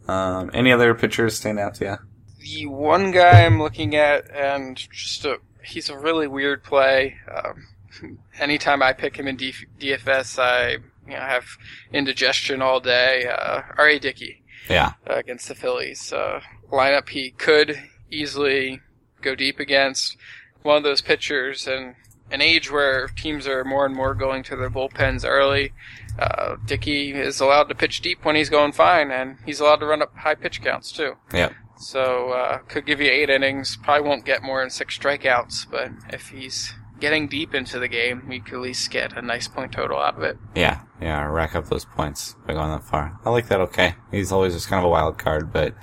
Um, 0.08 0.52
any 0.54 0.71
other 0.71 0.93
pitchers 0.93 1.36
stand 1.38 1.60
out 1.60 1.76
to 1.76 1.86
you? 1.86 1.98
the 2.41 2.67
one 2.67 3.10
guy 3.10 3.43
I'm 3.43 3.60
looking 3.60 3.95
at, 3.95 4.30
and 4.30 4.78
just 4.78 5.26
a, 5.26 5.39
he's 5.63 5.89
a 5.89 5.98
really 5.98 6.28
weird 6.28 6.63
play. 6.63 7.15
Um, 7.34 8.19
anytime 8.39 8.84
I 8.84 8.93
pick 8.93 9.15
him 9.17 9.28
in 9.28 9.36
D- 9.36 9.54
DFS, 9.80 10.38
I 10.38 10.71
you 11.08 11.13
know 11.13 11.19
have 11.21 11.45
indigestion 11.91 12.62
all 12.62 12.80
day. 12.80 13.28
Uh, 13.28 13.62
R.A. 13.80 13.98
Dickey 13.98 14.43
Yeah. 14.69 14.93
uh, 15.10 15.15
against 15.15 15.48
the 15.48 15.56
Phillies 15.56 16.13
uh, 16.13 16.41
lineup, 16.71 17.10
he 17.10 17.32
could 17.32 17.82
easily 18.15 18.82
go 19.21 19.36
deep 19.36 19.60
against 19.60 20.17
one 20.62 20.78
of 20.78 20.84
those 20.84 21.01
pitchers, 21.01 21.67
and 21.67 21.95
an 22.32 22.41
age 22.41 22.71
where 22.71 23.08
teams 23.08 23.47
are 23.47 23.63
more 23.63 23.86
and 23.86 23.95
more 23.95 24.15
going 24.15 24.43
to 24.43 24.56
their 24.56 24.69
bullpens 24.69 25.23
early. 25.23 25.73
Uh, 26.17 26.56
Dickey 26.65 27.12
is 27.12 27.39
allowed 27.39 27.69
to 27.69 27.75
pitch 27.75 28.01
deep 28.01 28.23
when 28.23 28.36
he's 28.36 28.49
going 28.49 28.71
fine, 28.71 29.12
and 29.12 29.38
he's 29.45 29.60
allowed 29.60 29.78
to 29.78 29.86
run 29.86 30.01
up 30.01 30.15
high 30.15 30.36
pitch 30.36 30.62
counts 30.62 30.91
too. 30.91 31.13
Yeah. 31.34 31.49
So 31.78 32.30
uh, 32.30 32.60
could 32.60 32.86
give 32.86 33.01
you 33.01 33.12
eight 33.12 33.30
innings. 33.30 33.78
Probably 33.78 34.08
won't 34.08 34.25
get 34.25 34.41
more 34.41 34.62
than 34.62 34.69
six 34.69 34.97
strikeouts, 34.97 35.69
but 35.69 35.91
if 36.10 36.30
he's 36.30 36.73
getting 36.99 37.28
deep 37.28 37.54
into 37.54 37.78
the 37.78 37.89
game, 37.89 38.25
we 38.30 38.39
could 38.39 38.56
at 38.56 38.62
least 38.62 38.89
get 38.89 39.17
a 39.17 39.21
nice 39.21 39.49
point 39.49 39.74
total 39.74 39.99
out 39.99 40.16
of 40.16 40.24
it. 40.24 40.38
Yeah. 40.55 40.80
Yeah. 41.01 41.26
Rack 41.26 41.53
up 41.53 41.68
those 41.68 41.84
points 41.84 42.36
by 42.47 42.53
going 42.53 42.72
that 42.72 42.84
far. 42.84 43.20
I 43.26 43.30
like 43.30 43.49
that. 43.49 43.59
Okay. 43.59 43.95
He's 44.11 44.32
always 44.32 44.53
just 44.53 44.70
kind 44.70 44.80
of 44.80 44.86
a 44.86 44.89
wild 44.89 45.18
card, 45.18 45.51
but 45.51 45.76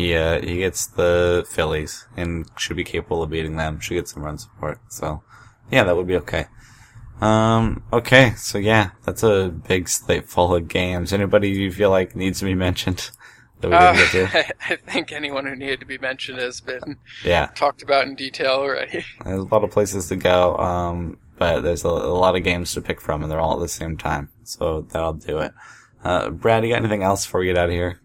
he, 0.00 0.14
uh, 0.14 0.40
he 0.40 0.58
gets 0.58 0.86
the 0.86 1.44
Phillies 1.48 2.06
and 2.16 2.46
should 2.56 2.76
be 2.76 2.84
capable 2.84 3.22
of 3.22 3.30
beating 3.30 3.56
them. 3.56 3.80
Should 3.80 3.94
get 3.94 4.08
some 4.08 4.22
run 4.22 4.38
support. 4.38 4.78
So 4.88 5.22
yeah, 5.70 5.84
that 5.84 5.96
would 5.96 6.06
be 6.06 6.16
okay. 6.16 6.46
Um, 7.20 7.82
okay. 7.92 8.32
So 8.36 8.58
yeah, 8.58 8.90
that's 9.04 9.22
a 9.22 9.48
big 9.68 9.88
slate 9.88 10.28
full 10.28 10.54
of 10.54 10.68
games. 10.68 11.12
Anybody 11.12 11.50
you 11.50 11.70
feel 11.72 11.90
like 11.90 12.16
needs 12.16 12.38
to 12.40 12.46
be 12.46 12.54
mentioned 12.54 13.10
that 13.60 13.68
we 13.68 13.74
Uh, 13.76 13.92
didn't 13.92 14.12
get 14.12 14.30
to? 14.32 14.54
I 14.72 14.76
think 14.76 15.12
anyone 15.12 15.44
who 15.46 15.54
needed 15.54 15.80
to 15.80 15.86
be 15.86 15.98
mentioned 15.98 16.38
has 16.38 16.60
been 16.60 16.96
Yeah. 17.24 17.46
talked 17.54 17.82
about 17.82 18.06
in 18.06 18.14
detail 18.14 18.52
already. 18.52 19.04
There's 19.24 19.40
a 19.40 19.54
lot 19.54 19.64
of 19.64 19.70
places 19.70 20.08
to 20.08 20.16
go, 20.16 20.56
um, 20.56 21.18
but 21.38 21.60
there's 21.62 21.84
a, 21.84 21.88
a 21.88 22.16
lot 22.18 22.36
of 22.36 22.44
games 22.44 22.72
to 22.74 22.80
pick 22.82 23.00
from, 23.00 23.22
and 23.22 23.30
they're 23.30 23.40
all 23.40 23.54
at 23.54 23.60
the 23.60 23.68
same 23.68 23.96
time. 23.96 24.28
So 24.44 24.82
that'll 24.90 25.14
do 25.14 25.38
it. 25.38 25.52
Uh, 26.04 26.30
Brad, 26.30 26.64
you 26.64 26.70
got 26.70 26.78
anything 26.80 27.02
else 27.02 27.24
before 27.26 27.40
we 27.40 27.46
get 27.46 27.58
out 27.58 27.68
of 27.68 27.74
here? 27.74 27.99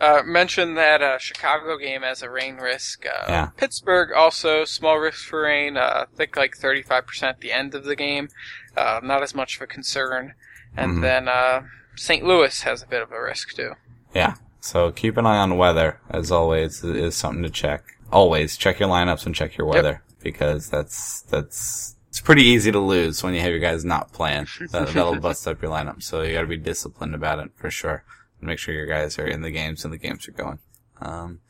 Uh, 0.00 0.22
mentioned 0.24 0.76
that 0.76 1.02
uh, 1.02 1.18
Chicago 1.18 1.76
game 1.76 2.04
as 2.04 2.22
a 2.22 2.30
rain 2.30 2.56
risk. 2.56 3.04
Uh, 3.04 3.24
Yeah. 3.28 3.46
Pittsburgh 3.56 4.12
also 4.12 4.64
small 4.64 4.98
risk 4.98 5.26
for 5.26 5.42
rain. 5.42 5.76
Uh, 5.76 6.06
I 6.12 6.16
think 6.16 6.36
like 6.36 6.56
35% 6.56 7.22
at 7.24 7.40
the 7.40 7.50
end 7.52 7.74
of 7.74 7.84
the 7.84 7.96
game. 7.96 8.28
Uh, 8.76 9.00
not 9.02 9.22
as 9.24 9.34
much 9.34 9.56
of 9.56 9.62
a 9.62 9.66
concern. 9.66 10.34
And 10.76 10.98
Mhm. 10.98 11.02
then 11.02 11.28
uh, 11.28 11.62
St. 11.96 12.24
Louis 12.24 12.62
has 12.62 12.82
a 12.82 12.86
bit 12.86 13.02
of 13.02 13.10
a 13.10 13.20
risk 13.20 13.54
too. 13.54 13.72
Yeah. 14.14 14.34
So 14.60 14.92
keep 14.92 15.16
an 15.16 15.26
eye 15.26 15.38
on 15.38 15.56
weather, 15.56 15.98
as 16.10 16.30
always, 16.30 16.84
It 16.84 16.94
is 16.96 17.16
something 17.16 17.42
to 17.42 17.50
check. 17.50 17.82
Always 18.12 18.56
check 18.56 18.78
your 18.78 18.88
lineups 18.88 19.26
and 19.26 19.34
check 19.34 19.56
your 19.56 19.66
weather 19.66 20.02
because 20.22 20.68
that's 20.70 21.22
that's 21.22 21.96
it's 22.08 22.20
pretty 22.20 22.42
easy 22.42 22.72
to 22.72 22.78
lose 22.80 23.22
when 23.22 23.34
you 23.34 23.40
have 23.40 23.50
your 23.50 23.58
guys 23.60 23.84
not 23.84 24.12
playing. 24.12 24.46
That, 24.72 24.88
that'll 24.88 25.16
bust 25.20 25.46
up 25.46 25.60
your 25.60 25.70
lineup. 25.70 26.02
So 26.02 26.22
you 26.22 26.32
got 26.34 26.40
to 26.42 26.46
be 26.46 26.56
disciplined 26.56 27.14
about 27.14 27.38
it 27.40 27.50
for 27.56 27.70
sure. 27.70 28.04
Make 28.40 28.58
sure 28.58 28.74
your 28.74 28.86
guys 28.86 29.18
are 29.18 29.26
in 29.26 29.42
the 29.42 29.50
games 29.50 29.84
and 29.84 29.92
the 29.92 29.98
games 29.98 30.28
are 30.28 30.32
going. 30.32 30.58
Um, 31.00 31.40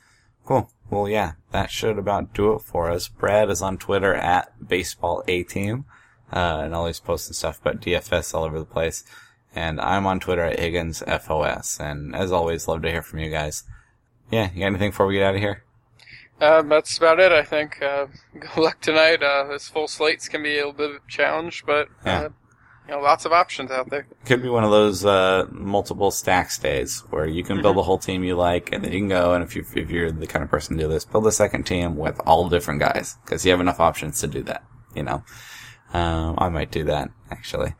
cool. 0.44 0.70
Well, 0.90 1.08
yeah, 1.08 1.32
that 1.52 1.70
should 1.70 1.98
about 1.98 2.32
do 2.32 2.54
it 2.54 2.60
for 2.60 2.90
us. 2.90 3.08
Brad 3.08 3.50
is 3.50 3.60
on 3.62 3.76
Twitter 3.78 4.14
at 4.14 4.68
baseball 4.68 5.22
a 5.28 5.42
team, 5.42 5.84
uh, 6.32 6.60
and 6.64 6.74
always 6.74 7.00
posting 7.00 7.34
stuff 7.34 7.60
about 7.60 7.80
DFS 7.80 8.34
all 8.34 8.44
over 8.44 8.58
the 8.58 8.64
place. 8.64 9.04
And 9.54 9.80
I'm 9.80 10.06
on 10.06 10.20
Twitter 10.20 10.44
at 10.44 10.58
Higgins 10.58 11.02
FOS. 11.06 11.78
And 11.80 12.14
as 12.14 12.32
always, 12.32 12.68
love 12.68 12.82
to 12.82 12.90
hear 12.90 13.02
from 13.02 13.18
you 13.18 13.30
guys. 13.30 13.64
Yeah, 14.30 14.50
you 14.52 14.60
got 14.60 14.66
anything 14.66 14.90
before 14.90 15.06
we 15.06 15.14
get 15.14 15.24
out 15.24 15.34
of 15.34 15.40
here? 15.40 15.64
Uh, 16.40 16.62
that's 16.62 16.96
about 16.96 17.18
it, 17.18 17.32
I 17.32 17.42
think. 17.42 17.82
Uh, 17.82 18.06
good 18.38 18.56
luck 18.56 18.80
tonight. 18.80 19.22
Uh, 19.22 19.44
this 19.44 19.68
full 19.68 19.88
slates 19.88 20.28
can 20.28 20.42
be 20.42 20.54
a 20.54 20.66
little 20.66 20.72
bit 20.72 20.90
of 20.90 20.96
a 20.96 21.00
challenge, 21.10 21.64
but 21.66 21.88
Yeah. 22.04 22.28
You 22.88 22.94
know, 22.94 23.00
lots 23.00 23.24
of 23.26 23.32
options 23.32 23.70
out 23.70 23.90
there. 23.90 24.06
Could 24.24 24.42
be 24.42 24.48
one 24.48 24.64
of 24.64 24.70
those 24.70 25.04
uh, 25.04 25.46
multiple 25.50 26.10
stacks 26.10 26.58
days 26.58 27.00
where 27.10 27.26
you 27.26 27.44
can 27.44 27.60
build 27.60 27.76
a 27.76 27.82
whole 27.82 27.98
team 27.98 28.24
you 28.24 28.34
like, 28.34 28.72
and 28.72 28.82
then 28.82 28.92
you 28.92 29.00
can 29.00 29.08
go 29.08 29.34
and 29.34 29.44
if 29.44 29.54
you 29.54 29.64
if 29.74 29.90
you're 29.90 30.10
the 30.10 30.26
kind 30.26 30.42
of 30.42 30.50
person 30.50 30.76
to 30.76 30.84
do 30.84 30.88
this, 30.88 31.04
build 31.04 31.26
a 31.26 31.32
second 31.32 31.64
team 31.64 31.96
with 31.96 32.18
all 32.26 32.48
different 32.48 32.80
guys 32.80 33.16
because 33.24 33.44
you 33.44 33.50
have 33.50 33.60
enough 33.60 33.80
options 33.80 34.20
to 34.20 34.26
do 34.26 34.42
that. 34.44 34.64
You 34.94 35.02
know, 35.02 35.22
um, 35.92 36.34
I 36.38 36.48
might 36.48 36.70
do 36.70 36.84
that 36.84 37.10
actually. 37.30 37.74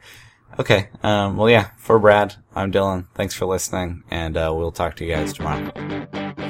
Okay, 0.58 0.88
um, 1.02 1.36
well, 1.36 1.48
yeah. 1.48 1.70
For 1.76 1.98
Brad, 1.98 2.34
I'm 2.54 2.72
Dylan. 2.72 3.06
Thanks 3.14 3.34
for 3.34 3.46
listening, 3.46 4.02
and 4.10 4.36
uh, 4.36 4.52
we'll 4.54 4.72
talk 4.72 4.96
to 4.96 5.04
you 5.04 5.14
guys 5.14 5.32
tomorrow. 5.32 5.70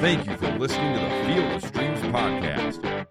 Thank 0.01 0.27
you 0.27 0.37
for 0.37 0.51
listening 0.59 0.95
to 0.95 1.01
the 1.01 1.35
Field 1.35 1.53
of 1.53 1.65
Streams 1.65 2.01
podcast. 2.01 2.88